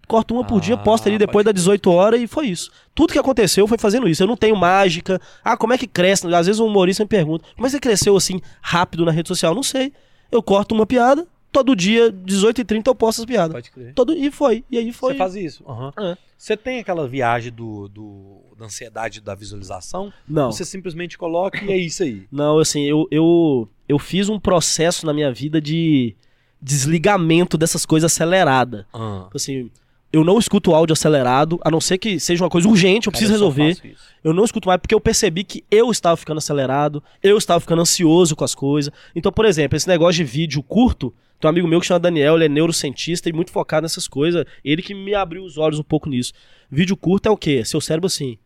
[0.09, 2.73] Corto uma por dia, Ah, posto ali depois pode das 18 horas e foi isso.
[2.93, 4.21] Tudo que aconteceu foi fazendo isso.
[4.21, 5.21] Eu não tenho mágica.
[5.45, 6.27] Ah, como é que cresce?
[6.35, 9.29] Às vezes um humorista me pergunta: como é que você cresceu assim rápido na rede
[9.29, 9.55] social?
[9.55, 9.93] Não sei.
[10.33, 11.25] Eu corto uma piada,
[11.55, 13.53] todo dia, 18h30 eu posto as piadas.
[13.53, 13.95] Pode crer.
[13.95, 14.65] Todo, e foi.
[14.71, 15.13] E aí foi.
[15.13, 15.65] Você faz isso.
[15.67, 15.93] aham.
[15.99, 16.19] É.
[16.37, 20.13] Você tem aquela viagem do, do- da ansiedade da visualização?
[20.29, 20.51] Não.
[20.53, 22.27] Você simplesmente coloca e é isso aí.
[22.31, 26.15] Não, assim, eu, eu, eu fiz um processo na minha vida de
[26.61, 28.87] desligamento dessas coisas acelerada.
[28.93, 29.71] Tipo Assim,
[30.15, 33.19] eu não escuto áudio acelerado, a não ser que seja uma coisa urgente, eu Cara,
[33.19, 33.97] preciso só resolver.
[34.23, 37.83] Eu não escuto mais porque eu percebi que eu estava ficando acelerado, eu estava ficando
[37.83, 38.93] ansioso com as coisas.
[39.13, 42.37] Então, por exemplo, esse negócio de vídeo curto, tem um amigo meu que chama Daniel,
[42.37, 44.45] ele é neurocientista e muito focado nessas coisas.
[44.65, 46.33] Ele que me abriu os olhos um pouco nisso.
[46.71, 47.65] Vídeo curto é o quê?
[47.65, 48.39] Seu cérebro assim.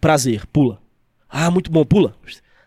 [0.00, 0.82] Prazer, pula.
[1.28, 2.16] Ah, muito bom, pula.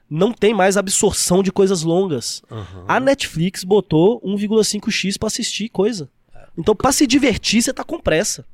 [0.09, 2.41] Não tem mais absorção de coisas longas.
[2.49, 2.86] Aham.
[2.88, 6.09] A Netflix botou 1,5x pra assistir coisa.
[6.58, 8.45] Então, pra se divertir, você tá com pressa.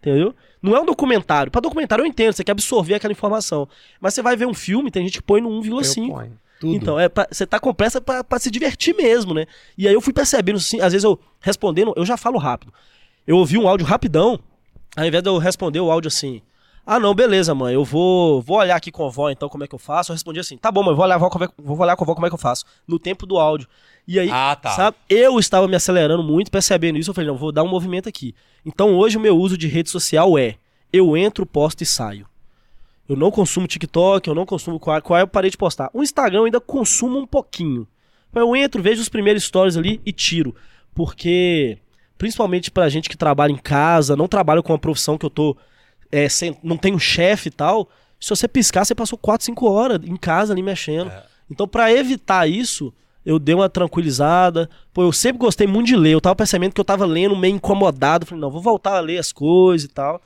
[0.00, 0.34] Entendeu?
[0.62, 1.50] Não é um documentário.
[1.50, 3.68] Pra documentário eu entendo, você quer absorver aquela informação.
[4.00, 6.08] Mas você vai ver um filme, tem gente que põe no Eu 1,5.
[6.12, 6.38] ponho.
[6.60, 6.74] Tudo.
[6.74, 9.44] Então, é pra- você tá com pressa pra, pra se divertir mesmo, né?
[9.76, 12.72] E aí eu fui percebendo, assim, às vezes eu respondendo, eu já falo rápido.
[13.26, 14.38] Eu ouvi um áudio rapidão,
[14.96, 16.40] ao invés de eu responder o áudio assim,
[16.86, 19.66] ah não, beleza, mãe, eu vou, vou olhar aqui com a avó, então como é
[19.66, 20.12] que eu faço?
[20.12, 21.28] Eu respondi assim, tá bom, mãe, vou olhar, a avó,
[21.58, 22.64] vou olhar com a avó como é que eu faço.
[22.86, 23.66] No tempo do áudio.
[24.06, 24.70] E aí, Ah, tá.
[24.70, 28.08] sabe, eu estava me acelerando muito, percebendo isso, eu falei, não, vou dar um movimento
[28.08, 28.34] aqui.
[28.64, 30.54] Então hoje o meu uso de rede social é,
[30.92, 32.26] eu entro, posto e saio.
[33.08, 35.90] Eu não consumo TikTok, eu não consumo qual, qual eu parei de postar.
[35.92, 37.86] O Instagram eu ainda consumo um pouquinho.
[38.34, 40.54] Eu entro, vejo os primeiros stories ali e tiro.
[40.94, 41.78] Porque,
[42.18, 45.56] principalmente pra gente que trabalha em casa, não trabalha com uma profissão que eu tô.
[46.16, 47.88] É, sem- não tenho chefe e tal.
[48.20, 51.10] Se você piscar, você passou 4, 5 horas em casa ali mexendo.
[51.10, 51.22] É.
[51.50, 52.92] Então, pra evitar isso,
[53.24, 54.68] eu dei uma tranquilizada.
[54.92, 56.12] Pô, eu sempre gostei muito de ler.
[56.12, 58.24] Eu tava percebendo que eu tava lendo meio incomodado.
[58.26, 60.20] Falei, não, vou voltar a ler as coisas e tal.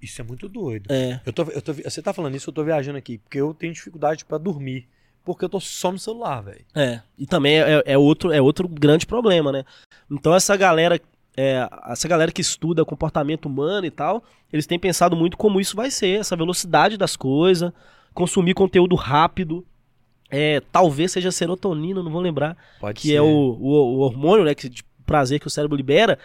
[0.00, 0.86] Isso é muito doido.
[0.92, 1.20] É.
[1.24, 3.72] Eu tô, eu tô, você tá falando isso, eu tô viajando aqui, porque eu tenho
[3.72, 4.88] dificuldade pra dormir.
[5.24, 6.64] Porque eu tô só no celular, velho.
[6.74, 9.64] É, e também é, é outro, é outro grande problema, né?
[10.10, 11.00] Então essa galera,
[11.36, 14.22] é, essa galera que estuda comportamento humano e tal,
[14.52, 17.72] eles têm pensado muito como isso vai ser, essa velocidade das coisas,
[18.12, 19.64] consumir conteúdo rápido,
[20.30, 24.54] é, talvez seja serotonina, não vou lembrar, Pode que é o, o, o hormônio, né,
[24.54, 26.18] que, de prazer que o cérebro libera,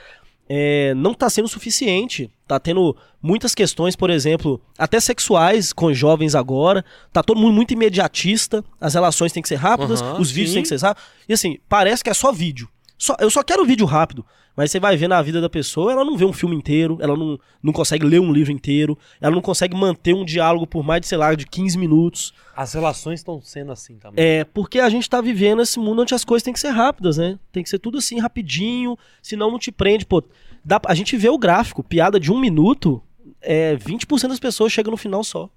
[0.50, 2.32] é, não está sendo suficiente.
[2.48, 6.86] Tá tendo muitas questões, por exemplo, até sexuais com jovens agora.
[7.12, 8.64] Tá todo mundo muito imediatista.
[8.80, 10.56] As relações têm que ser rápidas, Aham, os vídeos sim.
[10.56, 11.10] têm que ser rápidos.
[11.28, 12.70] E assim, parece que é só vídeo.
[12.98, 14.26] Só, eu só quero vídeo rápido.
[14.58, 17.16] Mas você vai ver na vida da pessoa, ela não vê um filme inteiro, ela
[17.16, 21.02] não, não consegue ler um livro inteiro, ela não consegue manter um diálogo por mais
[21.02, 22.34] de, sei lá, de 15 minutos.
[22.56, 24.16] As relações estão sendo assim também.
[24.26, 27.18] É, porque a gente tá vivendo esse mundo onde as coisas têm que ser rápidas,
[27.18, 27.38] né?
[27.52, 30.08] Tem que ser tudo assim, rapidinho, senão não te prende.
[30.08, 30.24] Pô,
[30.66, 33.00] dá, a gente vê o gráfico, piada de um minuto,
[33.40, 35.52] é, 20% das pessoas chegam no final só.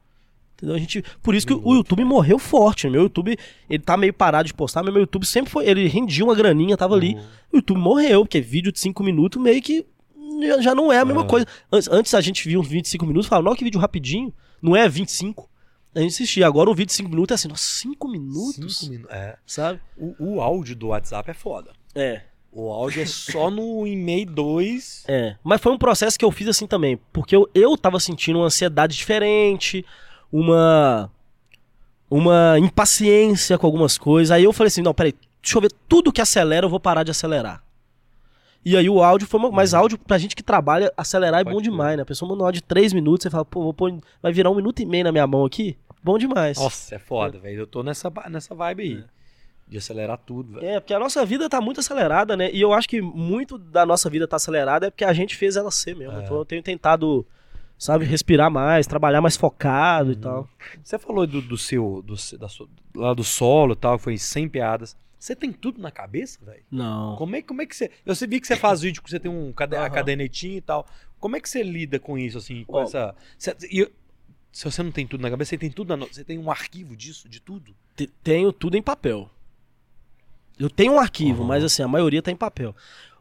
[0.61, 0.77] Entendeu?
[0.77, 2.89] A gente, por isso que o YouTube morreu forte.
[2.89, 3.37] Meu YouTube,
[3.69, 5.67] ele tá meio parado de postar, mas meu YouTube sempre foi.
[5.67, 7.17] Ele rendia uma graninha, tava ali.
[7.51, 9.87] O YouTube morreu, porque vídeo de 5 minutos meio que
[10.61, 11.27] já- não é a mesma É.
[11.27, 11.47] coisa.
[11.73, 14.77] Antes, antes a gente via uns 25 minutos e falava, não, que vídeo rapidinho, não
[14.77, 15.49] é 25.
[15.95, 16.47] A gente assistia.
[16.47, 18.79] Agora um vídeo de 5 minutos é assim, nossa, 5 minutos?
[18.79, 19.17] Cinco minutos.
[19.17, 19.37] É.
[19.47, 19.81] Sabe?
[19.97, 21.73] O, o áudio do WhatsApp é foda.
[21.95, 22.21] É.
[22.53, 25.05] O áudio é só no e-mail 2.
[25.09, 25.37] É.
[25.43, 26.99] Mas foi um processo que eu fiz assim também.
[27.13, 29.85] Porque eu, eu tava sentindo uma ansiedade diferente,
[30.33, 31.11] uma.
[32.13, 34.33] Uma impaciência com algumas coisas.
[34.33, 37.05] Aí eu falei assim: não, peraí, deixa eu ver tudo que acelera, eu vou parar
[37.05, 37.63] de acelerar.
[38.65, 39.51] E aí o áudio foi uma.
[39.51, 42.03] Mas áudio, pra gente que trabalha, acelerar é Pode bom demais, né?
[42.03, 44.51] A pessoa manda um áudio de 3 minutos, você fala, pô, vou pôr, vai virar
[44.51, 45.79] um minuto e meio na minha mão aqui.
[46.03, 46.59] Bom demais.
[46.59, 47.61] Nossa, é foda, velho.
[47.61, 49.05] Eu tô nessa, nessa vibe aí.
[49.69, 50.67] De acelerar tudo, velho.
[50.67, 52.51] É, porque a nossa vida tá muito acelerada, né?
[52.53, 55.57] E eu acho que muito da nossa vida tá acelerada é porque a gente fez
[55.57, 56.19] ela ser mesmo.
[56.19, 56.25] É.
[56.25, 57.25] Então eu tenho tentado,
[57.81, 60.21] sabe, respirar mais, trabalhar mais focado e Uhum.
[60.21, 60.49] tal.
[60.85, 62.03] Você falou do, do seu.
[62.07, 64.97] Do, da sua- lá do solo e tal, foi sem piadas.
[65.19, 66.63] Você tem tudo na cabeça, velho?
[66.71, 67.17] Não.
[67.17, 67.91] Como é, como é que você.
[68.07, 69.91] Eu vi que você faz vídeo que você tem um cade, a Aham.
[69.91, 70.87] cadernetinha e tal.
[71.19, 72.65] Como é que você lida com isso, assim?
[72.65, 72.83] Com Ó.
[72.83, 73.15] essa.
[73.71, 73.91] e eu-
[74.53, 76.97] se você não tem tudo na cabeça, você tem tudo na, Você tem um arquivo
[76.97, 77.75] disso, de tudo?
[77.97, 79.31] Te- Tenho tudo em papel.
[80.59, 81.49] Eu tenho um arquivo, Uhum.
[81.49, 82.75] mas assim, a maioria tá em papel.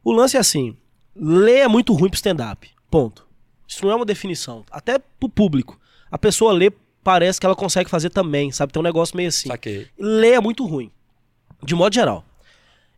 [0.04, 0.76] O lance é assim:
[1.16, 2.70] ler é muito ruim pro stand-up.
[2.90, 3.28] Ponto.
[3.70, 4.66] Isso não é uma definição.
[4.72, 5.80] Até pro público.
[6.10, 6.72] A pessoa lê,
[7.04, 8.74] parece que ela consegue fazer também, sabe?
[8.74, 9.48] Tem um negócio meio assim.
[9.48, 9.88] Saquei.
[9.98, 10.92] ler é muito ruim.
[11.64, 12.26] De modo geral.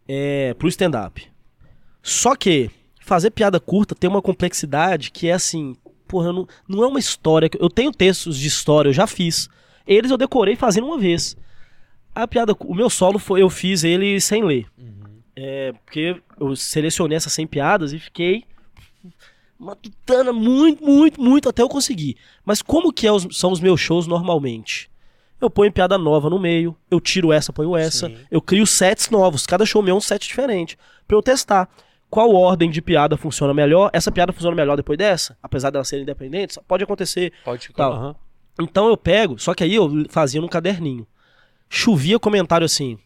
[0.08, 1.30] É, pro stand-up.
[2.02, 2.72] Só que,
[3.02, 5.76] fazer piada curta tem uma complexidade que é assim,
[6.08, 7.50] porra, não, não é uma história.
[7.60, 9.50] Eu tenho textos de história, eu já fiz.
[9.86, 11.36] Eles eu decorei fazendo uma vez.
[12.16, 14.68] A piada, o meu solo foi, eu fiz ele sem ler.
[15.36, 18.46] É, porque eu selecionei essas 100 piadas e fiquei
[19.62, 22.18] matutando muito, muito, muito até eu conseguir.
[22.44, 24.90] Mas como que é os- são os meus shows normalmente?
[25.40, 28.18] Eu ponho piada nova no meio, eu tiro essa, ponho essa, Sim.
[28.30, 29.46] eu crio sets novos.
[29.46, 30.78] Cada show meu é um set diferente.
[31.08, 31.70] Pra eu testar
[32.10, 33.90] qual ordem de piada funciona melhor.
[33.94, 36.60] Essa piada funciona melhor depois dessa, apesar dela ser independente.
[36.68, 37.32] Pode acontecer.
[37.44, 37.88] Pode ficar.
[37.88, 38.16] Aham.
[38.60, 41.08] Então eu pego, só que aí eu fazia num caderninho.
[41.70, 43.00] Chovia comentário assim,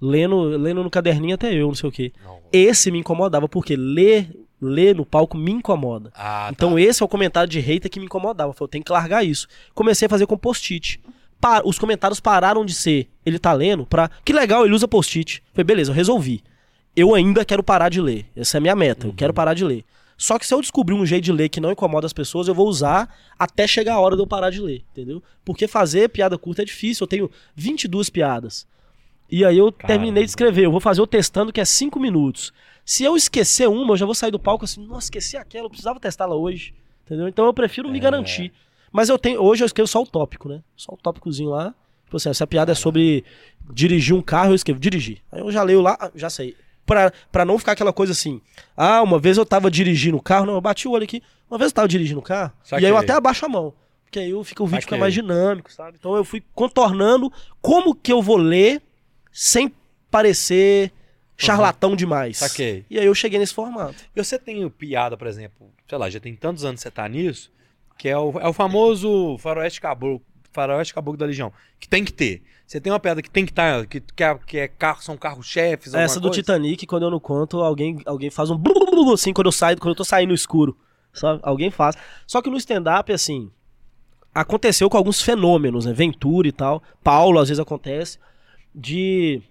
[0.00, 2.12] lendo, lendo no caderninho até eu, não sei o quê.
[2.24, 2.38] Não.
[2.52, 4.30] Esse me incomodava, porque ler,
[4.62, 6.12] ler no palco me incomoda.
[6.14, 6.80] Ah, Então tá.
[6.80, 8.50] esse é o comentário de hater que me incomodava.
[8.50, 9.48] Eu falei, eu tenho que largar isso.
[9.74, 11.00] Comecei a fazer com post-it.
[11.64, 14.08] Os comentários pararam de ser, ele tá lendo, pra.
[14.24, 15.42] Que legal, ele usa post-it.
[15.52, 16.40] Falei, beleza, eu resolvi.
[16.94, 18.26] Eu ainda quero parar de ler.
[18.36, 19.08] Essa é a minha meta.
[19.08, 19.84] Eu quero parar de ler.
[20.16, 22.54] Só que se eu descobrir um jeito de ler que não incomoda as pessoas, eu
[22.54, 25.20] vou usar até chegar a hora de eu parar de ler, entendeu?
[25.44, 27.02] Porque fazer piada curta é difícil.
[27.02, 28.64] Eu tenho 22 piadas.
[29.28, 30.66] E aí eu terminei de escrever.
[30.66, 32.52] Eu vou fazer o testando, que é 5 minutos.
[32.84, 35.70] Se eu esquecer uma, eu já vou sair do palco assim, nossa, esqueci aquela, eu
[35.70, 36.74] precisava testá-la hoje.
[37.04, 37.28] Entendeu?
[37.28, 38.52] Então eu prefiro me garantir.
[38.90, 39.40] Mas eu tenho.
[39.42, 40.62] Hoje eu escrevo só o tópico, né?
[40.76, 41.74] Só o tópicozinho lá.
[42.04, 43.24] Tipo assim, se a piada é sobre
[43.72, 45.18] dirigir um carro, eu escrevo dirigir.
[45.30, 46.54] Aí eu já leio lá, ah, já sei.
[46.84, 48.40] Pra, pra não ficar aquela coisa assim.
[48.76, 51.22] Ah, uma vez eu tava dirigindo o carro, não, eu bati o olho aqui.
[51.48, 52.52] Uma vez eu tava dirigindo o carro.
[52.62, 52.84] Saquei.
[52.84, 53.72] E aí eu até abaixo a mão.
[54.04, 55.00] Porque aí eu fico, o vídeo fica Saquei.
[55.00, 55.96] mais dinâmico, sabe?
[55.98, 57.32] Então eu fui contornando
[57.62, 58.82] como que eu vou ler
[59.32, 59.72] sem
[60.10, 60.92] parecer
[61.36, 62.38] charlatão demais.
[62.38, 62.84] Saquei.
[62.90, 63.94] E aí eu cheguei nesse formato.
[64.14, 67.08] E você tem piada, por exemplo, sei lá, já tem tantos anos que você tá
[67.08, 67.50] nisso,
[67.98, 70.22] que é o, é o famoso faroeste caboclo,
[70.52, 72.42] faroeste caboclo da Legião, que tem que ter.
[72.66, 75.16] Você tem uma piada que tem que estar, que, que, é, que é carro, são
[75.16, 76.40] carros-chefes, Essa do coisa?
[76.40, 79.52] Titanic, quando eu não conto, alguém, alguém faz um blu, blu, blu, assim quando eu
[79.52, 80.76] saio, quando eu tô saindo no escuro.
[81.12, 81.40] Sabe?
[81.42, 81.96] Alguém faz.
[82.26, 83.50] Só que no stand-up, assim,
[84.34, 85.92] aconteceu com alguns fenômenos, né?
[85.92, 86.82] Ventura e tal.
[87.04, 88.18] Paulo, às vezes acontece.
[88.74, 89.42] De.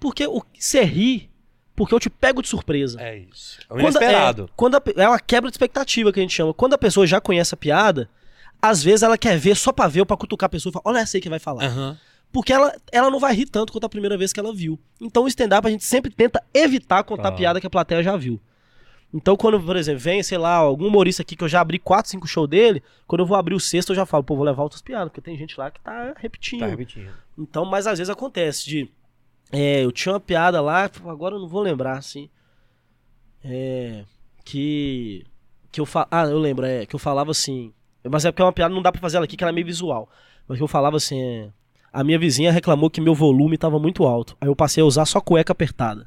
[0.00, 1.28] Porque o você ri,
[1.74, 3.00] porque eu te pego de surpresa.
[3.00, 3.58] É isso.
[3.62, 4.44] É o Quando- inesperado.
[4.44, 6.54] É, quando a é uma quebra de expectativa que a gente chama.
[6.54, 8.08] Quando a pessoa já conhece a piada,
[8.60, 10.82] às vezes ela quer ver só pra ver ou pra cutucar a pessoa e falar:
[10.92, 11.64] Olha essa aí que vai falar.
[11.64, 11.98] Aham.
[12.30, 14.78] Porque ela, ela não vai rir tanto quanto a primeira vez que ela viu.
[15.00, 17.32] Então o stand-up a gente sempre tenta evitar contar Tá.
[17.32, 18.38] piada que a plateia já viu.
[19.14, 22.10] Então quando, por exemplo, vem, sei lá, algum humorista aqui que eu já abri 4,
[22.10, 24.62] 5 shows dele, quando eu vou abrir o sexto eu já falo, pô, vou levar
[24.62, 26.60] outras piadas, porque tem gente lá que tá repetindo.
[26.60, 27.08] Tá repetindo.
[27.38, 28.90] Então, mas às vezes acontece de.
[29.52, 32.28] É, eu tinha uma piada lá, agora eu não vou lembrar, assim.
[33.44, 34.04] É.
[34.44, 35.24] Que.
[35.70, 36.06] Que eu fa...
[36.10, 36.86] Ah, eu lembro, é.
[36.86, 37.72] Que eu falava assim.
[38.10, 39.54] Mas é porque é uma piada, não dá pra fazer ela aqui, que ela é
[39.54, 40.08] meio visual.
[40.46, 41.20] Mas que eu falava assim.
[41.20, 41.50] É,
[41.92, 44.36] a minha vizinha reclamou que meu volume tava muito alto.
[44.40, 46.06] Aí eu passei a usar só cueca apertada.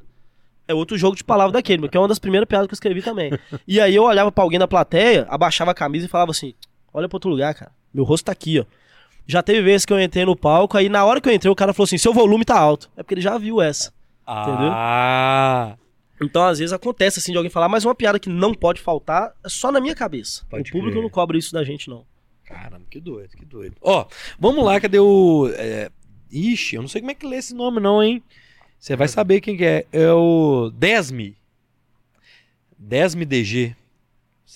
[0.66, 3.02] É outro jogo de palavra daquele, que é uma das primeiras piadas que eu escrevi
[3.02, 3.32] também.
[3.66, 6.54] E aí eu olhava pra alguém da plateia, abaixava a camisa e falava assim:
[6.94, 7.72] Olha pra outro lugar, cara.
[7.92, 8.64] Meu rosto tá aqui, ó.
[9.26, 11.54] Já teve vezes que eu entrei no palco, aí na hora que eu entrei, o
[11.54, 12.90] cara falou assim: seu volume tá alto.
[12.96, 13.92] É porque ele já viu essa.
[14.26, 15.76] Ah,
[16.20, 19.32] Então, às vezes, acontece assim de alguém falar, mas uma piada que não pode faltar
[19.44, 20.44] é só na minha cabeça.
[20.48, 21.02] Pode o público crer.
[21.02, 22.04] não cobra isso da gente, não.
[22.44, 23.76] caramba, que doido, que doido.
[23.80, 24.06] Ó,
[24.38, 25.50] vamos lá, cadê o...
[25.54, 25.90] é,
[26.30, 28.22] Ixi, eu não sei como é que lê esse nome não, hein?
[28.78, 29.86] Você vai saber quem que é.
[29.92, 31.36] É o Desme.
[32.78, 33.76] Desme DG.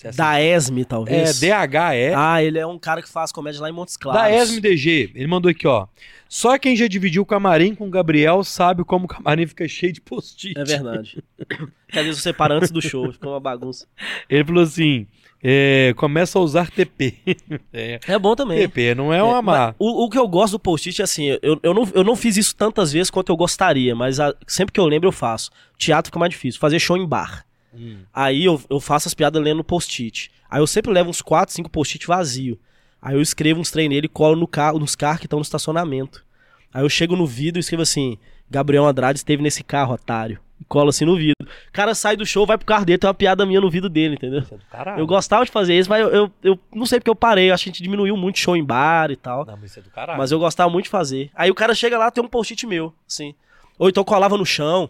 [0.05, 1.39] É assim- Da ESME, É, talvez.
[1.39, 2.13] D-H-E.
[2.15, 4.21] Ah, ele é um cara que faz comédia lá em Montes Claros.
[4.21, 5.87] Da Esme DG, ele mandou aqui, ó.
[6.29, 9.93] Só quem já dividiu o camarim com o Gabriel sabe como o camarim fica cheio
[9.93, 10.59] de post-it.
[10.59, 11.23] É verdade.
[11.93, 13.87] às vezes você para antes do show, fica uma bagunça.
[14.29, 15.07] Ele falou assim:
[15.41, 17.15] é, começa a usar TP.
[17.71, 18.59] é, É bom também.
[18.67, 19.67] TP não é uma má.
[19.67, 22.15] Mas O, o que eu gosto do post-it é assim, eu, eu, não, eu não
[22.15, 25.49] fiz isso tantas vezes quanto eu gostaria, mas a- sempre que eu lembro eu faço.
[25.77, 27.45] Teatro fica mais difícil, fazer show em bar.
[27.77, 27.97] Hum.
[28.13, 30.31] Aí eu, eu faço as piadas lendo post-it.
[30.49, 32.59] Aí eu sempre levo uns 4, 5 post-it vazio.
[33.01, 35.43] Aí eu escrevo uns trem nele e colo no carro, nos carros que estão no
[35.43, 36.25] estacionamento.
[36.73, 38.17] Aí eu chego no vidro e escrevo assim:
[38.49, 40.39] Gabriel Andrade esteve nesse carro, otário.
[40.59, 41.35] E colo assim no vidro.
[41.41, 43.89] O cara sai do show, vai pro carro dele, tem uma piada minha no vidro
[43.89, 44.43] dele, entendeu?
[44.73, 44.99] É.
[44.99, 47.49] Eu gostava de fazer isso, mas eu, eu, eu não sei porque eu parei.
[47.49, 49.45] Eu acho que a gente diminuiu muito show em bar e tal.
[49.45, 50.17] Não, mas isso é do caralho.
[50.17, 51.29] Mas eu gostava muito de fazer.
[51.35, 53.35] Aí o cara chega lá, tem um post-it meu, assim.
[53.77, 54.89] Ou então colava no chão.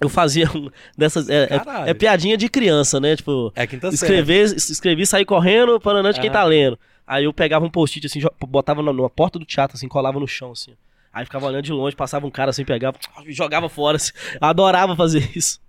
[0.00, 1.28] Eu fazia um dessas.
[1.28, 3.16] É, é- é piadinha de criança, né?
[3.16, 3.94] Tipo, É quinta série.
[3.94, 6.78] escrever, es- escrevi, sair correndo, parando de quem tá lendo.
[7.06, 10.26] Aí eu pegava um post-it assim, botava na, na porta do teatro, assim, colava no
[10.26, 10.72] chão, assim.
[11.12, 12.98] Aí ficava olhando de longe, passava um cara assim, pegava,
[13.28, 14.12] jogava fora, assim.
[14.40, 15.60] Adorava fazer isso.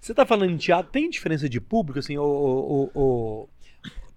[0.00, 3.48] Você tá falando em teatro, tem diferença de público, assim, ou, ou- ou-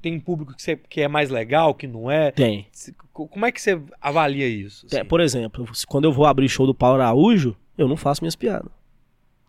[0.01, 2.31] tem público que, você- que é mais legal, que não é?
[2.31, 2.67] Tem.
[3.11, 4.85] Como é que você avalia isso?
[4.87, 4.99] Tem.
[4.99, 5.09] assim?
[5.09, 8.71] Por exemplo, quando eu vou abrir show do Paulo Araújo, eu não faço minhas piadas.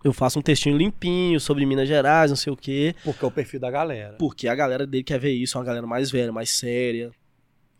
[0.02, 2.94] Eu faço um textinho limpinho sobre Minas Gerais, não sei o quê.
[3.02, 4.14] Porque é o perfil da galera.
[4.18, 7.10] Porque a galera dele quer ver isso, é uma galera mais velha, mais séria.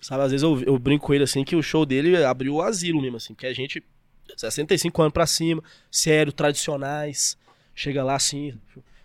[0.01, 2.63] Sabe, às vezes eu, eu brinco com ele assim que o show dele abriu o
[2.63, 3.83] asilo mesmo, assim, que a gente,
[4.37, 7.37] 65 anos pra cima, sério, tradicionais,
[7.75, 8.55] chega lá assim,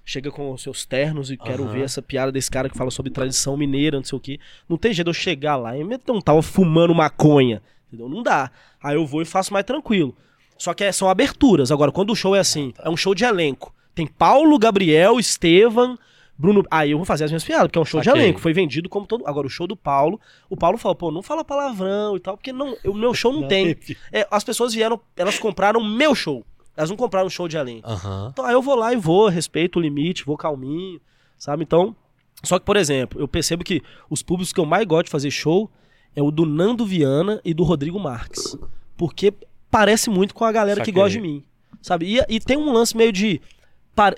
[0.06, 1.74] chega com os seus ternos e quero Aham.
[1.74, 4.40] ver essa piada desse cara que fala sobre tradição mineira, não sei o quê.
[4.68, 8.10] Não tem jeito de eu chegar lá e não tava fumando maconha, entendeu?
[8.10, 8.52] Não dá.
[8.82, 10.16] Aí eu vou e faço mais tranquilo.
[10.64, 11.74] Só que é- são aberturas.
[11.74, 13.74] Agora, quando o show é assim, é um show de elenco.
[13.94, 16.00] Tem Paulo, Gabriel, Estevam,
[16.38, 16.64] Bruno.
[16.72, 18.22] Aí eu vou fazer as minhas piadas, porque é um show de Saquei.
[18.22, 18.40] elenco.
[18.40, 19.28] Foi vendido como todo.
[19.28, 20.18] Agora, o show do Paulo,
[20.50, 23.46] o Paulo falou, pô, não fala palavrão e tal, porque não, o meu show não,
[23.46, 23.76] tem.
[24.10, 26.46] É, as pessoas vieram, elas compraram meu show.
[26.78, 27.86] Elas não compraram um show de elenco.
[27.90, 28.30] Aham.
[28.32, 31.02] Então aí eu vou lá e vou, respeito o limite, vou calminho,
[31.38, 31.64] sabe?
[31.64, 31.94] Então.
[32.42, 35.30] Só que, por exemplo, eu percebo que os públicos que eu mais gosto de fazer
[35.30, 35.70] show
[36.16, 38.58] é o do Nando Viana e do Rodrigo Marques.
[38.98, 39.34] Porque
[39.74, 40.94] parece muito com a galera que Saquei.
[40.94, 41.44] gosta de mim.
[41.82, 42.06] Sabe?
[42.06, 43.42] E, e tem um lance meio de.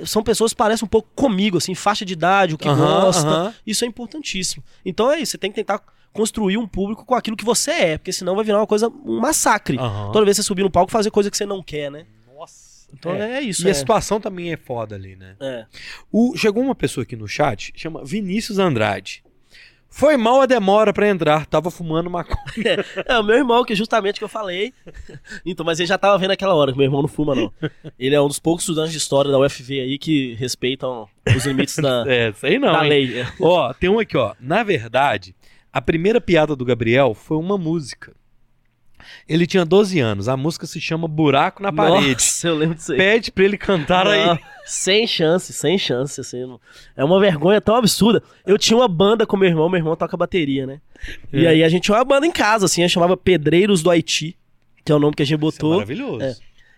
[0.05, 3.55] São pessoas que parecem um pouco comigo, assim, faixa de idade, o que gosta.
[3.65, 4.63] Isso é importantíssimo.
[4.85, 5.81] Então é isso, você tem que tentar
[6.13, 9.19] construir um público com aquilo que você é, porque senão vai virar uma coisa, um
[9.19, 9.77] massacre.
[9.77, 12.05] Toda vez que você subir no palco, fazer coisa que você não quer, né?
[12.33, 12.87] Nossa.
[12.93, 13.65] Então é, isso.
[13.65, 13.71] E é.
[13.71, 15.35] a situação também é foda ali, né?
[15.41, 15.65] É.
[16.11, 19.24] O, chegou uma pessoa aqui no chat, chama Vinícius Andrade.
[19.97, 22.35] Foi mal a demora pra entrar, tava fumando maconha.
[23.07, 24.73] É, o meu irmão, que justamente que eu falei.
[25.45, 27.49] Então, mas ele já tava vendo aquela hora, que meu irmão não fuma, não.
[27.97, 31.77] Ele é um dos poucos estudantes de história da UFV aí que respeitam os limites
[31.77, 32.73] da, É, sei não.
[32.73, 32.89] da hein?
[32.89, 33.21] lei.
[33.21, 33.27] É.
[33.39, 34.35] Ó, tem um aqui, ó.
[34.37, 35.33] Na verdade,
[35.71, 38.13] a primeira piada do Gabriel foi uma música.
[39.27, 42.13] Ele tinha 12 anos, a música se chama Buraco na Parede.
[42.13, 42.97] Nossa, eu lembro disso aí.
[42.99, 44.23] Pede pra ele cantar aí.
[44.25, 46.41] Não, sem chance, sem chance, assim.
[46.41, 46.59] não-
[46.95, 48.21] É uma vergonha tão absurda.
[48.45, 50.79] Eu tinha uma banda com meu irmão, meu irmão toca bateria, né?
[51.33, 51.49] E É.
[51.49, 54.37] aí a gente tinha uma banda em casa, assim, a chamava Pedreiros do Haiti,
[54.85, 55.73] que é o nome que a gente Isso é botou.
[55.73, 56.21] maravilhoso.
[56.23, 56.35] É.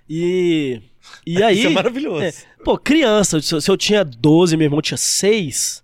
[0.10, 0.82] E.
[1.26, 1.57] E aí.
[1.60, 2.24] Isso é maravilhoso.
[2.24, 2.34] É,
[2.64, 5.84] pô, criança, se eu- se eu tinha 12, meu irmão tinha 6,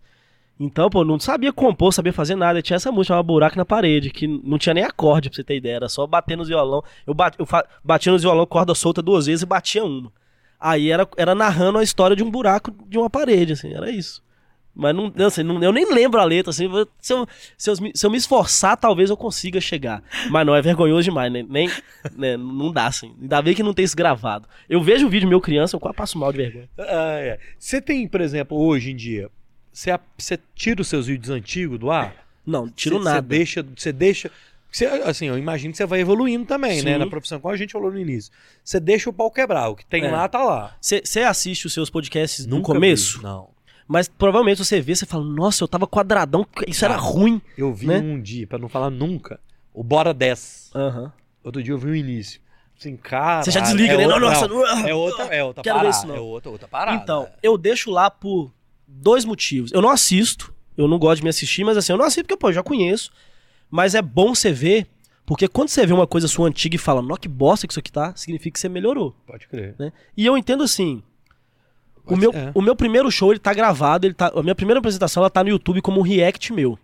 [0.65, 2.61] então, pô, não sabia compor, sabia fazer nada.
[2.61, 5.55] Tinha essa música, chamava Buraco na Parede, que não tinha nem acorde, pra você ter
[5.57, 6.83] ideia, era só bater nos violão.
[7.05, 7.47] Eu, bati, eu
[7.83, 10.11] batia nos violão, corda solta duas vezes e batia uma.
[10.59, 14.23] Aí era, era narrando a história de um buraco de uma parede, assim, era isso.
[14.75, 16.67] Mas não, assim, não- eu nem lembro a letra, assim,
[16.99, 17.27] se eu,
[17.57, 20.01] se, eu, me- se eu me esforçar, talvez eu consiga chegar.
[20.31, 21.45] Mas não, é vergonhoso demais, né?
[21.47, 21.69] Nem,
[22.15, 23.13] né, não dá, assim.
[23.21, 24.47] Ainda bem que não tem isso gravado.
[24.67, 26.69] Eu vejo o vídeo meu criança, eu quase passo mal de vergonha.
[26.79, 27.39] Ah, é.
[27.59, 29.29] Você tem, por exemplo, hoje em dia,
[29.73, 32.15] você, você tira os seus vídeos antigos do ar?
[32.45, 33.21] Não, tiro Você- nada.
[33.21, 34.31] Você deixa, você deixa.
[34.71, 36.93] Você, assim, eu imagino que você vai evoluindo também, né?
[36.93, 36.97] Sim.
[36.99, 38.31] Na profissão, como a gente falou no início.
[38.63, 39.69] Você deixa o pau quebrar.
[39.69, 40.11] O que tem É.
[40.11, 40.75] lá, tá lá.
[40.81, 43.49] Você assiste os seus podcasts no começo, vi, Não.
[43.87, 46.97] mas provavelmente você vê, você fala, nossa, eu tava quadradão, isso era Ah.
[46.97, 47.39] ruim.
[47.57, 47.99] Eu vi Né?
[47.99, 49.39] um dia, pra não falar nunca,
[49.73, 50.71] o Bora 10.
[50.75, 51.13] Aham.
[51.43, 52.41] Outro dia eu vi o início.
[52.79, 53.43] Assim, cara.
[53.43, 54.05] Você já desliga, é né?
[54.07, 55.97] outra, Não, nossa, não, É outra, é outra Quero ver parada.
[55.97, 56.15] isso, não.
[56.15, 57.01] É outra, outra parada.
[57.01, 58.51] Então, eu deixo lá por
[59.01, 59.71] dois motivos.
[59.71, 62.37] Eu não assisto, eu não gosto de me assistir, mas assim, eu não assisto porque,
[62.37, 63.11] pô, eu já conheço.
[63.69, 64.87] Mas é bom você ver,
[65.25, 67.79] porque quando você vê uma coisa sua antiga e fala, nó, que bosta que isso
[67.79, 69.15] aqui tá, significa que você melhorou.
[69.25, 69.75] Pode crer.
[69.79, 69.91] né?
[70.15, 71.01] E eu entendo assim.
[72.05, 72.51] O meu, é.
[72.53, 75.41] o meu primeiro show, ele tá gravado, ele tá, a minha primeira apresentação, ela tá
[75.41, 76.77] no YouTube como um react meu.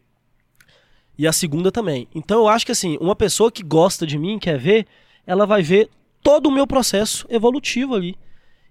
[1.18, 2.08] E a segunda também.
[2.16, 4.88] Então eu acho que assim, uma pessoa que gosta de mim, quer ver,
[5.28, 5.90] ela vai ver
[6.24, 8.16] todo o meu processo evolutivo ali.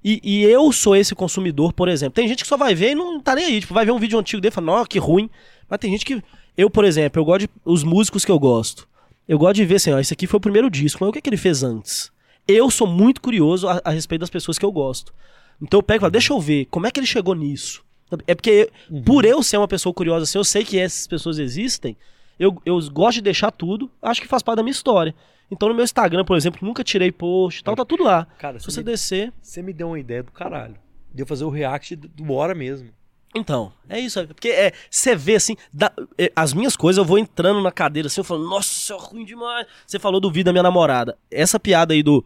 [0.05, 2.15] E, e eu sou esse consumidor, por exemplo.
[2.15, 3.61] Tem gente que só vai ver e não tá nem aí.
[3.61, 5.29] Tipo, vai ver um vídeo antigo dele e fala, que ruim.
[5.69, 6.23] Mas tem gente que.
[6.57, 7.51] Eu, por exemplo, eu gosto de.
[7.65, 8.89] Os músicos que eu gosto.
[9.27, 11.21] Eu gosto de ver assim, ó, esse aqui foi o primeiro disco, mas o que,
[11.21, 12.11] que ele fez antes?
[12.47, 15.13] Eu sou muito curioso a, a respeito das pessoas que eu gosto.
[15.61, 17.85] Então eu pego e falo, deixa eu ver, como é que ele chegou nisso?
[18.27, 18.71] É porque,
[19.05, 21.95] por eu ser uma pessoa curiosa, se eu sei que essas pessoas existem,
[22.39, 25.15] eu, eu gosto de deixar tudo, acho que faz parte da minha história.
[25.51, 28.27] Então no meu Instagram, por exemplo, nunca tirei post e tal, tá tudo lá.
[28.39, 29.33] Cara, Se você me, descer.
[29.41, 30.75] você me deu uma ideia do caralho.
[31.13, 32.91] De eu fazer o react do Bora mesmo.
[33.35, 34.27] Então, é isso.
[34.29, 38.07] Porque é, você vê assim, dá- é, as minhas coisas, eu vou entrando na cadeira
[38.09, 39.67] assim, eu falo, nossa, isso é ruim demais.
[39.87, 41.17] Você falou do vídeo da minha namorada.
[41.31, 42.25] Essa piada aí do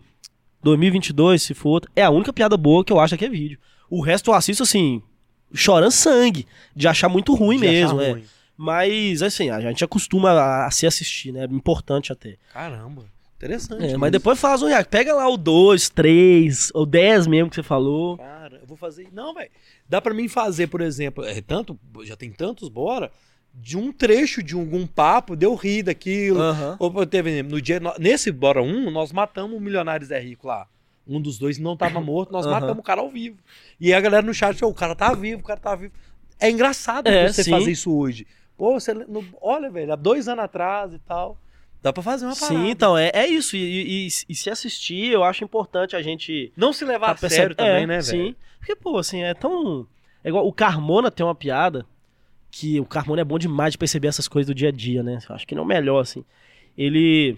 [0.62, 3.58] 2022, se for outra, é a única piada boa que eu acho que é vídeo.
[3.90, 5.02] O resto eu assisto assim,
[5.52, 8.10] chorando sangue, de achar muito ruim De mesmo, é.
[8.12, 8.24] ruim.
[8.56, 11.40] Mas, assim, a gente acostuma a, a se assistir, né?
[11.44, 12.36] É importante até.
[12.52, 13.06] Caramba.
[13.42, 13.84] Interessante.
[13.84, 14.88] É, mas depois faz um react.
[14.88, 18.16] Pega lá o 2, 3, ou 10 mesmo que você falou.
[18.16, 19.08] Cara, eu vou fazer.
[19.12, 19.50] Não, velho.
[19.88, 23.10] Dá pra mim fazer, por exemplo, é tanto, já tem tantos bora,
[23.52, 26.40] de um trecho de algum papo, deu rir daquilo.
[26.40, 26.76] Aham.
[26.78, 30.68] Ou teve no dia nesse bora um, nós matamos o Milionários é Rico lá.
[31.04, 32.60] Um dos dois não tava morto, nós Aham.
[32.60, 33.38] matamos o cara ao vivo.
[33.80, 35.92] E a galera no chat falou, o cara tá vivo, o cara tá vivo.
[36.38, 37.50] É engraçado É, você sim.
[37.50, 38.24] fazer isso hoje.
[38.56, 41.36] Pô, você no- olha, velho, há dois anos atrás e tal.
[41.82, 42.60] Dá pra fazer uma parada.
[42.60, 43.56] Sim, então, é, é isso.
[43.56, 46.52] E, e- e se assistir, eu acho importante a gente.
[46.56, 48.26] Não se levar tá a sério também, é, né, velho?
[48.28, 48.36] Sim.
[48.58, 49.86] Porque, pô, assim, é tão.
[50.22, 50.46] É igual.
[50.46, 51.84] O Carmona tem uma piada
[52.50, 55.18] que o Carmona é bom demais de perceber essas coisas do dia a dia, né?
[55.28, 56.24] Eu acho que não é o melhor, assim.
[56.78, 57.36] Ele.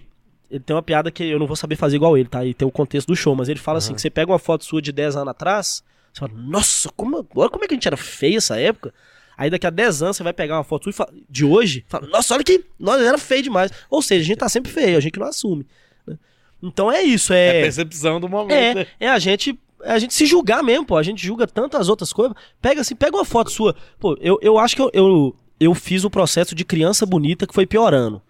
[0.50, 2.44] Ele tem uma piada que eu não vou saber fazer igual ele, tá?
[2.44, 3.94] E tem o contexto do show, mas ele fala assim: Aham.
[3.96, 7.48] que você pega uma foto sua de 10 anos atrás, você fala, nossa, como, olha
[7.50, 8.92] como é que a gente era feio essa época.
[9.36, 12.35] Aí daqui a 10 anos você vai pegar uma foto fala- de hoje, fala, nossa,
[12.35, 13.70] olha que nós era feio demais.
[13.90, 15.66] Ou seja, a gente tá sempre feio, a gente não assume.
[16.06, 16.16] né?
[16.62, 17.62] Então é isso, É, é.
[17.62, 18.77] percepção do momento.
[18.77, 18.86] né?
[19.01, 19.59] É, é a gente.
[19.82, 20.97] É a gente se julgar mesmo, pô.
[20.97, 22.35] A gente julga tantas outras coisas.
[22.62, 23.77] Pega assim, pega uma foto sua.
[24.01, 27.52] Pô, eu, eu acho que eu, eu, eu fiz o processo de criança bonita que
[27.52, 28.23] foi piorando.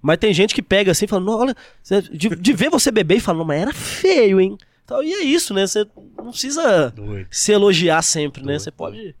[0.00, 1.56] Mas tem gente que pega assim e fala, "Não, olha,
[2.10, 4.56] de, de ver você beber e fala, não, mas era feio, hein?
[4.84, 5.66] Então, e é isso, né?
[5.66, 5.86] Você
[6.16, 7.26] não precisa Doido.
[7.30, 8.46] se elogiar sempre, né?
[8.54, 9.14] Doido, Você pode.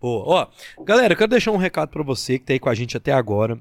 [0.00, 0.50] Boa.
[0.78, 2.96] Ó, galera, eu quero deixar um recado pra você que tá aí com a gente
[2.96, 3.58] até agora.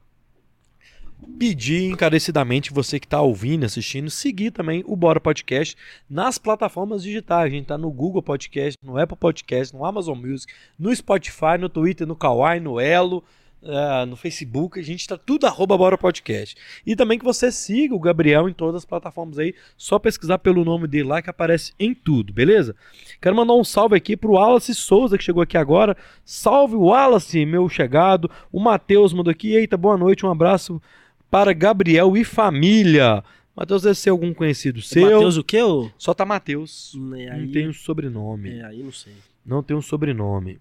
[1.37, 5.75] Pedir encarecidamente você que tá ouvindo, assistindo, seguir também o Bora Podcast
[6.09, 7.45] nas plataformas digitais.
[7.45, 11.67] A gente tá no Google Podcast, no Apple Podcast, no Amazon Music, no Spotify, no
[11.67, 13.21] Twitter, no Kawaii, no Elo,
[13.61, 14.79] eh, no Facebook.
[14.79, 16.55] A gente tá tudo arroba Bora Podcast.
[16.85, 19.53] E também que você siga o Gabriel em todas as plataformas aí.
[19.75, 22.75] Só pesquisar pelo nome dele lá que aparece em tudo, beleza?
[23.21, 25.95] Quero mandar um salve aqui pro Wallace Souza que chegou aqui agora.
[26.23, 28.31] Salve Wallace, meu chegado.
[28.51, 29.53] O Matheus mandou aqui.
[29.55, 30.81] Eita, boa noite, um abraço
[31.29, 33.23] para Gabriel e família.
[33.55, 35.03] Matheus deve ser algum conhecido seu.
[35.03, 35.61] Matheus, o quê?
[35.61, 35.91] ô?
[35.97, 36.93] Só tá Matheus.
[37.17, 38.57] É, Não tem um sobrenome.
[38.57, 39.13] é, aí não sei.
[39.45, 40.59] Não tem um sobrenome.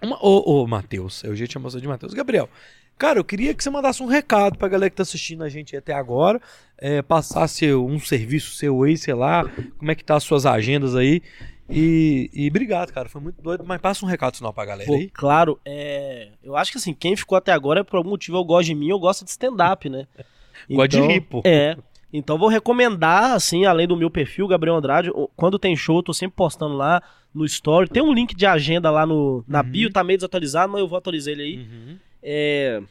[0.00, 2.14] Uma, ô, ô, Matheus, eu já te chamou você de Matheus.
[2.14, 2.48] Gabriel,
[2.96, 5.76] cara, eu queria que você mandasse um recado pra galera que tá assistindo a gente
[5.76, 6.40] até agora.
[6.78, 9.44] É, passasse um serviço seu aí, sei lá,
[9.76, 11.20] como é que tá as suas agendas aí.
[11.68, 13.08] E, e obrigado, cara.
[13.08, 15.10] Foi muito doido, mas passa um recado sinal pra galera Pô, aí.
[15.10, 16.30] claro, é...
[16.42, 18.74] eu acho que assim, quem ficou até agora é por algum motivo eu gosto de
[18.74, 20.06] mim, eu gosto de stand-up, né?
[20.68, 21.40] Gosta de rir, pô.
[21.44, 21.76] É.
[22.12, 26.12] Então vou recomendar, assim, além do meu perfil, Gabriel Andrade, quando tem show, eu tô
[26.12, 27.00] sempre postando lá
[27.32, 27.88] no story.
[27.88, 29.70] Tem um link de agenda lá no, na Uhum.
[29.70, 31.56] bio, tá meio desatualizado, mas eu vou atualizar ele aí.
[31.58, 31.96] Uhum.
[32.22, 32.82] É,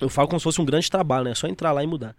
[0.00, 1.32] eu falo como se fosse um grande trabalho, né?
[1.32, 2.14] É só entrar lá e mudar.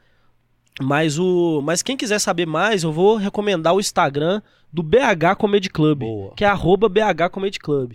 [0.82, 4.42] Mas o, mas quem quiser saber mais, eu vou recomendar o Instagram
[4.72, 6.34] do BH Comedy Club, Boa.
[6.36, 7.94] que é arroba BH Comedy Club.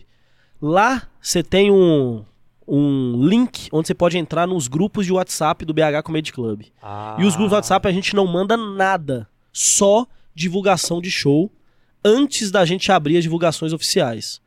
[0.61, 2.25] Lá você tem um,
[2.69, 6.63] um link onde você pode entrar nos grupos de WhatsApp do BH Comedy Club.
[6.83, 7.17] Ah.
[7.19, 11.51] E os grupos do WhatsApp a gente não manda nada, só divulgação de show
[12.05, 14.43] antes da gente abrir as divulgações oficiais.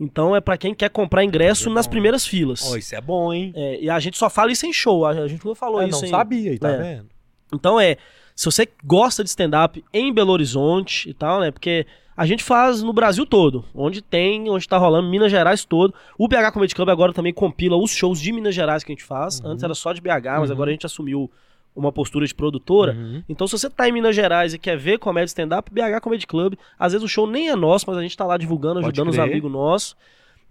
[0.00, 2.64] Então é pra quem quer comprar ingresso É nas primeiras filas.
[2.72, 3.52] Ó, isso é bom, hein?
[3.54, 6.00] É, e a gente só fala isso em show, a gente não falou Eu isso
[6.00, 6.10] não em...
[6.10, 6.78] sabia, tá É.
[6.78, 7.08] vendo?
[7.52, 7.96] Então é,
[8.34, 11.50] se você gosta de stand-up em Belo Horizonte e tal, né?
[11.50, 15.94] Porque a gente faz no Brasil todo, onde tem, onde tá rolando, Minas Gerais todo.
[16.18, 19.04] O BH Comedy Club agora também compila os shows de Minas Gerais que a gente
[19.04, 19.40] faz.
[19.40, 19.50] Uhum.
[19.50, 20.54] Antes era só de BH, mas Uhum.
[20.54, 21.30] agora a gente assumiu
[21.74, 22.92] uma postura de produtora.
[22.92, 23.22] Uhum.
[23.26, 26.54] Então, se você tá em Minas Gerais e quer ver comédia stand-up, BH Comedy Club,
[26.78, 29.08] às vezes o show nem é nosso, mas a gente tá lá divulgando, Pode ajudando
[29.08, 29.26] os crer.
[29.30, 29.96] amigos nossos.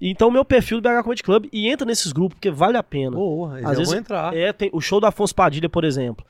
[0.04, 3.12] Então, meu perfil do BH Comedy Club e entra nesses grupos, porque vale a pena.
[3.16, 4.36] Boa, Às vezes- vou entrar.
[4.36, 6.26] É, tem o show do Afonso Padilha, por exemplo.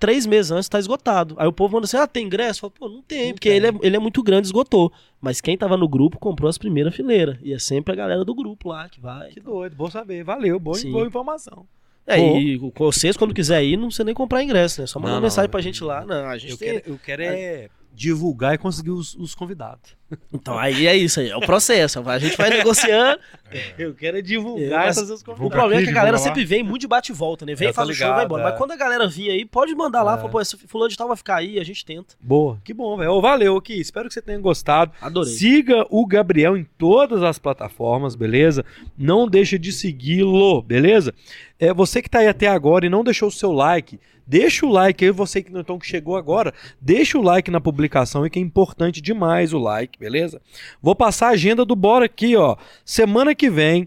[0.00, 1.34] Três meses antes tá esgotado.
[1.38, 2.62] Aí o povo manda assim: ah, tem ingresso?
[2.62, 3.56] Fala, Pô, não tem, Não porque tem.
[3.58, 4.90] Ele, é, ele é muito grande, esgotou.
[5.20, 7.36] Mas quem tava no grupo comprou as primeiras fileiras.
[7.42, 9.28] E é sempre a galera do grupo lá que vai.
[9.30, 10.24] Que doido, bom saber.
[10.24, 11.66] Valeu, boa, boa informação.
[12.06, 12.36] É, Pô.
[12.38, 14.86] e vocês, quando quiser ir, não precisa nem comprar ingresso, né?
[14.86, 16.04] Só mandar mensagem pra gente lá.
[16.04, 19.98] Não, a gente Eu tem- quero, eu quero é divulgar e conseguir os, os convidados.
[20.32, 22.00] Então aí é isso aí, é o processo.
[22.08, 23.20] A gente vai negociando.
[23.78, 25.52] Eu quero é É, divulgar e fazer os O convidados.
[25.52, 27.54] problema é que a galera sempre vem muito de bate e volta, né?
[27.54, 28.42] Vem, faz o show, vai embora.
[28.42, 28.46] é.
[28.50, 30.14] Mas quando a galera vir aí, pode mandar lá.
[30.14, 30.16] É.
[30.18, 32.14] Fala, Pô, esse fulano de tal vai ficar aí, a gente tenta.
[32.20, 33.20] Boa, que bom, velho.
[33.20, 34.92] Valeu aqui, espero que você tenha gostado.
[35.00, 35.32] Adorei.
[35.32, 38.64] Siga o Gabriel em todas as plataformas, beleza?
[38.96, 41.14] Não deixa de segui-lo, beleza?
[41.60, 44.70] É, você que tá aí até agora e não deixou o seu like, deixa o
[44.70, 48.38] like aí, você que então, que chegou agora, deixa o like na publicação e que
[48.38, 50.40] é importante demais o like, beleza?
[50.80, 52.56] Vou passar a agenda do Bora aqui, ó.
[52.82, 53.86] Semana que vem,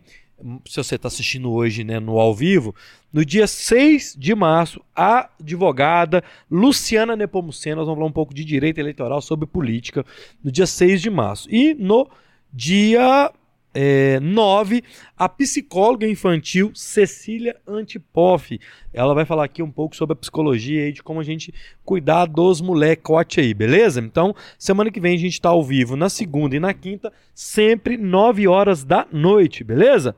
[0.67, 2.75] se você tá assistindo hoje, né, no ao vivo,
[3.11, 8.45] no dia 6 de março, a advogada Luciana Nepomuceno, nós vamos falar um pouco de
[8.45, 10.05] direito eleitoral sobre política,
[10.43, 11.49] no dia 6 de março.
[11.49, 12.07] E no
[12.51, 13.31] dia
[13.73, 14.83] é, 9,
[15.17, 18.59] a psicóloga infantil Cecília Antipoff.
[18.93, 22.25] Ela vai falar aqui um pouco sobre a psicologia e de como a gente cuidar
[22.25, 23.99] dos molecote aí, beleza?
[23.99, 27.97] Então, semana que vem a gente tá ao vivo na segunda e na quinta, sempre
[27.97, 30.15] 9 horas da noite, beleza?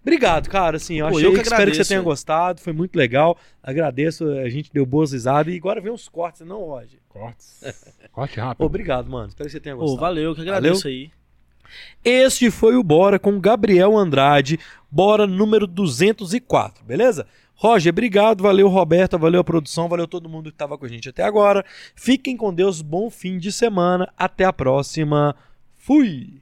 [0.00, 0.76] Obrigado, cara.
[0.76, 2.62] Assim, eu Pô, achei, eu que espero que você tenha gostado.
[2.62, 3.36] Foi muito legal.
[3.62, 4.26] Agradeço.
[4.38, 5.52] A gente deu boas risadas.
[5.52, 6.98] E agora vem os cortes, não hoje.
[7.10, 7.62] Cortes.
[8.10, 8.64] Corte rápido.
[8.64, 9.28] Obrigado, mano.
[9.28, 10.00] Espero que você tenha Pô, gostado.
[10.00, 11.10] valeu, que agradeço aí.
[12.04, 14.58] Este foi o Bora com Gabriel Andrade,
[14.90, 17.26] Bora número 204, beleza?
[17.54, 21.08] Roger, obrigado, valeu Roberta, valeu a produção, valeu todo mundo que estava com a gente
[21.08, 21.64] até agora.
[21.94, 25.34] Fiquem com Deus, bom fim de semana, até a próxima.
[25.76, 26.40] Fui!